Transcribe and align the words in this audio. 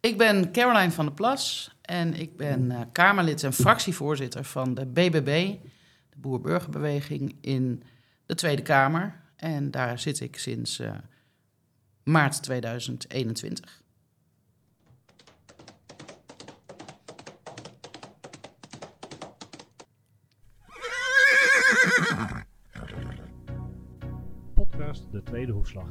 Ik 0.00 0.18
ben 0.18 0.52
Caroline 0.52 0.90
van 0.90 1.04
der 1.04 1.14
Plas 1.14 1.74
en 1.82 2.14
ik 2.14 2.36
ben 2.36 2.70
uh, 2.70 2.80
Kamerlid 2.92 3.42
en 3.42 3.52
fractievoorzitter 3.52 4.44
van 4.44 4.74
de 4.74 4.86
BBB, 4.86 5.56
de 6.10 6.16
Boer-Burgerbeweging, 6.16 7.36
in 7.40 7.82
de 8.26 8.34
Tweede 8.34 8.62
Kamer. 8.62 9.20
En 9.36 9.70
daar 9.70 9.98
zit 9.98 10.20
ik 10.20 10.38
sinds 10.38 10.80
uh, 10.80 10.92
maart 12.02 12.42
2021. 12.42 13.82
Podcast 24.54 25.12
De 25.12 25.22
Tweede 25.22 25.52
Hoefslag. 25.52 25.88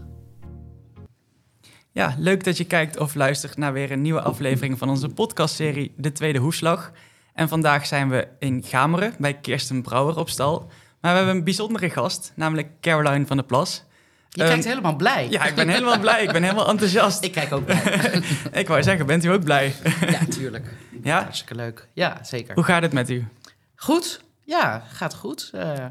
Ja, 1.99 2.15
leuk 2.17 2.43
dat 2.43 2.57
je 2.57 2.63
kijkt 2.63 2.97
of 2.97 3.15
luistert 3.15 3.57
naar 3.57 3.73
weer 3.73 3.91
een 3.91 4.01
nieuwe 4.01 4.21
aflevering 4.21 4.77
van 4.77 4.89
onze 4.89 5.09
podcastserie 5.09 5.93
De 5.97 6.11
Tweede 6.11 6.39
Hoefslag. 6.39 6.91
En 7.33 7.47
vandaag 7.47 7.85
zijn 7.85 8.09
we 8.09 8.27
in 8.39 8.63
Gameren 8.65 9.13
bij 9.17 9.33
Kirsten 9.33 9.81
Brouwer 9.81 10.17
op 10.17 10.29
stal. 10.29 10.59
Maar 11.01 11.11
we 11.11 11.17
hebben 11.17 11.35
een 11.35 11.43
bijzondere 11.43 11.89
gast, 11.89 12.31
namelijk 12.35 12.69
Caroline 12.81 13.25
van 13.25 13.37
der 13.37 13.45
Plas. 13.45 13.83
Je 14.29 14.43
kijkt 14.43 14.59
Ehm, 14.59 14.69
helemaal 14.69 14.95
blij. 14.95 15.27
Ja, 15.29 15.45
ik 15.45 15.55
ben 15.55 15.69
helemaal 15.69 15.99
blij. 15.99 16.23
Ik 16.23 16.31
ben 16.31 16.43
helemaal 16.43 16.69
enthousiast. 16.69 17.23
Ik 17.23 17.31
kijk 17.31 17.51
ook 17.51 17.65
blij. 17.65 18.21
Ik 18.61 18.67
wou 18.67 18.83
zeggen, 18.83 19.05
bent 19.05 19.23
u 19.23 19.27
ook 19.29 19.43
blij? 19.43 19.73
ja, 20.09 20.25
tuurlijk. 20.25 20.65
Ja? 21.03 21.21
Hartstikke 21.21 21.55
leuk. 21.55 21.87
Ja, 21.93 22.23
zeker. 22.23 22.55
Hoe 22.55 22.63
gaat 22.63 22.81
het 22.81 22.93
met 22.93 23.09
u? 23.09 23.27
Goed, 23.75 24.21
ja, 24.43 24.83
gaat 24.91 25.15
goed. 25.15 25.49
Eh, 25.53 25.85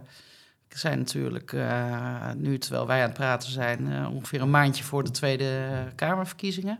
we 0.69 0.79
zijn 0.79 0.99
natuurlijk, 0.99 1.53
eh, 1.53 2.31
nu 2.37 2.59
terwijl 2.59 2.87
wij 2.87 3.01
aan 3.01 3.09
het 3.09 3.19
praten 3.19 3.51
zijn, 3.51 3.93
eh, 3.93 4.15
ongeveer 4.15 4.41
een 4.41 4.51
maandje 4.51 4.85
voor 4.85 5.05
de 5.05 5.11
Tweede 5.11 5.69
Kamerverkiezingen. 5.95 6.79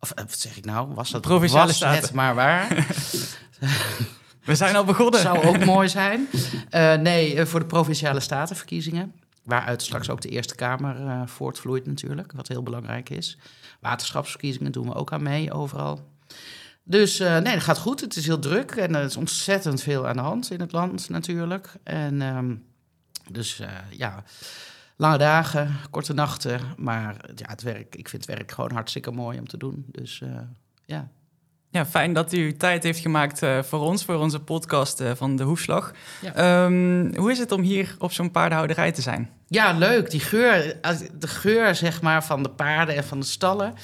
Of 0.00 0.10
eh, 0.10 0.24
wat 0.24 0.38
zeg 0.38 0.56
ik 0.56 0.64
nou? 0.64 0.94
Was 0.94 1.10
dat 1.10 1.20
Provinciale 1.20 1.66
was 1.66 1.76
Staten. 1.76 2.02
het 2.02 2.12
maar 2.12 2.34
waar? 2.34 2.68
We 4.44 4.54
zijn 4.54 4.76
al 4.76 4.84
begonnen. 4.84 5.20
Zou 5.20 5.44
ook 5.44 5.64
mooi 5.74 5.88
zijn. 5.88 6.28
Nee, 7.02 7.44
voor 7.44 7.60
de 7.60 7.66
Provinciale 7.66 8.20
Statenverkiezingen. 8.20 9.14
Waaruit 9.42 9.82
straks 9.82 10.10
ook 10.10 10.20
de 10.20 10.28
Eerste 10.28 10.54
Kamer 10.54 11.28
voortvloeit 11.28 11.86
natuurlijk, 11.86 12.32
wat 12.32 12.48
heel 12.48 12.62
belangrijk 12.62 13.10
is. 13.10 13.38
Waterschapsverkiezingen 13.80 14.72
doen 14.72 14.86
we 14.86 14.94
ook 14.94 15.12
aan 15.12 15.22
mee, 15.22 15.52
overal. 15.52 16.08
Dus 16.82 17.18
nee, 17.18 17.42
dat 17.42 17.62
gaat 17.62 17.78
goed. 17.78 18.00
Het 18.00 18.16
is 18.16 18.26
heel 18.26 18.38
druk 18.38 18.70
en 18.70 18.94
er 18.94 19.04
is 19.04 19.16
ontzettend 19.16 19.82
veel 19.82 20.06
aan 20.06 20.16
de 20.16 20.22
hand 20.22 20.50
in 20.50 20.60
het 20.60 20.72
land 20.72 21.08
natuurlijk. 21.08 21.72
En 21.82 22.22
ehm, 22.22 22.54
dus 23.32 23.60
eh, 23.60 23.68
ja, 23.90 24.22
lange 24.96 25.18
dagen, 25.18 25.76
korte 25.90 26.12
nachten. 26.12 26.60
Maar 26.76 27.16
ja, 27.34 27.48
het 27.48 27.62
werk, 27.62 27.94
ik 27.94 28.08
vind 28.08 28.26
het 28.26 28.36
werk 28.36 28.52
gewoon 28.52 28.72
hartstikke 28.72 29.10
mooi 29.10 29.38
om 29.38 29.48
te 29.48 29.56
doen. 29.56 29.84
Dus 29.86 30.20
eh, 30.20 30.28
ja. 30.84 31.08
Ja, 31.70 31.86
fijn 31.86 32.12
dat 32.12 32.32
u 32.32 32.56
tijd 32.56 32.82
heeft 32.82 32.98
gemaakt 32.98 33.42
eh, 33.42 33.62
voor 33.62 33.80
ons, 33.80 34.04
voor 34.04 34.14
onze 34.14 34.40
podcast 34.40 35.02
van 35.14 35.36
De 35.36 35.42
Hoefslag. 35.42 35.92
Ja. 36.20 36.34
Ehm, 36.34 37.16
hoe 37.16 37.30
is 37.30 37.38
het 37.38 37.52
om 37.52 37.62
hier 37.62 37.96
op 37.98 38.12
zo'n 38.12 38.30
paardenhouderij 38.30 38.92
te 38.92 39.02
zijn? 39.02 39.30
Ja, 39.46 39.72
leuk. 39.72 40.10
Die 40.10 40.20
geur, 40.20 40.80
de 41.18 41.28
geur 41.28 41.74
zeg 41.74 42.02
maar, 42.02 42.24
van 42.24 42.42
de 42.42 42.50
paarden 42.50 42.96
en 42.96 43.04
van 43.04 43.20
de 43.20 43.26
stallen. 43.26 43.74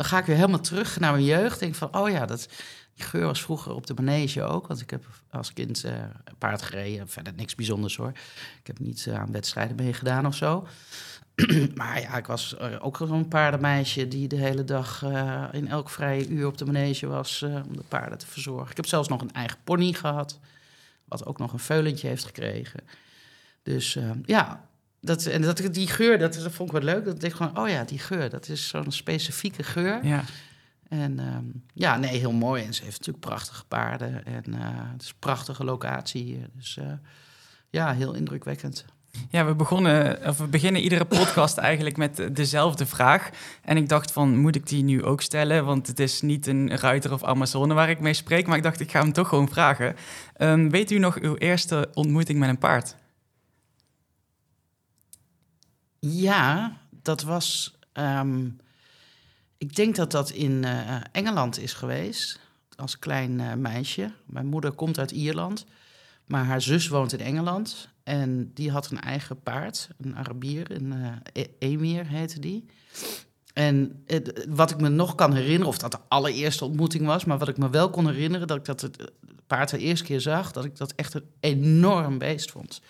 Dan 0.00 0.08
ga 0.08 0.18
ik 0.18 0.24
weer 0.24 0.36
helemaal 0.36 0.60
terug 0.60 0.98
naar 0.98 1.12
mijn 1.12 1.24
jeugd. 1.24 1.60
Denk 1.60 1.74
van, 1.74 1.96
oh 1.96 2.10
ja, 2.10 2.26
dat, 2.26 2.48
die 2.94 3.04
geur 3.04 3.26
was 3.26 3.42
vroeger 3.42 3.74
op 3.74 3.86
de 3.86 3.94
manege 3.94 4.42
ook. 4.42 4.66
Want 4.66 4.80
ik 4.80 4.90
heb 4.90 5.04
als 5.30 5.52
kind 5.52 5.82
een 5.82 6.36
paard 6.38 6.62
gereden. 6.62 7.08
Verder 7.08 7.32
niks 7.36 7.54
bijzonders 7.54 7.96
hoor. 7.96 8.12
Ik 8.60 8.66
heb 8.66 8.78
niet 8.78 9.06
eh, 9.06 9.20
aan 9.20 9.32
wedstrijden 9.32 9.76
meegedaan 9.76 10.26
of 10.26 10.34
zo. 10.34 10.66
maar 11.74 12.00
ja, 12.00 12.16
ik 12.16 12.26
was 12.26 12.56
eh, 12.56 12.84
ook 12.84 12.96
zo'n 12.96 13.28
paardenmeisje 13.28 14.08
die 14.08 14.28
de 14.28 14.36
hele 14.36 14.64
dag 14.64 15.02
in 15.52 15.68
elk 15.68 15.90
vrije 15.90 16.28
uur 16.28 16.46
op 16.46 16.58
de 16.58 16.64
manege 16.66 17.06
was 17.06 17.42
om 17.42 17.76
de 17.76 17.84
paarden 17.88 18.18
te 18.18 18.26
verzorgen. 18.26 18.70
Ik 18.70 18.76
heb 18.76 18.86
zelfs 18.86 19.08
nog 19.08 19.20
een 19.20 19.32
eigen 19.32 19.58
pony 19.64 19.92
gehad. 19.92 20.38
Wat 21.04 21.26
ook 21.26 21.38
nog 21.38 21.52
een 21.52 21.58
veulentje 21.58 22.08
heeft 22.08 22.24
gekregen. 22.24 22.80
Dus 23.62 23.98
ja, 24.24 24.68
dat, 25.00 25.26
en 25.26 25.42
dat, 25.42 25.62
die 25.70 25.86
geur, 25.86 26.18
dat, 26.18 26.34
dat 26.34 26.52
vond 26.52 26.72
ik 26.72 26.82
wel 26.82 26.94
leuk. 26.94 27.04
Dat 27.04 27.22
ik 27.22 27.32
gewoon, 27.32 27.58
oh 27.58 27.68
ja, 27.68 27.84
die 27.84 27.98
geur, 27.98 28.30
dat 28.30 28.48
is 28.48 28.68
zo'n 28.68 28.92
specifieke 28.92 29.62
geur. 29.62 30.04
Ja. 30.04 30.24
En 30.88 31.18
ehm, 31.18 31.44
ja, 31.72 31.96
nee, 31.96 32.18
heel 32.18 32.32
mooi. 32.32 32.64
En 32.64 32.74
ze 32.74 32.84
heeft 32.84 32.98
natuurlijk 32.98 33.26
prachtige 33.26 33.64
paarden. 33.64 34.24
En 34.24 34.54
eh, 34.54 34.60
het 34.92 35.02
is 35.02 35.08
een 35.08 35.14
prachtige 35.18 35.64
locatie 35.64 36.24
hier. 36.24 36.48
Dus 36.56 36.76
eh, 36.76 36.92
ja, 37.70 37.94
heel 37.94 38.14
indrukwekkend. 38.14 38.84
Ja, 39.28 39.44
we, 39.44 39.54
begonnen, 39.54 40.26
of 40.26 40.38
we 40.38 40.46
beginnen 40.46 40.82
iedere 40.82 41.04
podcast 41.04 41.56
eigenlijk 41.70 41.96
met 41.96 42.28
dezelfde 42.32 42.86
vraag. 42.86 43.30
En 43.62 43.76
ik 43.76 43.88
dacht 43.88 44.12
van, 44.12 44.38
moet 44.38 44.56
ik 44.56 44.66
die 44.66 44.84
nu 44.84 45.04
ook 45.04 45.20
stellen? 45.20 45.64
Want 45.64 45.86
het 45.86 46.00
is 46.00 46.20
niet 46.20 46.46
een 46.46 46.76
ruiter 46.76 47.12
of 47.12 47.24
Amazone 47.24 47.74
waar 47.74 47.90
ik 47.90 48.00
mee 48.00 48.14
spreek. 48.14 48.46
Maar 48.46 48.56
ik 48.56 48.62
dacht, 48.62 48.80
ik 48.80 48.90
ga 48.90 49.00
hem 49.00 49.12
toch 49.12 49.28
gewoon 49.28 49.48
vragen. 49.48 49.96
Ehm, 50.36 50.68
weet 50.68 50.90
u 50.90 50.98
nog 50.98 51.18
uw 51.18 51.36
eerste 51.36 51.88
ontmoeting 51.94 52.38
met 52.38 52.48
een 52.48 52.58
paard? 52.58 52.96
Ja, 56.00 56.76
dat 57.02 57.22
was. 57.22 57.74
ehm, 57.92 58.48
ik 59.58 59.74
denk 59.76 59.96
dat 59.96 60.10
dat 60.10 60.30
in 60.30 60.64
eh, 60.64 60.96
Engeland 61.12 61.58
is 61.58 61.72
geweest. 61.72 62.40
Als 62.76 62.98
klein 62.98 63.40
eh, 63.40 63.54
meisje. 63.54 64.12
Mijn 64.26 64.46
moeder 64.46 64.72
komt 64.72 64.98
uit 64.98 65.10
Ierland. 65.10 65.66
Maar 66.26 66.44
haar 66.44 66.62
zus 66.62 66.88
woont 66.88 67.12
in 67.12 67.20
Engeland. 67.20 67.88
En 68.02 68.50
die 68.54 68.70
had 68.70 68.90
een 68.90 69.00
eigen 69.00 69.42
paard. 69.42 69.88
Een 70.00 70.16
Arabier. 70.16 70.70
Een 70.70 70.92
eh, 70.92 71.42
E- 71.42 71.46
Emir 71.58 72.06
heette 72.06 72.40
die. 72.40 72.64
En 73.52 74.02
het- 74.06 74.46
wat 74.48 74.70
ik 74.70 74.80
me 74.80 74.88
nog 74.88 75.14
kan 75.14 75.34
herinneren, 75.34 75.66
of 75.66 75.78
dat 75.78 75.92
de 75.92 75.98
allereerste 76.08 76.64
ontmoeting 76.64 77.06
was, 77.06 77.24
maar 77.24 77.38
wat 77.38 77.48
ik 77.48 77.56
me 77.58 77.70
wel 77.70 77.90
kon 77.90 78.06
herinneren, 78.06 78.46
dat 78.46 78.56
ik 78.56 78.64
dat 78.64 78.80
het 78.80 79.10
paard 79.46 79.70
de 79.70 79.78
eerste 79.78 80.04
keer 80.04 80.20
zag, 80.20 80.52
dat 80.52 80.64
ik 80.64 80.76
dat 80.76 80.92
echt 80.92 81.14
een 81.14 81.24
enorm 81.40 82.18
beest 82.18 82.50
vond. 82.50 82.80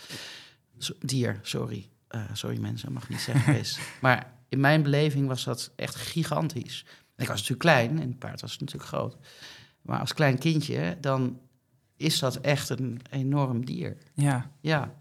Dier, 1.00 1.38
sorry. 1.42 1.88
Eh, 2.10 2.20
sorry 2.32 2.58
mensen, 2.58 2.92
mag 2.92 3.08
niet 3.08 3.20
zeggen 3.20 3.54
beest. 3.54 3.78
maar 4.00 4.32
in 4.48 4.60
mijn 4.60 4.82
beleving 4.82 5.26
was 5.26 5.44
dat 5.44 5.70
echt 5.76 5.94
gigantisch. 5.94 6.84
En 6.86 7.22
ik 7.22 7.28
was 7.28 7.40
natuurlijk 7.48 7.60
klein 7.60 8.00
en 8.00 8.08
het 8.08 8.18
paard 8.18 8.40
was 8.40 8.58
natuurlijk 8.58 8.88
groot. 8.88 9.16
Maar 9.82 10.00
als 10.00 10.14
klein 10.14 10.38
kindje, 10.38 10.96
dan 11.00 11.38
is 11.96 12.18
dat 12.18 12.36
echt 12.36 12.68
een 12.68 13.00
enorm 13.10 13.64
dier. 13.64 13.96
Ja. 14.14 14.50
Ja. 14.60 14.94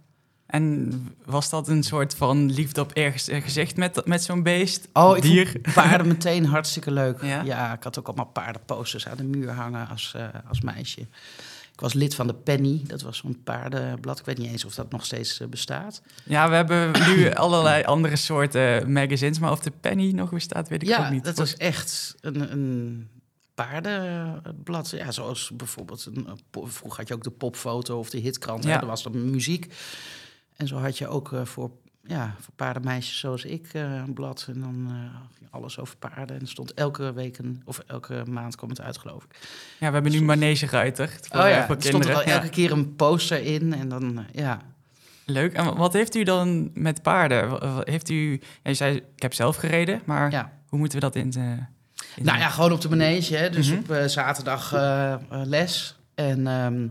En 0.46 0.92
was 1.26 1.50
dat 1.50 1.68
een 1.68 1.84
soort 1.84 2.16
van 2.16 2.52
liefde 2.52 2.82
op 2.82 2.92
ergens 2.92 3.30
gezicht 3.44 3.78
met, 3.78 4.06
met 4.06 4.24
zo'n 4.24 4.44
beest? 4.44 4.88
Oh, 4.94 5.18
ik 5.18 5.22
Dier? 5.22 5.62
paarden 5.74 6.08
meteen 6.08 6.46
hartstikke 6.46 6.92
leuk. 6.92 7.22
Ja? 7.24 7.42
Ja? 7.42 7.74
ik 7.74 7.84
had 7.84 8.00
ook 8.00 8.08
allemaal 8.08 8.26
paardenposters 8.26 9.08
aan 9.08 9.18
de 9.18 9.24
muur 9.24 9.52
hangen 9.52 9.88
als, 9.88 10.14
eh, 10.16 10.28
als 10.48 10.62
meisje. 10.62 11.08
Ik 11.80 11.86
was 11.86 11.94
lid 11.94 12.16
van 12.16 12.28
de 12.28 12.34
Penny, 12.34 12.82
dat 12.88 13.02
was 13.02 13.18
zo'n 13.18 13.44
paardenblad. 13.44 14.20
Ik 14.20 14.26
weet 14.26 14.38
niet 14.38 14.52
eens 14.52 14.66
of 14.66 14.76
dat 14.76 14.92
nog 14.92 15.06
steeds 15.06 15.40
eh, 15.40 15.48
bestaat. 15.48 16.02
Ja, 16.24 16.50
we 16.50 16.56
hebben 16.56 16.92
nu 17.08 17.34
allerlei 17.34 17.84
andere 17.84 18.16
soorten 18.16 18.92
magazines, 18.92 19.40
maar 19.40 19.52
of 19.52 19.60
de 19.60 19.72
penny 19.72 20.12
nog 20.12 20.30
bestaat, 20.30 20.68
weet 20.68 20.84
ik 20.84 20.90
ook 20.90 20.96
ja, 20.96 21.10
niet. 21.10 21.24
dat 21.24 21.38
was 21.38 21.56
echt 21.56 22.16
een, 22.22 22.52
een 22.52 23.08
paardenblad. 23.56 24.90
Ja, 24.90 25.12
zoals 25.12 25.52
bijvoorbeeld, 25.54 26.10
een, 26.14 26.28
vroeger 26.52 27.00
had 27.00 27.08
je 27.08 27.14
ook 27.14 27.24
de 27.24 27.32
popfoto 27.32 28.00
of 28.00 28.10
de 28.10 28.18
hitkrant. 28.18 28.64
Ja. 28.64 28.70
Ja. 28.70 28.80
Dat 28.80 28.90
was 28.90 29.04
dan 29.04 29.32
muziek. 29.32 29.74
En 30.56 30.68
zo 30.68 30.78
had 30.78 30.98
je 30.98 31.08
ook 31.08 31.34
eh, 31.34 31.46
voor, 31.46 31.72
ja, 32.10 32.36
voor 32.40 32.54
paardenmeisjes 32.56 33.20
zoals 33.20 33.46
ik 33.46 33.70
eh, 33.74 33.82
een 33.94 34.14
blad. 34.14 34.46
En 34.54 34.60
dan 34.62 34.86
eh, 34.90 34.94
ging 35.38 35.50
alles 35.52 35.80
over 35.80 35.96
paarden. 35.98 36.40
En 36.40 36.48
stond 36.48 36.74
elke 36.74 37.14
week, 37.14 37.38
een, 37.38 37.62
of 37.66 37.80
elke 37.88 38.24
maand 38.30 38.56
kwam 38.56 38.70
het 38.70 38.82
uit, 38.82 38.98
geloof 38.98 39.24
ik. 39.24 39.36
Ja, 39.80 39.88
we 39.88 39.94
hebben 39.94 40.12
nu 40.12 40.22
Manege 40.22 40.66
Ruiter 40.66 41.10
voor, 41.22 41.40
oh 41.40 41.46
eh, 41.46 41.52
ja, 41.52 41.66
voor 41.66 41.76
er 41.76 41.82
stond 41.84 42.06
er 42.06 42.16
al 42.16 42.22
Ja. 42.22 42.26
elke 42.34 42.50
keer 42.50 42.72
een 42.72 42.96
poster 42.96 43.44
in. 43.46 43.74
En 43.74 43.90
dan, 43.90 44.18
eh, 44.18 44.24
ja... 44.44 44.62
Leuk. 45.26 45.54
En 45.54 45.76
wat 45.76 45.94
heeft 45.94 46.16
u 46.16 46.24
dan 46.24 46.72
met 46.74 47.02
paarden? 47.02 47.60
Heeft 47.84 48.10
u, 48.10 48.42
ja, 48.64 48.74
zei, 48.74 48.96
ik 48.96 49.22
heb 49.22 49.34
zelf 49.34 49.56
gereden, 49.56 50.02
maar 50.06 50.32
ja. 50.32 50.52
hoe 50.68 50.80
moeten 50.80 51.00
we 51.00 51.06
dat 51.06 51.16
in... 51.16 51.32
eh, 51.34 51.42
in 52.16 52.24
Nou 52.26 52.38
ja, 52.38 52.50
gewoon 52.50 52.72
op 52.72 52.82
de 52.82 52.90
manege. 52.90 53.36
Hè. 53.36 53.50
Dus 53.50 53.70
Mhm. 53.70 53.78
op 53.80 53.92
eh, 53.92 54.06
zaterdag 54.06 54.74
eh, 54.74 55.14
eh, 55.14 55.20
les. 55.30 55.96
En, 56.16 56.48
ehm, 56.48 56.88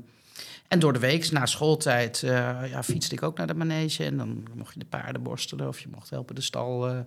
en 0.68 0.78
door 0.78 0.92
de 0.92 0.98
week, 0.98 1.30
na 1.30 1.46
schooltijd, 1.46 2.22
eh, 2.22 2.30
ja, 2.70 2.82
fietste 2.82 3.14
ik 3.14 3.22
ook 3.22 3.36
naar 3.36 3.46
de 3.46 3.54
manege. 3.54 4.04
En 4.04 4.16
dan 4.16 4.46
mocht 4.54 4.72
je 4.72 4.78
de 4.78 4.86
paarden 4.86 5.22
borstelen 5.22 5.68
of 5.68 5.80
je 5.80 5.88
mocht 5.94 6.10
helpen 6.10 6.34
de 6.34 6.40
stal 6.40 6.88
eh 6.88 6.98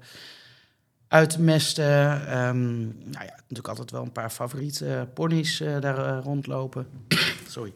uitmesten. 1.08 2.28
Ehm, 2.28 2.80
nou 2.86 3.25
ja, 3.25 3.36
natuurlijk 3.36 3.68
altijd 3.68 3.92
wel 3.92 4.02
een 4.02 4.12
paar 4.12 4.30
favoriete 4.30 4.96
eh, 4.96 5.02
ponies 5.13 5.60
eh, 5.60 5.80
daar 5.80 6.19
rondlopen. 6.19 6.88
Sorry. 7.48 7.74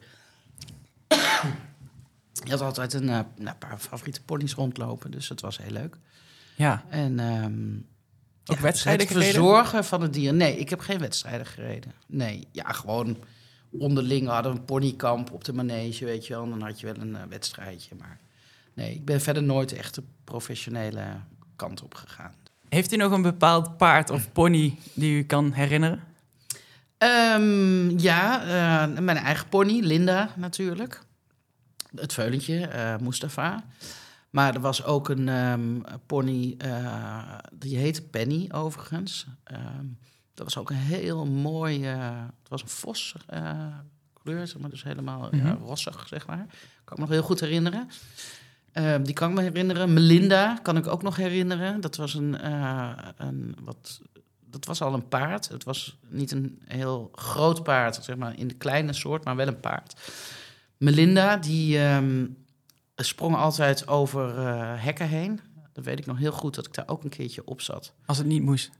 Je 2.44 2.50
had 2.50 2.62
altijd 2.62 2.94
een 2.94 3.06
nou, 3.06 3.56
paar 3.60 3.78
favoriete 3.80 4.22
ponies 4.22 4.54
rondlopen, 4.54 5.12
dus 5.12 5.28
dat 5.28 5.42
was 5.42 5.58
heel 5.58 5.72
leuk. 5.72 5.98
Ja, 6.56 6.84
En 6.90 7.20
ehm, 7.20 7.76
Ook 8.46 8.60
wedstrijden 8.60 9.08
het 9.08 9.16
gereden? 9.16 9.34
verzorgen 9.34 9.86
van 9.86 10.02
het 10.02 10.14
dier. 10.14 10.34
Nee, 10.34 10.58
ik 10.58 10.70
heb 10.70 10.80
geen 10.80 11.00
wedstrijden 11.00 11.46
gereden. 11.46 11.92
Nee, 12.08 12.48
ja, 12.52 12.72
gewoon 12.72 13.18
onderling 13.80 14.28
hadden 14.28 14.52
we 14.52 14.58
een 14.58 14.66
ponykamp 14.66 15.32
op 15.32 15.44
de 15.44 15.54
manege, 15.54 16.06
weet 16.06 16.28
je 16.28 16.34
wel. 16.34 16.44
En 16.44 16.50
dan 16.50 16.62
had 16.62 16.80
je 16.80 16.86
wel 16.86 16.96
een 16.96 17.16
eh, 17.16 17.22
wedstrijdje. 17.30 17.96
Maar 18.00 18.20
nee, 18.74 18.94
ik 18.94 19.06
ben 19.06 19.22
verder 19.22 19.44
nooit 19.44 19.74
echt 19.74 19.96
de 19.96 20.04
professionele 20.24 21.04
kant 21.56 21.84
op 21.84 21.94
gegaan. 21.94 22.34
heeft 22.70 22.94
u 22.94 22.96
nog 22.96 23.12
een 23.12 23.22
bepaald 23.22 23.78
paard 23.78 24.10
of 24.10 24.32
pony 24.32 24.78
die 24.94 25.18
u 25.18 25.24
kan 25.24 25.52
herinneren? 25.52 26.04
Ehm, 26.98 28.00
ja, 28.00 28.42
eh, 28.42 29.00
mijn 29.00 29.18
eigen 29.18 29.50
pony, 29.50 29.80
Linda 29.80 30.30
natuurlijk. 30.36 31.04
Het 31.96 32.14
veulentje, 32.14 32.68
eh 32.68 32.98
Mustafa. 32.98 33.64
Maar 34.30 34.54
er 34.54 34.62
was 34.62 34.84
ook 34.84 35.10
een 35.10 35.30
ehm, 35.30 35.80
pony, 36.06 36.58
die 37.54 37.78
heette 37.78 38.02
Penny 38.02 38.50
overigens. 38.52 39.28
Ehm, 39.44 39.86
dat 40.36 40.46
was 40.46 40.58
ook 40.58 40.70
een 40.70 40.76
heel 40.76 41.26
mooi, 41.26 41.86
eh, 41.86 42.20
het 42.40 42.50
was 42.50 42.62
een 42.62 42.68
vos 42.70 43.16
eh, 43.28 43.68
kleur, 44.24 44.48
zeg 44.48 44.62
maar, 44.62 44.70
dus 44.70 44.84
helemaal 44.84 45.36
ja, 45.36 45.54
Mhm. 45.54 45.64
rossig, 45.64 46.08
zeg 46.08 46.28
maar. 46.28 46.46
Kan 46.84 46.94
ik 46.94 46.98
me 46.98 47.00
nog 47.00 47.10
heel 47.10 47.24
goed 47.24 47.40
herinneren. 47.40 47.90
Ehm, 48.72 49.04
die 49.04 49.14
kan 49.14 49.30
ik 49.30 49.36
me 49.36 49.42
herinneren. 49.42 49.94
Melinda 49.94 50.60
kan 50.62 50.78
ik 50.78 50.88
ook 50.88 51.02
nog 51.04 51.16
herinneren. 51.16 51.82
Dat 51.82 51.96
was 51.96 52.14
een, 52.14 52.38
eh, 52.40 52.92
een 53.18 53.56
wat, 53.62 54.02
dat 54.50 54.66
was 54.66 54.82
al 54.82 54.94
een 54.94 55.08
paard. 55.08 55.48
Het 55.48 55.64
was 55.64 55.98
niet 56.08 56.32
een 56.32 56.62
heel 56.66 57.10
groot 57.14 57.64
paard, 57.64 57.96
zeg 58.04 58.16
maar, 58.16 58.38
in 58.38 58.48
de 58.48 58.54
kleine 58.56 58.94
soort, 58.94 59.24
maar 59.24 59.36
wel 59.36 59.48
een 59.48 59.60
paard. 59.60 60.00
Melinda, 60.78 61.38
die 61.38 61.80
ehm, 61.80 62.26
sprong 62.96 63.36
altijd 63.36 63.88
over 63.88 64.40
hekken 64.80 65.08
heen. 65.08 65.40
Dat 65.74 65.86
weet 65.86 66.00
ik 66.00 66.06
nog 66.06 66.18
heel 66.18 66.32
goed, 66.32 66.56
dat 66.56 66.66
ik 66.66 66.74
daar 66.74 66.88
ook 66.88 67.04
een 67.04 67.10
keertje 67.10 67.46
op 67.46 67.62
zat. 67.62 67.94
Als 68.06 68.18
het 68.18 68.28
niet 68.28 68.42
moest. 68.42 68.72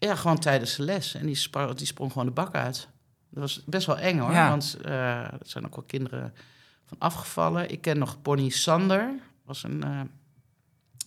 Ja, 0.00 0.14
gewoon 0.14 0.38
tijdens 0.38 0.76
de 0.76 0.82
les. 0.82 1.14
En 1.14 1.26
die, 1.26 1.34
spar- 1.34 1.76
die 1.76 1.86
sprong 1.86 2.12
gewoon 2.12 2.26
de 2.26 2.32
bak 2.32 2.54
uit. 2.54 2.88
Dat 3.28 3.42
was 3.42 3.62
best 3.66 3.86
wel 3.86 3.98
eng 3.98 4.18
hoor. 4.18 4.32
Ja. 4.32 4.48
Want 4.48 4.76
eh, 4.84 5.18
er 5.18 5.38
zijn 5.42 5.64
ook 5.64 5.74
wel 5.74 5.84
kinderen 5.84 6.34
van 6.86 6.98
afgevallen. 6.98 7.70
Ik 7.70 7.80
ken 7.80 7.98
nog 7.98 8.22
Pony 8.22 8.48
Sander. 8.48 9.14
Was 9.44 9.62
een, 9.62 9.82
eh, 9.82 10.00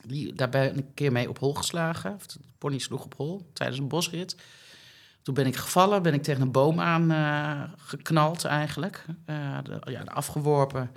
die, 0.05 0.33
daar 0.33 0.49
ben 0.49 0.69
ik 0.69 0.75
een 0.75 0.93
keer 0.93 1.11
mee 1.11 1.29
op 1.29 1.39
hol 1.39 1.53
geslagen. 1.53 2.17
Pony 2.57 2.77
sloeg 2.77 3.03
op 3.05 3.13
hol 3.15 3.49
tijdens 3.53 3.79
een 3.79 3.87
bosrit. 3.87 4.35
Toen 5.21 5.33
ben 5.33 5.45
ik 5.45 5.55
gevallen, 5.55 6.01
ben 6.03 6.13
ik 6.13 6.23
tegen 6.23 6.41
een 6.41 6.51
boom 6.51 6.79
aan 6.79 7.11
eh, 7.11 7.61
geknald 7.77 8.45
eigenlijk. 8.45 9.05
De, 9.25 9.81
ja, 9.83 10.01
afgeworpen. 10.01 10.91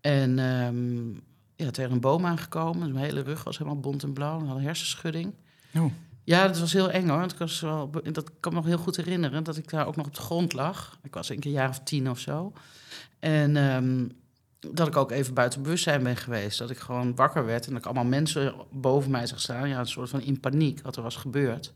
En 0.00 0.38
ehm, 0.38 1.10
ja, 1.56 1.70
tegen 1.70 1.92
een 1.92 2.00
boom 2.00 2.26
aangekomen. 2.26 2.92
Mijn 2.92 3.04
hele 3.04 3.22
rug 3.22 3.44
was 3.44 3.58
helemaal 3.58 3.80
bont 3.80 4.02
en 4.02 4.12
blauw. 4.12 4.40
Ik 4.40 4.46
had 4.46 4.56
een 4.56 4.62
hersenschudding. 4.62 5.34
Oeh. 5.76 5.92
Ja, 6.24 6.46
dat 6.46 6.58
was 6.58 6.72
heel 6.72 6.90
eng 6.90 7.08
hoor. 7.08 7.26
Was 7.38 7.60
wel, 7.60 7.90
dat 8.12 8.30
kan 8.40 8.52
me 8.52 8.58
nog 8.58 8.68
heel 8.68 8.78
goed 8.78 8.96
herinneren 8.96 9.44
dat 9.44 9.56
ik 9.56 9.70
daar 9.70 9.86
ook 9.86 9.96
nog 9.96 10.06
op 10.06 10.14
de 10.14 10.20
grond 10.20 10.52
lag. 10.52 10.98
Ik 11.02 11.14
was 11.14 11.28
een 11.28 11.40
jaar 11.40 11.68
of 11.68 11.80
tien 11.80 12.10
of 12.10 12.18
zo. 12.18 12.52
En 13.18 13.56
ehm, 13.56 14.06
dat 14.70 14.86
ik 14.86 14.96
ook 14.96 15.10
even 15.10 15.34
buiten 15.34 15.62
bewustzijn 15.62 16.02
ben 16.02 16.16
geweest. 16.16 16.58
Dat 16.58 16.70
ik 16.70 16.78
gewoon 16.78 17.14
wakker 17.14 17.44
werd 17.46 17.64
en 17.64 17.70
dat 17.70 17.80
ik 17.80 17.84
allemaal 17.84 18.04
mensen 18.04 18.54
boven 18.70 19.10
mij 19.10 19.26
zag 19.26 19.40
staan. 19.40 19.68
Ja, 19.68 19.78
een 19.78 19.86
soort 19.86 20.08
van 20.08 20.20
in 20.20 20.40
paniek 20.40 20.82
wat 20.82 20.96
er 20.96 21.02
was 21.02 21.16
gebeurd. 21.16 21.72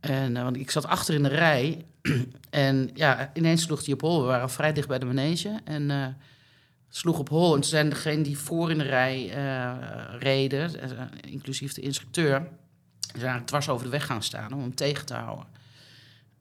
En, 0.00 0.36
eh, 0.36 0.42
want 0.42 0.56
ik 0.56 0.70
zat 0.70 0.86
achter 0.86 1.14
in 1.14 1.22
de 1.22 1.28
rij. 1.28 1.84
en 2.50 2.90
ja, 2.94 3.30
ineens 3.34 3.62
sloeg 3.62 3.82
die 3.82 3.94
op 3.94 4.00
hol. 4.00 4.20
We 4.20 4.26
waren 4.26 4.50
vrij 4.50 4.72
dicht 4.72 4.88
bij 4.88 4.98
de 4.98 5.06
manege. 5.06 5.60
En 5.64 5.90
eh, 5.90 6.06
sloeg 6.88 7.18
op 7.18 7.28
hol. 7.28 7.54
En 7.54 7.60
toen 7.60 7.70
zijn 7.70 7.88
degenen 7.88 8.22
die 8.22 8.38
voor 8.38 8.70
in 8.70 8.78
de 8.78 8.84
rij 8.84 9.30
eh, 9.30 9.74
reden, 10.18 10.70
inclusief 11.20 11.72
de 11.72 11.80
instructeur... 11.80 12.48
Ze 13.16 13.22
zijn 13.22 13.32
eigenlijk 13.32 13.46
dwars 13.46 13.68
over 13.68 13.84
de 13.84 13.90
weg 13.90 14.06
gaan 14.06 14.22
staan 14.22 14.52
om 14.52 14.60
hem 14.60 14.74
tegen 14.74 15.06
te 15.06 15.14
houden. 15.14 15.46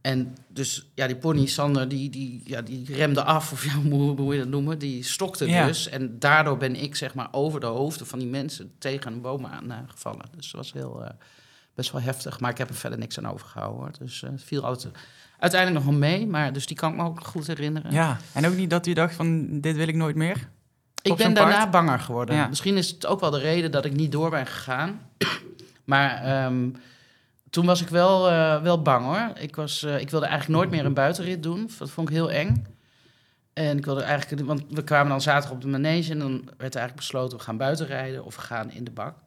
En 0.02 0.36
dus, 0.48 0.92
ja, 0.94 1.08
die 1.08 1.16
pony, 1.16 1.46
Sander, 1.46 1.88
die, 1.88 2.10
die, 2.10 2.42
ja, 2.44 2.62
die 2.62 2.96
remde 2.96 3.24
af, 3.24 3.52
of 3.52 3.66
ja, 3.70 3.74
hoe, 3.74 3.94
hoe 3.94 4.16
moet 4.16 4.34
je 4.34 4.40
dat 4.40 4.50
noemen? 4.50 4.80
Die 4.80 5.04
stokte 5.04 5.50
Ja. 5.50 5.66
dus. 5.66 5.90
En 5.90 6.20
daardoor 6.20 6.58
ben 6.58 6.76
ik, 6.76 6.96
zeg 6.96 7.14
maar, 7.14 7.28
over 7.32 7.60
de 7.60 7.66
hoofden 7.66 8.08
van 8.08 8.20
die 8.20 8.28
mensen 8.28 8.72
tegen 8.78 9.14
een 9.14 9.22
boom 9.22 9.46
aan 9.46 9.72
eh, 9.72 9.78
gevallen. 9.88 10.26
Dus 10.36 10.52
dat 10.52 10.62
was 10.62 10.74
heel, 10.74 11.04
eh, 11.04 11.10
best 11.76 11.92
wel 11.92 12.02
heftig. 12.02 12.40
Maar 12.40 12.52
ik 12.52 12.58
heb 12.58 12.70
er 12.70 12.76
verder 12.76 13.00
niks 13.00 13.18
aan 13.18 13.28
overgehouden, 13.28 13.80
hoor. 13.80 13.92
Dus 14.00 14.24
eh, 14.24 14.32
het 14.32 14.44
viel 14.44 14.66
altijd, 14.66 14.94
uiteindelijk 15.40 15.86
nog 15.86 15.94
wel 15.94 16.10
mee. 16.10 16.28
Maar 16.28 16.54
dus 16.54 16.66
die 16.66 16.76
kan 16.76 16.92
ik 16.92 16.98
me 16.98 17.04
ook 17.04 17.26
goed 17.26 17.48
herinneren. 17.48 17.92
Ja, 17.92 18.18
en 18.34 18.48
ook 18.48 18.56
niet 18.56 18.70
dat 18.70 18.88
u 18.88 18.94
dacht 18.94 19.16
van 19.16 19.60
dit 19.60 19.76
wil 19.76 19.88
ik 19.88 19.96
nooit 19.96 20.16
meer? 20.16 20.50
Ik 21.02 21.16
ben 21.16 21.34
daarna 21.34 21.70
banger 21.70 22.00
geworden. 22.00 22.36
Ja. 22.36 22.48
Misschien 22.48 22.78
is 22.78 22.90
het 22.90 23.06
ook 23.06 23.20
wel 23.20 23.32
de 23.32 23.40
reden 23.40 23.72
dat 23.72 23.86
ik 23.86 23.94
niet 23.94 24.12
door 24.12 24.30
ben 24.30 24.46
gegaan. 24.46 25.00
Maar 25.86 26.24
ehm, 26.24 26.70
toen 27.50 27.66
was 27.66 27.82
ik 27.82 27.88
wel, 27.88 28.30
eh, 28.30 28.62
wel 28.62 28.82
bang 28.82 29.06
hoor. 29.06 29.32
Ik, 29.38 29.56
was, 29.56 29.84
eh, 29.84 30.00
ik 30.00 30.10
wilde 30.10 30.26
eigenlijk 30.26 30.60
nooit 30.60 30.72
meer 30.72 30.86
een 30.86 30.94
buitenrit 30.94 31.44
doen. 31.44 31.70
Dat 31.78 31.90
vond 31.90 32.10
ik 32.10 32.16
heel 32.16 32.32
eng. 32.32 32.66
En 33.54 33.78
ik 33.78 33.86
wilde 33.86 34.02
eigenlijk, 34.02 34.46
want 34.46 34.64
we 34.70 34.84
kwamen 34.84 35.10
dan 35.10 35.22
zaterdag 35.22 35.52
op 35.52 35.62
de 35.62 35.68
manege 35.68 36.12
en 36.12 36.20
dan 36.20 36.36
werd 36.58 36.76
eigenlijk 36.76 36.96
besloten: 36.96 37.38
we 37.38 37.44
gaan 37.44 37.58
buiten 37.58 37.86
rijden 37.86 38.26
of 38.26 38.36
we 38.36 38.42
gaan 38.42 38.72
in 38.72 38.84
de 38.84 38.92
bak. 38.92 39.18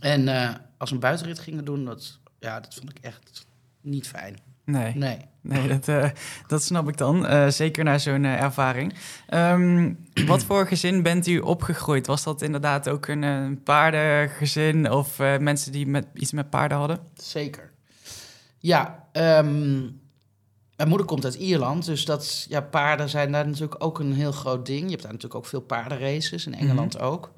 en 0.00 0.28
eh, 0.28 0.54
als 0.76 0.88
we 0.88 0.94
een 0.94 1.00
buitenrit 1.00 1.38
gingen 1.38 1.64
doen, 1.64 1.84
dat, 1.84 2.18
ja, 2.38 2.60
dat 2.60 2.74
vond 2.74 2.90
ik 2.90 2.98
echt 2.98 3.46
niet 3.80 4.08
fijn. 4.08 4.53
Nee, 4.64 4.92
Nee. 4.94 5.18
nee 5.40 5.68
dat, 5.68 5.88
eh, 5.88 6.10
dat 6.46 6.62
snap 6.62 6.88
ik 6.88 6.96
dan. 6.96 7.26
Eh, 7.26 7.48
zeker 7.48 7.84
na 7.84 7.98
zo'n 7.98 8.24
eh, 8.24 8.42
ervaring. 8.42 8.94
Ehm, 9.26 9.92
wat 10.26 10.44
voor 10.44 10.66
gezin 10.66 11.02
bent 11.02 11.26
u 11.26 11.38
opgegroeid? 11.38 12.06
Was 12.06 12.22
dat 12.22 12.42
inderdaad 12.42 12.88
ook 12.88 13.06
een, 13.06 13.60
paardengezin 13.62 14.90
of 14.90 15.18
mensen 15.18 15.72
die 15.72 15.86
met, 15.86 16.06
iets 16.14 16.32
met 16.32 16.50
paarden 16.50 16.78
hadden? 16.78 16.98
Zeker. 17.14 17.72
Ja, 18.58 19.08
ehm, 19.12 19.80
mijn 20.76 20.88
moeder 20.88 21.06
komt 21.06 21.24
uit 21.24 21.34
Ierland, 21.34 21.84
dus 21.84 22.04
dat, 22.04 22.46
ja, 22.48 22.60
paarden 22.60 23.08
zijn 23.08 23.32
daar 23.32 23.46
natuurlijk 23.46 23.84
ook 23.84 23.98
een 23.98 24.12
heel 24.12 24.32
groot 24.32 24.66
ding. 24.66 24.82
Je 24.82 24.90
hebt 24.90 25.02
daar 25.02 25.12
natuurlijk 25.12 25.40
ook 25.40 25.46
veel 25.46 25.60
paardenraces, 25.60 26.46
in 26.46 26.54
Engeland 26.54 26.98
ook. 26.98 27.32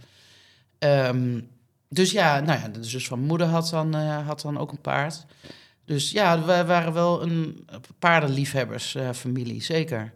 Ehm, 0.79 1.40
dus 1.88 2.11
ja, 2.11 2.40
nou 2.40 2.61
ja, 2.61 2.69
de 2.69 2.84
zus 2.84 3.06
van 3.06 3.20
moeder 3.20 3.46
had 3.46 3.69
dan, 3.69 3.94
had 4.25 4.40
dan 4.40 4.58
ook 4.58 4.72
een 4.72 4.81
paard. 4.81 5.26
Dus 5.86 6.10
ja, 6.10 6.44
we 6.44 6.64
waren 6.64 6.92
wel 6.92 7.22
een 7.22 7.68
paardenliefhebbersfamilie, 7.98 9.62
zeker. 9.62 10.12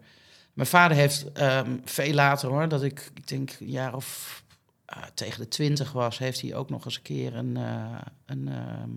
Mijn 0.53 0.69
vader 0.69 0.97
heeft 0.97 1.33
ehm, 1.33 1.77
veel 1.85 2.15
later 2.15 2.49
hoor, 2.49 2.69
dat 2.69 2.83
ik, 2.83 3.11
ik 3.15 3.29
denk 3.29 3.57
een 3.61 3.71
jaar 3.71 3.95
of 3.95 4.43
ah, 4.85 5.03
tegen 5.15 5.41
de 5.41 5.49
twintig 5.49 5.93
was, 5.93 6.19
heeft 6.19 6.41
hij 6.41 6.55
ook 6.55 6.71
nog 6.71 6.85
eens 6.85 6.97
een 6.97 7.03
keer 7.03 7.35
een, 7.37 7.57
eh, 7.57 8.01
een 8.27 8.49
ehm, 8.49 8.91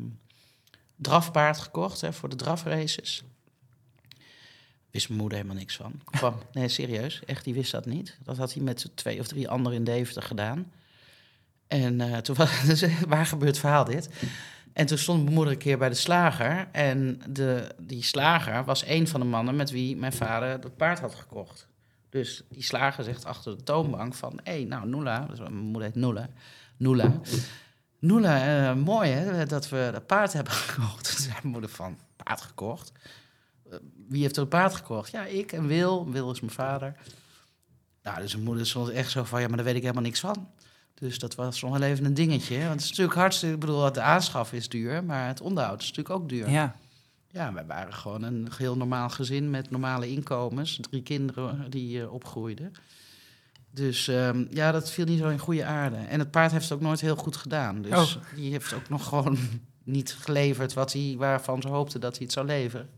drafpaard 0.95 1.59
gekocht 1.59 2.01
hè, 2.01 2.13
voor 2.13 2.29
de 2.29 2.35
drafraces. 2.35 3.23
Wist 4.91 5.07
mijn 5.07 5.19
moeder 5.19 5.37
helemaal 5.37 5.59
niks 5.59 5.75
van. 5.75 6.01
Kwam, 6.03 6.35
nee, 6.53 6.67
serieus, 6.67 7.21
echt, 7.25 7.43
die 7.43 7.53
wist 7.53 7.71
dat 7.71 7.85
niet. 7.85 8.17
Dat 8.23 8.37
had 8.37 8.53
hij 8.53 8.63
met 8.63 8.91
twee 8.95 9.19
of 9.19 9.27
drie 9.27 9.49
anderen 9.49 9.77
in 9.77 9.83
Deventer 9.83 10.23
gedaan. 10.23 10.71
En 11.67 12.01
eh, 12.01 12.17
toen 12.17 12.35
was 12.35 12.61
dus, 12.65 12.83
waar 13.07 13.25
gebeurt 13.25 13.51
het 13.51 13.59
verhaal 13.59 13.85
dit? 13.85 14.09
En 14.73 14.85
toen 14.85 14.97
stond 14.97 15.23
mijn 15.23 15.35
moeder 15.35 15.53
een 15.53 15.59
keer 15.59 15.77
bij 15.77 15.89
de 15.89 15.95
slager. 15.95 16.67
En 16.71 17.21
de, 17.29 17.75
die 17.77 18.03
slager 18.03 18.63
was 18.63 18.85
een 18.85 19.07
van 19.07 19.19
de 19.19 19.25
mannen 19.25 19.55
met 19.55 19.71
wie 19.71 19.97
mijn 19.97 20.13
vader 20.13 20.61
dat 20.61 20.77
paard 20.77 20.99
had 20.99 21.15
gekocht. 21.15 21.67
Dus 22.09 22.43
die 22.49 22.63
slager 22.63 23.03
zegt 23.03 23.25
achter 23.25 23.57
de 23.57 23.63
toonbank 23.63 24.13
van... 24.13 24.39
hé, 24.43 24.51
hey, 24.51 24.63
nou, 24.63 24.87
Noela, 24.87 25.25
dus 25.25 25.39
mijn 25.39 25.55
moeder 25.55 25.83
heet 25.83 25.95
Noela. 25.95 26.29
Noela, 26.77 27.19
Noela 27.99 28.69
eh, 28.69 28.75
mooi 28.75 29.09
hè, 29.09 29.45
dat 29.45 29.69
we 29.69 29.89
dat 29.91 30.05
paard 30.05 30.33
hebben 30.33 30.53
gekocht. 30.63 31.09
Toen 31.09 31.23
zei 31.23 31.33
mijn 31.33 31.47
moeder 31.53 31.69
van, 31.69 31.97
paard 32.23 32.41
gekocht? 32.41 32.91
Eh, 33.69 33.77
wie 34.07 34.21
heeft 34.21 34.37
er 34.37 34.47
paard 34.47 34.75
gekocht? 34.75 35.11
Ja, 35.11 35.25
ik 35.25 35.51
en 35.51 35.67
Wil. 35.67 36.11
Wil 36.11 36.31
is 36.31 36.39
mijn 36.39 36.53
vader. 36.53 36.95
Nou, 38.03 38.19
dus 38.19 38.33
mijn 38.33 38.45
moeder 38.45 38.67
stond 38.67 38.89
echt 38.89 39.11
zo 39.11 39.23
van... 39.23 39.41
ja, 39.41 39.47
maar 39.47 39.57
daar 39.57 39.65
weet 39.65 39.75
ik 39.75 39.81
helemaal 39.81 40.03
niks 40.03 40.19
van. 40.19 40.49
Dus 40.93 41.19
dat 41.19 41.35
was 41.35 41.61
nog 41.61 41.71
wel 41.77 41.81
even 41.89 42.05
een 42.05 42.13
dingetje. 42.13 42.57
Want 42.59 42.71
het 42.71 42.81
is 42.81 42.89
natuurlijk 42.89 43.17
hartstikke... 43.17 43.53
Ik 43.53 43.59
bedoel, 43.59 43.91
de 43.91 44.01
aanschaf 44.01 44.53
is 44.53 44.69
duur, 44.69 45.03
maar 45.03 45.27
het 45.27 45.41
onderhoud 45.41 45.81
is 45.81 45.87
natuurlijk 45.87 46.15
ook 46.15 46.29
duur. 46.29 46.49
Ja, 46.49 46.75
Ja, 47.31 47.53
wij 47.53 47.65
waren 47.65 47.93
gewoon 47.93 48.23
een 48.23 48.47
heel 48.57 48.77
normaal 48.77 49.09
gezin 49.09 49.49
met 49.49 49.69
normale 49.71 50.09
inkomens. 50.09 50.79
Drie 50.89 51.01
kinderen 51.03 51.69
die 51.69 52.01
eh, 52.01 52.13
opgroeiden. 52.13 52.71
Dus 53.71 54.07
ehm, 54.07 54.45
ja, 54.49 54.71
dat 54.71 54.91
viel 54.91 55.05
niet 55.05 55.19
zo 55.19 55.29
in 55.29 55.39
goede 55.39 55.65
aarde. 55.65 55.95
En 55.95 56.19
het 56.19 56.31
paard 56.31 56.51
heeft 56.51 56.63
het 56.63 56.73
ook 56.73 56.81
nooit 56.81 57.01
heel 57.01 57.15
goed 57.15 57.35
gedaan. 57.35 57.81
Dus 57.81 58.15
Oh. 58.15 58.23
die 58.35 58.51
heeft 58.51 58.73
ook 58.73 58.89
nog 58.89 59.07
gewoon 59.07 59.37
niet 59.83 60.13
geleverd 60.19 60.73
wat 60.73 60.93
hij, 60.93 61.15
waarvan 61.17 61.61
ze 61.61 61.67
hoopten 61.67 61.99
dat 62.01 62.11
hij 62.15 62.23
het 62.23 62.33
zou 62.33 62.45
leveren. 62.45 62.89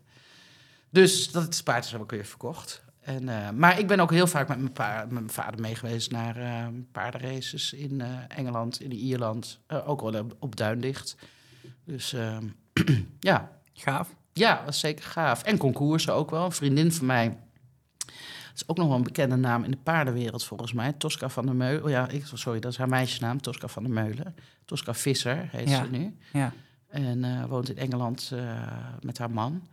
Dus 0.90 1.32
dat 1.32 1.44
het 1.44 1.62
paard 1.64 1.86
is 1.86 1.96
ook 1.96 2.12
weer 2.12 2.26
verkocht. 2.26 2.84
En, 3.06 3.30
eh, 3.30 3.50
maar 3.50 3.80
ik 3.80 3.88
ben 3.88 4.00
ook 4.00 4.12
heel 4.12 4.28
vaak 4.28 4.48
met 4.48 4.58
mijn, 4.60 4.72
pa- 4.72 5.02
met 5.02 5.12
mijn 5.12 5.30
vader 5.30 5.62
mee 5.62 5.76
geweest 5.76 6.12
naar 6.12 6.38
eh, 6.38 6.68
paardenraces 6.92 7.74
in 7.74 8.02
eh, 8.02 8.10
Engeland, 8.28 8.82
in 8.82 8.92
Ierland. 8.94 9.60
ook 9.86 10.02
wel 10.02 10.20
op, 10.22 10.36
op 10.40 10.56
Duindicht. 10.56 11.16
Dus 11.84 12.14
ehm, 12.14 12.48
ja, 13.20 13.52
gaaf. 13.74 14.16
ja, 14.34 14.66
is 14.68 14.80
zeker 14.80 15.04
gaaf. 15.06 15.44
En 15.44 15.58
concoursen 15.58 16.14
ook 16.14 16.30
wel. 16.32 16.46
Een 16.46 16.52
vriendin 16.52 16.92
van 16.92 17.06
mij. 17.06 17.28
Dat 17.98 18.64
is 18.64 18.68
ook 18.68 18.78
nog 18.78 18.88
wel 18.88 18.96
een 18.98 19.04
bekende 19.04 19.36
naam 19.36 19.64
in 19.64 19.72
de 19.72 19.78
paardenwereld 19.78 20.44
volgens 20.46 20.74
mij. 20.74 20.94
Tosca 20.94 21.30
van 21.30 21.46
der 21.46 21.56
Meulen. 21.56 21.84
Oh 21.84 21.90
ja, 21.90 22.08
ik, 22.10 22.26
sorry, 22.34 22.60
dat 22.60 22.72
is 22.72 22.78
haar 22.78 22.90
meisjesnaam. 22.90 23.42
Tosca 23.42 23.68
van 23.68 23.84
der 23.84 23.92
Meulen. 23.92 24.36
Tosca 24.66 24.94
Visser 24.94 25.48
heet 25.52 25.70
Ja. 25.70 25.84
ze 25.84 25.90
nu. 25.90 26.18
Ja. 26.34 26.54
En 26.88 27.48
woont 27.48 27.70
in 27.70 27.78
Engeland 27.78 28.32
met 29.02 29.18
haar 29.18 29.32
man. 29.32 29.68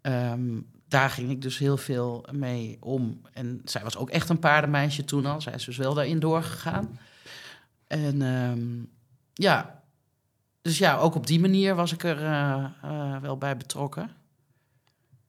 Ehm, 0.00 0.60
daar 0.94 1.10
ging 1.10 1.30
ik 1.30 1.42
dus 1.42 1.58
heel 1.58 1.76
veel 1.76 2.24
mee 2.32 2.76
om. 2.80 3.20
En 3.32 3.60
zij 3.64 3.82
was 3.82 3.96
ook 3.96 4.10
echt 4.10 4.28
een 4.28 4.38
paardenmeisje 4.38 5.04
toen 5.04 5.26
al. 5.26 5.40
Zij 5.40 5.52
is 5.52 5.64
dus 5.64 5.76
wel 5.76 5.94
daarin 5.94 6.18
doorgegaan. 6.18 6.98
En 7.86 8.22
ehm, 8.22 8.84
ja, 9.32 9.82
dus 10.62 10.78
ja, 10.78 10.96
ook 10.96 11.14
op 11.14 11.26
die 11.26 11.40
manier 11.40 11.74
was 11.74 11.92
ik 11.92 12.02
er 12.02 12.22
eh, 12.22 12.64
eh, 12.82 13.16
wel 13.20 13.38
bij 13.38 13.56
betrokken. 13.56 14.10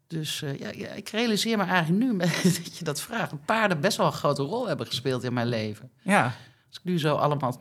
Dus 0.07 0.41
eh, 0.41 0.59
ja, 0.59 0.71
ja, 0.75 0.89
ik 0.89 1.09
realiseer 1.09 1.57
me 1.57 1.63
eigenlijk 1.63 2.03
nu 2.03 2.17
dat 2.63 2.77
je 2.77 2.83
dat 2.83 3.01
vraagt. 3.01 3.45
Paarden 3.45 3.79
best 3.79 3.97
wel 3.97 4.05
een 4.05 4.11
grote 4.11 4.43
rol 4.43 4.67
hebben 4.67 4.87
gespeeld 4.87 5.23
in 5.23 5.33
mijn 5.33 5.47
leven. 5.47 5.91
Ja, 6.01 6.23
Als 6.67 6.77
ik 6.77 6.83
nu 6.83 6.99
zo 6.99 7.15
allemaal 7.15 7.57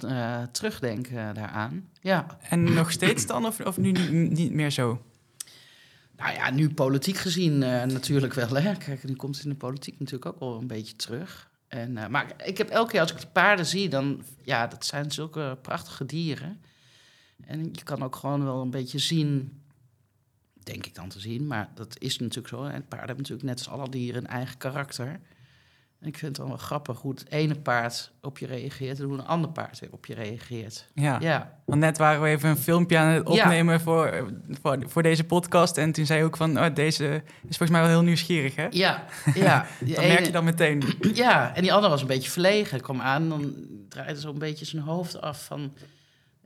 terugdenk 0.53 1.11
daaraan. 1.13 1.89
Ja, 2.01 2.27
en 2.49 2.75
nog 2.75 2.91
steeds 2.91 3.27
dan 3.27 3.47
of, 3.47 3.61
of 3.61 3.77
nu 3.77 3.93
niet, 3.93 4.31
niet 4.31 4.53
meer 4.53 4.71
zo? 4.71 5.03
Nou 6.17 6.35
ja, 6.35 6.51
nu 6.51 6.75
politiek 6.75 7.17
gezien 7.17 7.63
eh, 7.63 7.85
natuurlijk 7.85 8.35
wel. 8.35 8.57
Hè? 8.57 8.77
Kijk, 8.77 9.05
nu 9.05 9.15
komt 9.15 9.35
het 9.37 9.45
in 9.45 9.51
de 9.51 9.57
politiek 9.57 9.99
natuurlijk 9.99 10.27
ook 10.27 10.41
wel 10.41 10.59
een 10.61 10.67
beetje 10.67 10.97
terug. 10.97 11.51
En, 11.69 11.97
eh, 11.97 12.09
maar 12.09 12.33
ik 12.45 12.59
heb 12.59 12.69
elke 12.69 12.91
keer 12.91 13.01
als 13.01 13.13
ik 13.13 13.21
de 13.21 13.27
paarden 13.27 13.67
zie, 13.67 13.89
dan... 13.89 14.23
Ja, 14.43 14.67
dat 14.67 14.87
zijn 14.87 15.11
zulke 15.11 15.59
prachtige 15.63 16.07
dieren. 16.07 16.61
En 17.45 17.65
je 17.73 17.83
kan 17.83 18.03
ook 18.03 18.17
gewoon 18.17 18.45
wel 18.45 18.61
een 18.63 18.71
beetje 18.71 18.99
zien... 18.99 19.59
Denk 20.63 20.87
ik 20.87 20.95
dan 20.95 21.09
te 21.09 21.21
zien, 21.21 21.47
maar 21.47 21.71
dat 21.75 21.97
is 21.99 22.19
natuurlijk 22.19 22.49
zo. 22.49 22.65
En 22.65 22.71
paarden 22.71 22.99
hebben 22.99 23.17
natuurlijk 23.17 23.49
net 23.49 23.59
als 23.59 23.69
alle 23.69 23.89
dieren 23.89 24.23
een 24.23 24.31
eigen 24.31 24.57
karakter. 24.57 25.21
Ik 26.07 26.19
vind 26.19 26.37
het 26.37 26.37
dan 26.37 26.49
wel 26.49 26.57
grappig 26.57 27.01
hoe 27.01 27.11
het 27.11 27.31
ene 27.31 27.55
paard 27.55 28.13
op 28.23 28.39
je 28.39 28.47
reageert... 28.47 28.99
en 28.99 29.05
hoe 29.05 29.15
een 29.15 29.27
ander 29.27 29.51
paard 29.51 29.79
weer 29.79 29.93
op 29.93 30.07
je 30.07 30.15
reageert. 30.15 30.89
Ja. 30.95 31.17
Ja, 31.21 31.59
Want 31.65 31.81
net 31.81 31.99
waren 31.99 32.23
we 32.23 32.29
even 32.29 32.49
een 32.49 32.57
filmpje 32.57 32.99
aan 32.99 33.09
het 33.09 33.29
Ja. 33.29 33.43
opnemen 33.45 33.81
voor, 33.81 34.33
voor, 34.63 34.79
voor 34.87 35.03
deze 35.03 35.25
podcast. 35.25 35.77
En 35.77 35.93
toen 35.93 36.07
zei 36.07 36.19
je 36.19 36.25
ook 36.25 36.37
van, 36.37 36.59
oh, 36.59 36.75
deze 36.75 37.23
is 37.25 37.57
volgens 37.57 37.71
mij 37.71 37.81
wel 37.81 37.89
heel 37.91 38.03
nieuwsgierig, 38.03 38.57
hè? 38.57 38.67
ja, 38.71 39.05
ja. 39.35 39.67
Dat 39.95 39.97
merk 40.07 40.27
je 40.27 40.33
dan 40.33 40.45
meteen. 40.45 40.83
Ja, 41.15 41.55
en 41.55 41.63
die 41.63 41.73
andere 41.73 41.91
was 41.93 42.01
een 42.01 42.07
beetje 42.07 42.31
verlegen. 42.31 42.81
kwam 42.81 43.01
aan, 43.01 43.29
dan 43.29 43.55
draaide 43.89 44.21
zo 44.21 44.29
een 44.31 44.39
beetje 44.39 44.65
zijn 44.65 44.83
hoofd 44.83 45.21
af 45.21 45.45
van 45.45 45.73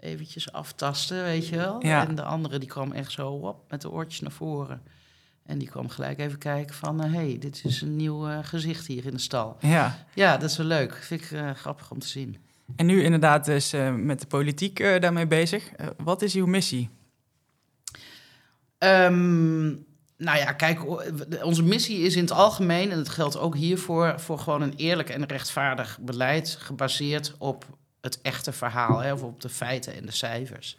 eventjes 0.00 0.52
aftasten, 0.52 1.22
weet 1.22 1.48
je 1.48 1.56
wel. 1.56 1.86
Ja. 1.86 2.06
En 2.08 2.14
de 2.14 2.22
andere 2.22 2.58
die 2.58 2.68
kwam 2.68 2.92
echt 2.92 3.12
zo 3.12 3.30
op 3.30 3.64
met 3.70 3.80
de 3.80 3.90
oortjes 3.90 4.20
naar 4.20 4.30
voren. 4.32 4.82
En 5.48 5.58
die 5.58 5.68
kwam 5.68 5.88
gelijk 5.88 6.18
even 6.18 6.38
kijken 6.38 6.74
van, 6.74 7.00
hé, 7.00 7.08
hey, 7.08 7.36
dit 7.38 7.60
is 7.64 7.80
een 7.80 7.96
nieuw 7.96 8.28
eh, 8.28 8.38
gezicht 8.42 8.86
hier 8.86 9.06
in 9.06 9.10
de 9.10 9.18
stal. 9.18 9.56
Ja. 9.60 10.06
Ja, 10.14 10.36
dat 10.36 10.50
is 10.50 10.56
wel 10.56 10.66
leuk. 10.66 10.94
Vind 10.94 11.20
ik 11.20 11.30
eh, 11.30 11.50
grappig 11.50 11.90
om 11.90 11.98
te 11.98 12.08
zien. 12.08 12.36
En 12.76 12.86
nu 12.86 13.02
inderdaad 13.02 13.44
dus 13.44 13.72
eh, 13.72 13.94
met 13.94 14.20
de 14.20 14.26
politiek 14.26 14.80
eh, 14.80 15.00
daarmee 15.00 15.26
bezig. 15.26 15.68
Eh, 15.68 15.86
wat 15.96 16.22
is 16.22 16.34
uw 16.34 16.46
missie? 16.46 16.90
Ehm, 18.78 19.66
nou 20.16 20.38
ja, 20.38 20.52
kijk, 20.52 20.80
onze 21.44 21.62
missie 21.62 21.98
is 21.98 22.16
in 22.16 22.22
het 22.22 22.32
algemeen, 22.32 22.90
en 22.90 22.96
dat 22.96 23.08
geldt 23.08 23.38
ook 23.38 23.56
hiervoor, 23.56 24.20
voor 24.20 24.38
gewoon 24.38 24.62
een 24.62 24.74
eerlijk 24.76 25.08
en 25.08 25.26
rechtvaardig 25.26 25.98
beleid 26.00 26.56
gebaseerd 26.60 27.34
op 27.38 27.64
het 28.00 28.20
echte 28.22 28.52
verhaal, 28.52 28.98
hè, 28.98 29.12
of 29.12 29.22
op 29.22 29.40
de 29.40 29.48
feiten 29.48 29.94
en 29.94 30.06
de 30.06 30.12
cijfers. 30.12 30.78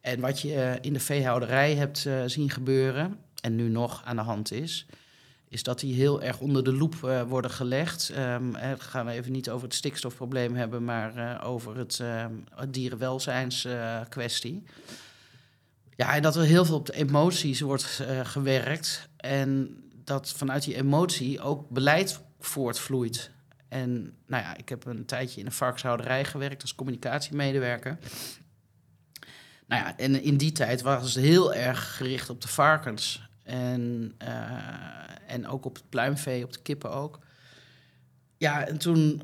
En 0.00 0.20
wat 0.20 0.40
je 0.40 0.54
eh, 0.54 0.72
in 0.80 0.92
de 0.92 1.00
veehouderij 1.00 1.74
hebt 1.74 2.06
eh, 2.06 2.22
zien 2.26 2.50
gebeuren, 2.50 3.18
en 3.40 3.56
nu 3.56 3.68
nog 3.68 4.02
aan 4.04 4.16
de 4.16 4.22
hand 4.22 4.52
is, 4.52 4.86
is 5.48 5.62
dat 5.62 5.80
die 5.80 5.94
heel 5.94 6.22
erg 6.22 6.40
onder 6.40 6.64
de 6.64 6.72
loep 6.72 7.04
eh, 7.04 7.22
worden 7.22 7.50
gelegd. 7.50 8.10
Ehm 8.10 8.54
eh, 8.54 8.70
gaan 8.78 9.06
we 9.06 9.12
even 9.12 9.32
niet 9.32 9.50
over 9.50 9.66
het 9.66 9.76
stikstofprobleem 9.76 10.54
hebben, 10.54 10.84
maar 10.84 11.16
eh, 11.16 11.48
over 11.48 11.76
het, 11.76 12.00
ehm 12.00 12.32
het 12.54 12.74
dierenwelzijnskwestie. 12.74 14.64
Ja, 16.00 16.14
en 16.14 16.22
dat 16.22 16.36
er 16.36 16.42
heel 16.42 16.64
veel 16.64 16.74
op 16.74 16.86
de 16.86 16.94
emoties 16.94 17.60
wordt 17.60 18.02
eh, 18.06 18.20
gewerkt. 18.24 19.08
En 19.16 19.76
dat 20.04 20.32
vanuit 20.36 20.64
die 20.64 20.76
emotie 20.76 21.40
ook 21.40 21.68
beleid 21.68 22.20
voortvloeit. 22.38 23.30
En 23.68 24.14
nou 24.26 24.42
ja, 24.42 24.56
ik 24.56 24.68
heb 24.68 24.86
een 24.86 25.04
tijdje 25.04 25.40
in 25.40 25.46
een 25.46 25.52
varkenshouderij 25.52 26.24
gewerkt 26.24 26.62
als 26.62 26.74
communicatiemedewerker. 26.74 27.98
Nou 29.66 29.82
ja, 29.82 29.96
en 29.96 30.22
in 30.22 30.36
die 30.36 30.52
tijd 30.52 30.82
was 30.82 31.14
het 31.14 31.24
heel 31.24 31.54
erg 31.54 31.96
gericht 31.96 32.30
op 32.30 32.40
de 32.40 32.48
varkens. 32.48 33.29
En, 33.50 34.14
eh, 34.18 34.30
en 35.26 35.48
ook 35.48 35.64
op 35.64 35.74
het 35.74 35.88
pluimvee, 35.88 36.44
op 36.44 36.52
de 36.52 36.62
kippen 36.62 36.90
ook. 36.90 37.18
Ja, 38.36 38.66
en 38.66 38.78
toen 38.78 39.22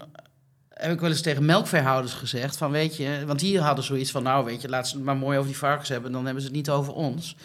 heb 0.68 0.92
ik 0.92 1.00
wel 1.00 1.10
eens 1.10 1.22
tegen 1.22 1.44
melkveehouders 1.44 2.12
gezegd 2.12 2.56
van 2.56 2.70
weet 2.70 2.96
je, 2.96 3.22
want 3.26 3.40
die 3.40 3.60
hadden 3.60 3.84
zoiets 3.84 4.10
van 4.10 4.22
nou 4.22 4.44
weet 4.44 4.62
je, 4.62 4.68
laat 4.68 4.88
ze 4.88 4.96
het 4.96 5.04
maar 5.04 5.16
mooi 5.16 5.38
over 5.38 5.50
die 5.50 5.58
varkens 5.58 5.88
hebben, 5.88 6.12
dan 6.12 6.24
hebben 6.24 6.42
ze 6.42 6.48
het 6.48 6.56
niet 6.56 6.70
over 6.70 6.92
ons. 6.92 7.36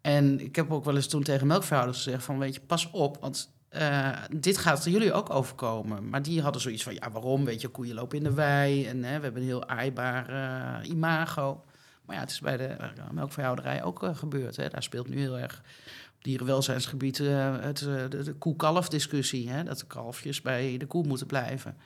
En 0.00 0.40
ik 0.40 0.56
heb 0.56 0.72
ook 0.72 0.84
wel 0.84 0.96
eens 0.96 1.08
toen 1.08 1.22
tegen 1.22 1.46
melkveehouders 1.46 2.02
gezegd 2.02 2.24
van 2.24 2.38
weet 2.38 2.54
je, 2.54 2.60
pas 2.60 2.90
op, 2.90 3.16
want 3.20 3.50
eh, 3.68 4.08
dit 4.30 4.58
gaat 4.58 4.84
jullie 4.84 5.12
ook 5.12 5.30
overkomen. 5.30 6.08
Maar 6.08 6.22
die 6.22 6.42
hadden 6.42 6.62
zoiets 6.62 6.82
van 6.82 6.94
ja, 6.94 7.10
waarom? 7.10 7.44
Weet 7.44 7.60
je, 7.60 7.68
koeien 7.68 7.94
lopen 7.94 8.18
in 8.18 8.24
de 8.24 8.34
wei 8.34 8.86
en 8.86 9.04
hè, 9.04 9.16
we 9.16 9.24
hebben 9.24 9.42
een 9.42 9.48
heel 9.48 9.68
aaibaar 9.68 10.28
eh, 10.28 10.88
imago. 10.88 11.64
Maar 12.08 12.16
ja, 12.16 12.22
het 12.22 12.32
is 12.32 12.40
bij 12.40 12.56
de 12.56 12.66
eh, 12.66 13.10
melkveehouderij 13.10 13.82
ook 13.82 14.02
eh, 14.02 14.16
gebeurd. 14.16 14.56
Hè. 14.56 14.68
Daar 14.68 14.82
speelt 14.82 15.08
nu 15.08 15.18
heel 15.18 15.38
erg 15.38 15.62
op 16.16 16.24
dierenwelzijnsgebied 16.24 17.20
eh, 17.20 17.60
het, 17.60 17.78
de, 17.78 18.22
de 18.24 18.32
koe-kalf 18.32 18.88
discussie. 18.88 19.50
Hè, 19.50 19.64
dat 19.64 19.78
de 19.78 19.86
kalfjes 19.86 20.42
bij 20.42 20.76
de 20.76 20.86
koe 20.86 21.06
moeten 21.06 21.26
blijven. 21.26 21.76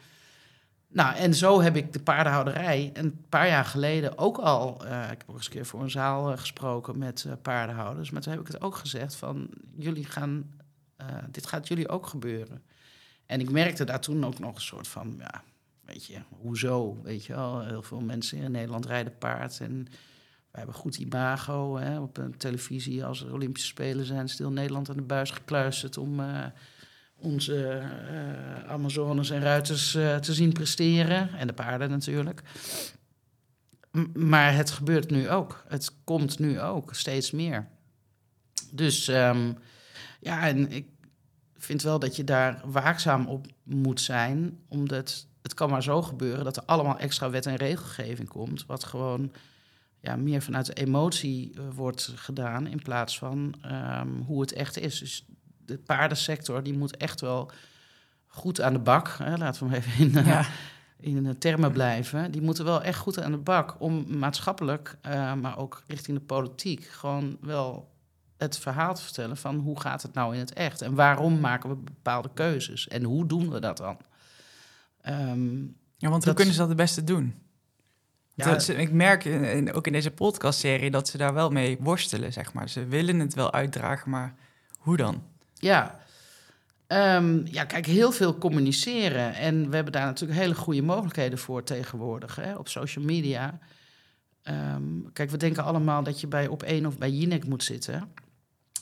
Nou, 0.89 1.17
en 1.17 1.35
zo 1.35 1.61
heb 1.61 1.77
ik 1.77 1.93
de 1.93 2.01
paardenhouderij 2.01 2.91
een 2.93 3.25
paar 3.29 3.49
jaar 3.49 3.65
geleden 3.65 4.19
ook 4.19 4.39
al... 4.39 4.85
ik 4.85 5.19
heb 5.19 5.25
ook 5.27 5.37
eens 5.37 5.47
een 5.47 5.53
keer 5.53 5.67
voor 5.67 5.83
een 5.83 5.91
zaal 5.91 6.37
gesproken 6.37 6.99
met 6.99 7.27
paardenhouders. 7.43 8.11
Maar 8.11 8.23
toen 8.23 8.33
heb 8.33 8.41
ik 8.41 8.47
het 8.47 8.61
ook 8.61 8.77
gezegd 8.77 9.15
van... 9.15 9.49
jullie 9.77 10.05
gaan, 10.05 10.51
dit 11.31 11.47
gaat 11.47 11.69
jullie 11.69 11.89
ook 11.89 12.07
gebeuren. 12.07 12.63
En 13.27 13.41
ik 13.41 13.51
merkte 13.51 13.85
daar 13.85 14.01
toen 14.01 14.25
ook 14.25 14.39
nog 14.39 14.55
een 14.55 14.61
soort 14.61 14.89
van... 14.89 15.15
Ja, 15.19 15.43
weet 15.85 16.07
je, 16.07 16.19
hoezo? 16.29 17.01
Weet 17.03 17.25
je 17.25 17.35
wel, 17.35 17.61
heel 17.61 17.83
veel 17.83 18.01
mensen 18.01 18.39
in 18.39 18.51
Nederland 18.51 18.87
rijden 18.87 19.19
paard... 19.19 19.61
en 19.61 19.89
wij 20.53 20.63
hebben 20.63 20.81
goed 20.81 20.97
imago 20.97 21.77
hè, 21.77 22.01
op 22.01 22.17
een 22.17 22.37
televisie. 22.37 23.05
Als 23.05 23.23
er 23.23 23.33
Olympische 23.33 23.69
Spelen 23.69 24.05
zijn, 24.05 24.29
stil 24.29 24.51
Nederland 24.51 24.91
aan 24.91 24.97
de 24.97 25.03
buis 25.03 25.31
gekluisterd 25.31 25.99
om 25.99 26.21
eh, 26.21 26.45
onze 27.17 27.67
eh, 27.67 28.71
Amazones 28.71 29.31
en 29.31 29.41
ruiters 29.41 29.95
eh, 29.95 30.17
te 30.17 30.35
zien 30.35 30.53
presteren. 30.53 31.35
En 31.35 31.47
de 31.47 31.53
paarden 31.53 31.91
natuurlijk. 31.91 32.43
Maar 34.15 34.55
het 34.55 34.71
gebeurt 34.71 35.11
nu 35.11 35.31
ook. 35.31 35.65
Het 35.69 35.95
komt 36.05 36.39
nu 36.39 36.61
ook 36.61 36.95
steeds 36.95 37.31
meer. 37.31 37.69
Dus 38.71 39.09
ehm, 39.09 39.53
ja, 40.21 40.49
en 40.49 40.73
ik 40.73 40.87
vind 41.57 41.83
wel 41.83 41.99
dat 41.99 42.17
je 42.17 42.25
daar 42.25 42.63
waakzaam 42.65 43.27
op 43.27 43.47
moet 43.63 44.01
zijn. 44.01 44.59
Omdat 44.69 45.27
het 45.43 45.55
kan 45.55 45.71
maar 45.71 45.83
zo 45.83 46.03
gebeuren 46.03 46.45
dat 46.45 46.57
er 46.57 46.63
allemaal 46.67 46.99
extra 46.99 47.31
wet 47.31 47.47
en 47.47 47.57
regelgeving 47.57 48.29
komt. 48.29 48.67
Wat 48.67 48.85
gewoon 48.85 49.33
ja, 50.03 50.17
meer 50.17 50.43
vanuit 50.43 50.67
de 50.67 50.73
emotie 50.75 51.53
eh, 51.55 51.63
wordt 51.75 52.13
gedaan 52.15 52.67
in 52.67 52.83
plaats 52.83 53.19
van 53.19 53.55
ehm, 53.63 54.09
hoe 54.27 54.41
het 54.41 54.53
echt 54.53 54.79
is. 54.79 54.99
Dus 54.99 55.27
de 55.65 55.79
paardensector 55.79 56.63
die 56.63 56.79
moet 56.79 56.97
echt 56.97 57.21
wel 57.21 57.51
goed 58.27 58.61
aan 58.61 58.73
de 58.73 58.79
bak. 58.79 59.15
Hè, 59.19 59.37
laten 59.37 59.69
we 59.69 59.75
hem 59.75 59.83
even 59.83 60.05
in, 60.07 60.17
eh, 60.17 60.27
Ja. 60.27 60.45
in 61.01 61.23
de 61.23 61.39
termen 61.39 61.73
blijven. 61.73 62.31
Die 62.31 62.43
moeten 62.43 62.65
wel 62.65 62.83
echt 62.83 62.99
goed 62.99 63.21
aan 63.21 63.31
de 63.33 63.37
bak 63.39 63.77
om 63.79 64.19
maatschappelijk, 64.19 64.99
eh, 65.01 65.35
maar 65.35 65.59
ook 65.59 65.83
richting 65.87 66.19
de 66.19 66.25
politiek, 66.25 66.85
gewoon 66.85 67.37
wel 67.41 67.91
het 68.37 68.59
verhaal 68.59 68.95
te 68.95 69.03
vertellen 69.03 69.37
van 69.37 69.57
hoe 69.57 69.81
gaat 69.81 70.03
het 70.03 70.13
nou 70.15 70.35
in 70.35 70.41
het 70.41 70.53
echt 70.53 70.83
en 70.83 70.95
waarom 70.95 71.41
maken 71.41 71.69
we 71.71 71.77
bepaalde 71.77 72.31
keuzes 72.35 72.89
en 72.89 73.03
hoe 73.05 73.27
doen 73.27 73.51
we 73.51 73.61
dat 73.61 73.77
dan? 73.77 73.97
Ehm, 75.01 75.57
Ja, 75.97 76.09
want 76.11 76.25
hoe 76.25 76.35
kunnen 76.35 76.55
ze 76.55 76.61
dat 76.61 76.69
het 76.69 76.77
beste 76.77 77.05
doen? 77.05 77.35
Ja. 78.35 78.45
Dat 78.45 78.63
ze- 78.63 78.75
ik 78.75 78.93
merk 78.93 79.25
in- 79.25 79.73
ook 79.73 79.87
in 79.87 79.93
deze 79.93 80.11
podcastserie 80.11 80.91
dat 80.91 81.09
ze 81.09 81.17
daar 81.19 81.35
wel 81.35 81.51
mee 81.51 81.77
worstelen, 81.81 82.33
zeg 82.33 82.53
maar. 82.53 82.69
Ze 82.69 82.87
willen 82.87 83.19
het 83.19 83.35
wel 83.35 83.53
uitdragen, 83.53 84.11
maar 84.11 84.35
hoe 84.79 84.97
dan? 84.97 85.23
Ja. 85.55 86.01
Ehm, 86.87 87.41
ja, 87.47 87.65
kijk, 87.65 87.87
heel 87.87 88.13
veel 88.13 88.39
communiceren. 88.39 89.35
En 89.35 89.69
we 89.69 89.75
hebben 89.75 89.93
daar 89.93 90.07
natuurlijk 90.07 90.41
hele 90.41 90.55
goede 90.55 90.83
mogelijkheden 90.83 91.39
voor 91.39 91.63
tegenwoordig 91.65 92.37
hè, 92.37 92.55
op 92.57 92.69
social 92.69 93.05
media. 93.05 93.59
Ehm, 94.43 94.83
kijk, 95.13 95.31
we 95.31 95.37
denken 95.37 95.65
allemaal 95.65 96.03
dat 96.03 96.21
je 96.21 96.27
bij 96.27 96.47
op 96.47 96.63
één 96.63 96.87
of 96.87 96.99
bij 96.99 97.11
Jinek 97.11 97.47
moet 97.47 97.65
zitten. 97.65 98.13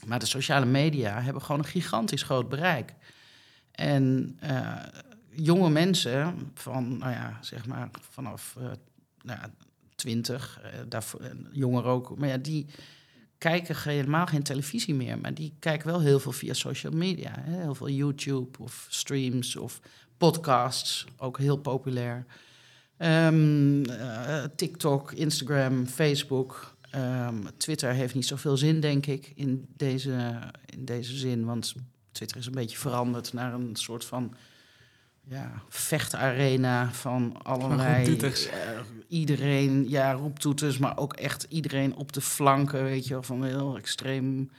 Maar 0.07 0.19
de 0.19 0.27
sociale 0.27 0.67
media 0.67 1.21
hebben 1.23 1.43
gewoon 1.43 1.61
een 1.61 1.67
gigantisch 1.67 2.23
groot 2.23 2.49
bereik. 2.49 2.95
En 3.73 4.37
eh, 4.41 4.77
jonge 5.31 5.71
mensen 5.71 6.51
van, 6.55 6.99
nou 6.99 7.13
ja, 7.13 7.39
zeg 7.41 7.67
maar 7.67 7.91
vanaf 8.11 8.55
eh 8.59 8.65
nou 9.23 9.39
ja, 9.41 9.51
20, 9.95 10.61
eh, 10.63 10.71
daarvoor, 10.89 11.21
en 11.21 11.47
jonger 11.53 11.85
ook, 11.85 12.19
maar 12.19 12.29
ja, 12.29 12.37
die 12.37 12.67
kijken 13.39 13.77
helemaal 13.83 14.27
geen 14.27 14.43
televisie 14.43 14.95
meer, 14.95 15.19
maar 15.19 15.35
die 15.35 15.55
kijken 15.59 15.87
wel 15.87 16.01
heel 16.01 16.21
veel 16.21 16.33
via 16.33 16.53
social 16.53 16.93
media. 16.93 17.35
Hè? 17.41 17.61
Heel 17.61 17.75
veel 17.75 17.89
YouTube 17.89 18.59
of 18.59 18.87
streams 18.89 19.57
of 19.57 19.81
podcasts, 20.17 21.07
ook 21.17 21.39
heel 21.39 21.57
populair. 21.57 22.25
Ehm, 22.97 23.85
eh, 23.85 24.45
TikTok, 24.57 25.13
Instagram, 25.13 25.87
Facebook. 25.87 26.77
Ehm, 26.91 27.47
Twitter 27.57 27.93
heeft 27.93 28.15
niet 28.15 28.27
zoveel 28.27 28.57
zin, 28.57 28.81
denk 28.81 29.07
ik, 29.07 29.33
in 29.35 29.67
deze, 29.77 30.39
in 30.67 30.85
deze 30.85 31.17
zin. 31.17 31.45
Want 31.45 31.75
Twitter 32.13 32.37
is 32.37 32.47
een 32.47 32.53
beetje 32.53 32.79
veranderd 32.79 33.33
naar 33.33 33.55
een 33.55 33.77
soort 33.77 34.05
van 34.05 34.35
ja, 35.31 35.63
vechtarena 35.69 36.93
van 36.93 37.43
allerlei... 37.43 37.97
roeptoeters. 37.97 38.47
eh, 38.47 38.81
iedereen, 39.09 39.89
ja, 39.89 40.13
roeptoeters, 40.13 40.79
maar 40.79 40.99
ook 40.99 41.13
echt 41.13 41.47
iedereen 41.49 41.95
op 41.95 42.13
de 42.13 42.21
flanken, 42.21 42.85
weet 42.85 43.07
je 43.07 43.13
wel, 43.13 43.23
van 43.23 43.45
heel 43.45 43.77
extreem 43.77 44.51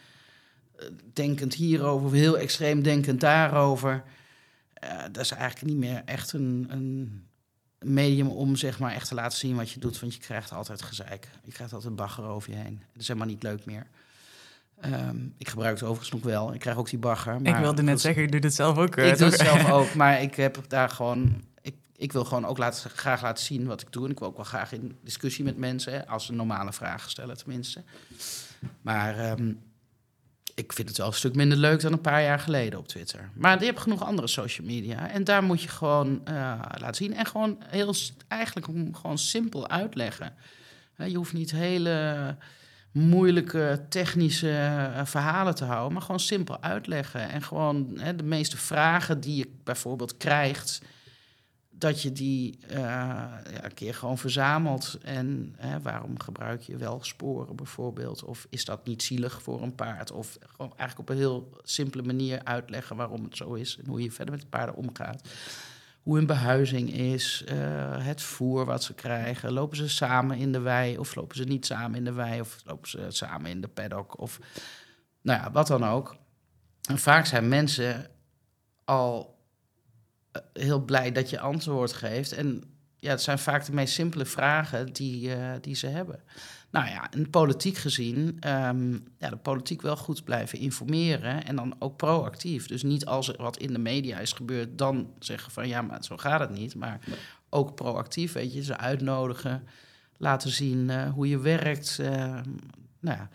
eh, 0.76 0.86
denkend 1.14 1.54
hierover, 1.54 2.06
of 2.06 2.14
heel 2.14 2.38
extreem 2.38 2.84
denkend 2.84 3.20
daarover. 3.20 4.04
Eh, 4.74 5.04
dat 5.12 5.24
is 5.24 5.32
eigenlijk 5.32 5.66
niet 5.66 5.90
meer 5.90 6.02
echt 6.06 6.34
een, 6.34 6.68
een 6.70 7.24
medium 7.80 8.28
om 8.28 8.56
zeg 8.56 8.80
maar 8.80 8.94
echt 8.94 9.08
te 9.08 9.16
laten 9.16 9.38
zien 9.38 9.56
wat 9.56 9.72
je 9.72 9.80
doet, 9.80 10.00
want 10.00 10.14
je 10.14 10.20
krijgt 10.20 10.52
altijd 10.52 10.82
gezeik. 10.82 11.30
Je 11.44 11.52
krijgt 11.52 11.74
altijd 11.74 11.96
bagger 11.96 12.24
over 12.24 12.52
je 12.52 12.58
heen. 12.58 12.82
Dat 12.94 13.02
is 13.02 13.08
helemaal 13.08 13.30
niet 13.30 13.44
leuk 13.44 13.66
meer. 13.66 13.88
Ehm, 14.82 15.18
ik 15.38 15.50
gebruik 15.50 15.74
het 15.74 15.84
overigens 15.84 16.12
nog 16.12 16.24
wel. 16.24 16.54
Ik 16.54 16.60
krijg 16.60 16.78
ook 16.78 16.90
die 16.90 17.00
bagger. 17.00 17.36
ik 17.36 17.42
maar 17.42 17.62
wilde 17.62 17.82
net 17.82 18.02
zeggen, 18.02 18.24
ik 18.24 18.32
doe 18.32 18.40
dit 18.40 18.54
zelf 18.54 18.78
ook. 18.78 18.96
ik 18.96 19.18
doe 19.18 19.28
het 19.30 19.40
zelf 19.48 19.72
ook, 19.72 19.94
maar 19.94 20.22
ik 20.22 20.36
heb 20.36 20.60
daar 20.68 20.90
gewoon. 20.90 21.44
Ik, 21.62 21.76
ik 21.96 22.12
wil 22.12 22.26
gewoon 22.26 22.46
ook 22.46 22.58
laten, 22.58 22.90
graag 22.90 23.22
laten 23.22 23.44
zien 23.44 23.66
wat 23.66 23.82
ik 23.82 23.92
doe. 23.92 24.06
En 24.06 24.12
ik 24.12 24.20
wil 24.20 24.28
ook 24.28 24.36
wel 24.36 24.46
graag 24.46 24.72
in 24.72 24.98
discussie 25.04 25.44
met 25.44 25.58
mensen, 25.58 26.08
als 26.08 26.26
ze 26.26 26.34
normale 26.34 26.74
vragen 26.74 27.10
stellen, 27.10 27.38
tenminste. 27.38 27.84
Maar 28.82 29.18
ehm, 29.18 29.54
ik 30.56 30.74
vind 30.74 30.88
het 30.88 30.98
wel 30.98 31.08
een 31.08 31.14
stuk 31.14 31.36
minder 31.36 31.58
leuk 31.58 31.82
dan 31.82 31.92
een 31.92 32.02
paar 32.02 32.24
jaar 32.24 32.40
geleden 32.40 32.80
op 32.80 32.88
Twitter. 32.88 33.30
Maar 33.34 33.60
je 33.60 33.66
hebt 33.66 33.80
genoeg 33.80 34.04
andere 34.04 34.28
social 34.28 34.68
media. 34.68 35.10
En 35.10 35.24
daar 35.24 35.44
moet 35.44 35.62
je 35.62 35.68
gewoon 35.68 36.22
eh, 36.26 36.34
laten 36.78 36.96
zien. 36.96 37.16
En 37.16 37.26
gewoon 37.26 37.58
heel 37.68 37.96
eigenlijk 38.28 38.68
gewoon 38.92 39.18
simpel 39.18 39.70
uitleggen. 39.70 40.34
Je 40.96 41.16
hoeft 41.16 41.34
niet 41.34 41.52
hele 41.52 42.36
moeilijke 42.92 43.86
technische 43.90 44.50
eh, 44.50 45.06
verhalen 45.06 45.56
te 45.56 45.66
houden, 45.66 45.94
maar 45.94 46.02
gewoon 46.02 46.20
simpel 46.20 46.62
uitleggen. 46.62 47.30
En 47.30 47.42
gewoon 47.42 47.92
hè, 48.00 48.16
de 48.16 48.24
meeste 48.24 48.58
vragen 48.58 49.20
die 49.20 49.36
je 49.36 49.52
bijvoorbeeld 49.64 50.18
krijgt, 50.18 50.82
dat 51.70 52.02
je 52.02 52.12
die 52.12 52.60
eh, 52.68 52.78
ja, 52.78 53.42
een 53.62 53.74
keer 53.74 53.94
gewoon 53.94 54.18
verzamelt. 54.18 54.98
En 55.02 55.56
hè, 55.58 55.82
waarom 55.82 56.20
gebruik 56.20 56.62
je 56.62 56.78
wel 56.78 57.04
sporen 57.04 57.56
bijvoorbeeld? 57.56 58.24
Of 58.24 58.48
is 58.50 58.66
dat 58.66 58.86
niet 58.86 59.04
zielig 59.04 59.42
voor 59.42 59.62
een 59.62 59.76
paard? 59.76 60.12
Of 60.12 60.38
gewoon 60.40 60.74
eigenlijk 60.78 61.00
op 61.00 61.10
een 61.10 61.22
heel 61.22 61.58
simpele 61.64 62.04
manier 62.04 62.44
uitleggen 62.44 62.96
waarom 62.96 63.24
het 63.24 63.38
zo 63.38 63.54
is 63.54 63.78
en 63.78 63.90
hoe 63.90 64.02
je 64.02 64.12
verder 64.12 64.34
met 64.34 64.44
de 64.44 64.50
paarden 64.50 64.76
omgaat. 64.76 65.22
Hoe 66.02 66.16
hun 66.16 66.26
behuizing 66.26 66.94
is, 66.94 67.44
eh, 67.46 67.58
het 68.06 68.22
voer 68.22 68.66
wat 68.66 68.84
ze 68.84 68.94
krijgen. 68.94 69.52
Lopen 69.52 69.78
ze 69.78 69.90
samen 69.90 70.38
in 70.38 70.52
de 70.52 70.60
wei 70.60 70.98
of 70.98 71.16
lopen 71.16 71.36
ze 71.36 71.44
niet 71.44 71.66
samen 71.66 71.98
in 71.98 72.04
de 72.04 72.14
wei 72.14 72.42
of 72.42 72.62
lopen 72.66 72.90
ze 72.90 73.06
samen 73.10 73.52
in 73.52 73.62
de 73.62 73.68
paddock 73.68 74.20
of 74.20 74.40
nou 75.22 75.42
ja, 75.42 75.52
wat 75.52 75.68
dan 75.68 75.86
ook. 75.86 76.16
En 76.90 76.98
vaak 77.00 77.26
zijn 77.26 77.48
mensen 77.48 78.08
al 78.86 79.40
eh, 80.32 80.42
heel 80.54 80.80
blij 80.80 81.12
dat 81.12 81.30
je 81.30 81.40
antwoord 81.40 81.94
geeft. 81.94 82.32
En 82.32 82.71
ja, 83.02 83.10
het 83.10 83.22
zijn 83.22 83.40
vaak 83.40 83.66
de 83.66 83.74
meest 83.74 83.94
simpele 83.94 84.26
vragen 84.26 84.94
die, 84.94 85.34
eh, 85.34 85.52
die 85.62 85.76
ze 85.76 85.88
hebben. 85.88 86.20
Nou 86.72 86.88
ja, 86.88 87.12
en 87.12 87.30
politiek 87.30 87.78
gezien, 87.78 88.38
ehm, 88.40 88.94
ja, 89.18 89.30
de 89.30 89.38
politiek 89.38 89.82
wel 89.82 89.98
goed 89.98 90.24
blijven 90.24 90.60
informeren 90.60 91.46
en 91.46 91.56
dan 91.56 91.76
ook 91.80 91.98
proactief. 91.98 92.68
Dus 92.68 92.84
niet 92.84 93.06
als 93.06 93.28
er 93.28 93.42
wat 93.42 93.58
in 93.58 93.74
de 93.74 93.80
media 93.80 94.20
is 94.20 94.34
gebeurd, 94.34 94.78
dan 94.78 95.14
zeggen 95.20 95.52
van 95.52 95.68
ja, 95.68 95.82
maar 95.82 96.04
zo 96.04 96.18
gaat 96.18 96.40
het 96.40 96.50
niet. 96.50 96.76
Maar 96.76 97.00
ook 97.50 97.76
proactief, 97.76 98.34
weet 98.34 98.54
je, 98.54 98.64
ze 98.64 98.78
uitnodigen, 98.78 99.68
laten 100.18 100.50
zien 100.50 100.90
eh, 100.90 101.10
hoe 101.10 101.30
je 101.30 101.40
werkt. 101.40 102.00
eh, 102.00 102.40
nou 103.00 103.18
ja. 103.18 103.30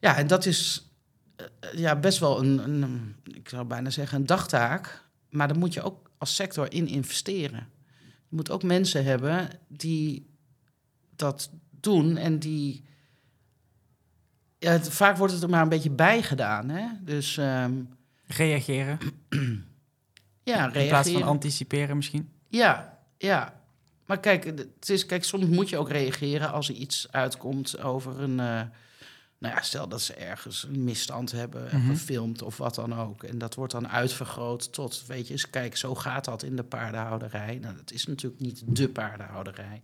ja, 0.00 0.16
en 0.16 0.26
dat 0.26 0.46
is 0.46 0.90
eh, 1.36 1.46
ja, 1.72 1.96
best 1.96 2.18
wel 2.18 2.40
een, 2.40 2.58
een, 2.58 3.16
ik 3.24 3.48
zou 3.48 3.64
bijna 3.64 3.90
zeggen, 3.90 4.18
een 4.18 4.26
dagtaak. 4.26 5.04
Maar 5.30 5.48
daar 5.48 5.58
moet 5.58 5.74
je 5.74 5.82
ook 5.82 6.10
als 6.18 6.34
sector 6.34 6.72
in 6.72 6.86
investeren. 6.86 7.68
Je 8.32 8.38
moet 8.38 8.50
ook 8.50 8.62
mensen 8.62 9.04
hebben 9.04 9.48
die 9.68 10.26
dat 11.16 11.50
doen 11.80 12.16
en 12.16 12.38
die. 12.38 12.84
Ja, 14.58 14.70
het- 14.70 14.88
vaak 14.88 15.16
wordt 15.16 15.32
het 15.32 15.42
er 15.42 15.48
maar 15.48 15.62
een 15.62 15.68
beetje 15.68 15.90
bij 15.90 16.22
gedaan. 16.22 16.68
Hè? 16.68 16.86
Dus 17.00 17.36
ehm, 17.36 17.72
Reageren, 18.26 18.98
ja, 20.42 20.64
in 20.64 20.70
plaats 20.70 20.72
van 20.72 20.90
reageren. 20.92 21.26
anticiperen 21.26 21.96
misschien. 21.96 22.28
Ja, 22.48 22.98
ja. 23.18 23.60
Maar 24.06 24.20
kijk, 24.20 24.44
het 24.44 24.88
is, 24.88 25.06
kijk, 25.06 25.24
soms 25.24 25.46
moet 25.46 25.68
je 25.68 25.78
ook 25.78 25.88
reageren 25.90 26.52
als 26.52 26.68
er 26.68 26.74
iets 26.74 27.06
uitkomt 27.12 27.80
over 27.80 28.20
een. 28.20 28.40
eh, 28.40 28.62
nou 29.42 29.54
ja, 29.54 29.62
stel 29.62 29.88
dat 29.88 30.00
ze 30.02 30.14
ergens 30.14 30.62
een 30.64 30.84
misstand 30.84 31.32
hebben 31.32 31.64
Mhm. 31.64 31.86
gefilmd 31.86 32.42
of 32.42 32.56
wat 32.56 32.74
dan 32.74 32.94
ook. 32.94 33.22
En 33.22 33.38
dat 33.38 33.54
wordt 33.54 33.72
dan 33.72 33.88
uitvergroot 33.88 34.72
tot, 34.72 35.04
weet 35.06 35.26
je, 35.26 35.32
eens, 35.32 35.50
kijk, 35.50 35.76
zo 35.76 35.94
gaat 35.94 36.24
dat 36.24 36.42
in 36.42 36.56
de 36.56 36.62
paardenhouderij. 36.62 37.58
Nou, 37.62 37.76
dat 37.76 37.90
is 37.92 38.06
natuurlijk 38.06 38.40
niet 38.40 38.62
de 38.66 38.88
paardenhouderij. 38.88 39.82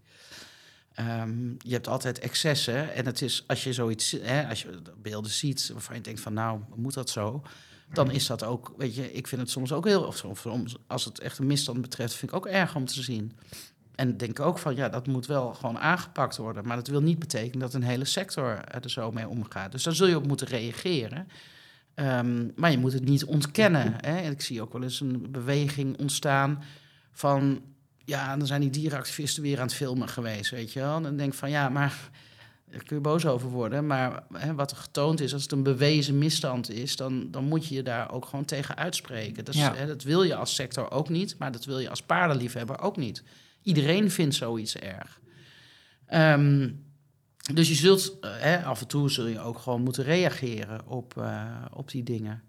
Ehm, 0.94 1.48
je 1.58 1.72
hebt 1.72 1.88
altijd 1.88 2.18
excessen. 2.18 2.94
En 2.94 3.06
het 3.06 3.22
is, 3.22 3.44
als 3.46 3.64
je 3.64 3.72
zoiets, 3.72 4.10
hè, 4.22 4.48
als 4.48 4.62
je 4.62 4.82
beelden 5.02 5.30
ziet 5.30 5.68
waarvan 5.72 5.94
je 5.96 6.00
denkt 6.00 6.20
van, 6.20 6.32
nou, 6.32 6.60
moet 6.74 6.94
dat 6.94 7.10
zo? 7.10 7.42
Dan 7.92 8.10
is 8.10 8.26
dat 8.26 8.44
ook, 8.44 8.74
weet 8.76 8.94
je, 8.94 9.12
ik 9.12 9.26
vind 9.26 9.40
het 9.40 9.50
soms 9.50 9.72
ook 9.72 9.84
heel, 9.84 10.02
of 10.02 10.16
soms, 10.38 10.76
als 10.86 11.04
het 11.04 11.18
echt 11.20 11.38
een 11.38 11.46
misstand 11.46 11.80
betreft, 11.80 12.14
vind 12.14 12.30
ik 12.30 12.36
ook 12.36 12.46
erg 12.46 12.74
om 12.76 12.84
te 12.84 13.02
zien. 13.02 13.32
En 13.98 14.16
denk 14.16 14.40
ook 14.40 14.58
van, 14.58 14.76
ja, 14.76 14.88
dat 14.88 15.06
moet 15.06 15.26
wel 15.26 15.54
gewoon 15.54 15.78
aangepakt 15.78 16.36
worden. 16.36 16.66
Maar 16.66 16.76
dat 16.76 16.86
wil 16.86 17.00
niet 17.00 17.18
betekenen 17.18 17.58
dat 17.58 17.74
een 17.74 17.82
hele 17.82 18.04
sector 18.04 18.64
er 18.64 18.90
zo 18.90 19.10
mee 19.12 19.28
omgaat. 19.28 19.72
Dus 19.72 19.82
daar 19.82 19.94
zul 19.94 20.06
je 20.06 20.16
op 20.16 20.26
moeten 20.26 20.46
reageren. 20.46 21.28
Ehm, 21.94 22.48
maar 22.56 22.70
je 22.70 22.78
moet 22.78 22.92
het 22.92 23.04
niet 23.04 23.24
ontkennen. 23.24 23.94
Hè? 23.96 24.16
En 24.16 24.32
ik 24.32 24.40
zie 24.40 24.62
ook 24.62 24.72
wel 24.72 24.82
eens 24.82 25.00
een 25.00 25.26
beweging 25.30 25.98
ontstaan 25.98 26.62
van... 27.12 27.60
ja, 28.04 28.36
dan 28.36 28.46
zijn 28.46 28.60
die 28.60 28.70
dierenactivisten 28.70 29.42
weer 29.42 29.56
aan 29.58 29.66
het 29.66 29.74
filmen 29.74 30.08
geweest, 30.08 30.50
weet 30.50 30.72
je 30.72 30.80
wel. 30.80 30.96
En 30.96 31.02
dan 31.02 31.16
denk 31.16 31.32
ik 31.32 31.38
van, 31.38 31.50
ja, 31.50 31.68
maar... 31.68 32.10
Daar 32.70 32.82
kun 32.82 32.96
je 32.96 33.02
boos 33.02 33.26
over 33.26 33.48
worden, 33.48 33.86
maar 33.86 34.22
hè, 34.32 34.54
wat 34.54 34.70
er 34.70 34.76
getoond 34.76 35.20
is, 35.20 35.32
als 35.32 35.42
het 35.42 35.52
een 35.52 35.62
bewezen 35.62 36.18
misstand 36.18 36.70
is, 36.70 36.96
dan, 36.96 37.30
dan 37.30 37.44
moet 37.44 37.66
je 37.66 37.74
je 37.74 37.82
daar 37.82 38.12
ook 38.12 38.24
gewoon 38.24 38.44
tegen 38.44 38.76
uitspreken. 38.76 39.44
Dat, 39.44 39.54
is, 39.54 39.60
Ja. 39.60 39.74
hè, 39.74 39.86
dat 39.86 40.02
wil 40.02 40.22
je 40.22 40.34
als 40.34 40.54
sector 40.54 40.90
ook 40.90 41.08
niet, 41.08 41.38
maar 41.38 41.52
dat 41.52 41.64
wil 41.64 41.78
je 41.78 41.90
als 41.90 42.02
paardenliefhebber 42.02 42.80
ook 42.80 42.96
niet. 42.96 43.22
Iedereen 43.68 44.10
vindt 44.10 44.34
zoiets 44.34 44.76
erg. 44.76 45.20
Ehm, 46.06 46.70
dus 47.52 47.68
je 47.68 47.74
zult, 47.74 48.18
eh, 48.20 48.30
hè, 48.38 48.64
af 48.64 48.80
en 48.80 48.86
toe 48.86 49.10
zul 49.10 49.26
je 49.26 49.40
ook 49.40 49.58
gewoon 49.58 49.82
moeten 49.82 50.04
reageren 50.04 50.86
op, 50.86 51.16
eh, 51.16 51.64
op 51.72 51.90
die 51.90 52.02
dingen. 52.02 52.42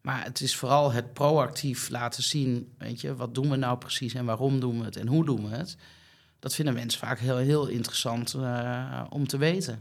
Maar 0.00 0.24
het 0.24 0.40
is 0.40 0.56
vooral 0.56 0.92
het 0.92 1.12
proactief 1.12 1.88
laten 1.88 2.22
zien, 2.22 2.72
weet 2.78 3.00
je, 3.00 3.16
wat 3.16 3.34
doen 3.34 3.50
we 3.50 3.56
nou 3.56 3.78
precies 3.78 4.14
en 4.14 4.24
waarom 4.24 4.60
doen 4.60 4.78
we 4.78 4.84
het 4.84 4.96
en 4.96 5.06
hoe 5.06 5.24
doen 5.24 5.48
we 5.48 5.56
het. 5.56 5.76
Dat 6.38 6.54
vinden 6.54 6.74
mensen 6.74 7.00
vaak 7.00 7.18
heel, 7.18 7.36
heel 7.36 7.66
interessant 7.66 8.34
eh, 8.34 9.04
om 9.08 9.26
te 9.26 9.36
weten. 9.36 9.80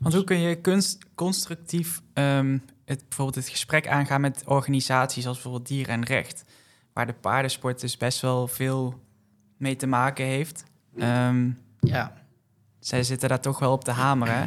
Want 0.00 0.14
hoe 0.14 0.24
kun 0.24 0.38
je 0.38 0.60
kunst, 0.60 0.98
constructief 1.14 2.02
ehm, 2.12 2.58
het, 2.84 2.98
bijvoorbeeld 3.08 3.44
het 3.44 3.48
gesprek 3.48 3.88
aangaan 3.88 4.20
met 4.20 4.42
organisaties 4.46 5.26
als 5.26 5.34
bijvoorbeeld 5.34 5.68
Dieren 5.68 5.94
en 5.94 6.04
Recht, 6.04 6.44
waar 6.92 7.06
de 7.06 7.14
paardensport 7.14 7.80
dus 7.80 7.96
best 7.96 8.20
wel 8.20 8.48
veel 8.48 9.00
mee 9.62 9.76
te 9.76 9.86
maken 9.86 10.24
heeft. 10.24 10.64
Ehm, 10.98 11.50
Ja, 11.80 12.12
zij 12.80 13.02
zitten 13.02 13.28
daar 13.28 13.40
toch 13.40 13.58
wel 13.58 13.72
op 13.72 13.84
te 13.84 13.90
hameren. 13.90 14.34
hè? 14.38 14.46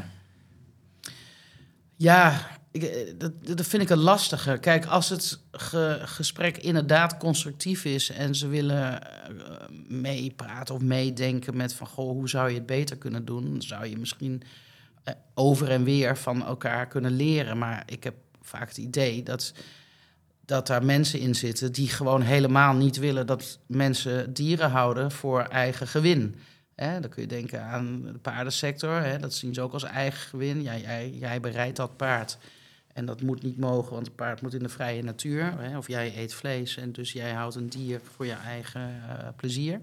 Ja, 1.96 2.48
ik, 2.72 2.84
eh, 2.84 3.14
dat, 3.18 3.32
dat 3.48 3.66
vind 3.68 3.84
ik 3.84 3.90
een 3.90 3.98
lastige. 3.98 4.58
Kijk, 4.62 4.86
als 4.86 5.10
het 5.10 5.40
ge- 5.52 6.02
gesprek 6.04 6.58
inderdaad 6.58 7.18
constructief 7.18 7.86
is 7.86 8.10
en 8.10 8.36
ze 8.36 8.48
willen 8.48 9.02
eh, 9.04 9.68
meepraten 9.88 10.76
of 10.76 10.82
meedenken 10.82 11.58
met 11.58 11.74
van 11.74 11.88
goh, 11.88 12.12
hoe 12.12 12.30
zou 12.30 12.50
je 12.50 12.56
het 12.56 12.66
beter 12.66 12.98
kunnen 12.98 13.26
doen, 13.26 13.44
dan 13.52 13.62
zou 13.62 13.86
je 13.86 13.98
misschien 13.98 14.42
eh, 15.04 15.14
over 15.34 15.70
en 15.70 15.84
weer 15.84 16.18
van 16.18 16.46
elkaar 16.46 16.88
kunnen 16.88 17.12
leren. 17.12 17.58
Maar 17.58 17.84
ik 17.86 18.04
heb 18.04 18.16
vaak 18.42 18.68
het 18.68 18.78
idee 18.78 19.24
dat, 19.24 19.54
dat 20.46 20.68
daar 20.68 20.86
mensen 20.86 21.20
in 21.20 21.36
zitten 21.36 21.72
die 21.72 21.90
gewoon 21.90 22.22
helemaal 22.22 22.74
niet 22.74 22.98
willen 22.98 23.28
dat 23.28 23.60
mensen 23.66 24.34
dieren 24.34 24.70
houden 24.70 25.12
voor 25.12 25.42
eigen 25.42 25.88
gewin. 25.88 26.36
Dan 26.76 27.10
kun 27.10 27.22
je 27.22 27.28
denken 27.28 27.64
aan 27.64 28.02
de 28.02 28.20
paardensector. 28.22 29.20
Dat 29.20 29.34
zien 29.34 29.54
ze 29.54 29.62
ook 29.62 29.74
als 29.74 29.84
eigen 29.84 30.30
gewin. 30.30 30.62
Jij, 30.62 31.10
jij 31.20 31.40
bereidt 31.40 31.78
dat 31.78 31.98
paard. 31.98 32.38
En 32.96 33.06
dat 33.06 33.22
moet 33.22 33.44
niet 33.44 33.58
mogen, 33.58 33.94
want 33.94 34.06
het 34.06 34.16
paard 34.16 34.42
moet 34.42 34.54
in 34.54 34.64
de 34.64 34.70
vrije 34.70 35.04
natuur. 35.04 35.54
Hè, 35.60 35.78
of 35.78 35.88
jij 35.88 36.14
eet 36.18 36.34
vlees 36.34 36.78
en 36.78 36.92
dus 36.92 37.12
jij 37.12 37.32
houdt 37.32 37.56
een 37.56 37.70
dier 37.70 38.02
voor 38.16 38.26
je 38.26 38.34
eigen 38.34 38.82
eh, 38.82 39.28
plezier. 39.36 39.82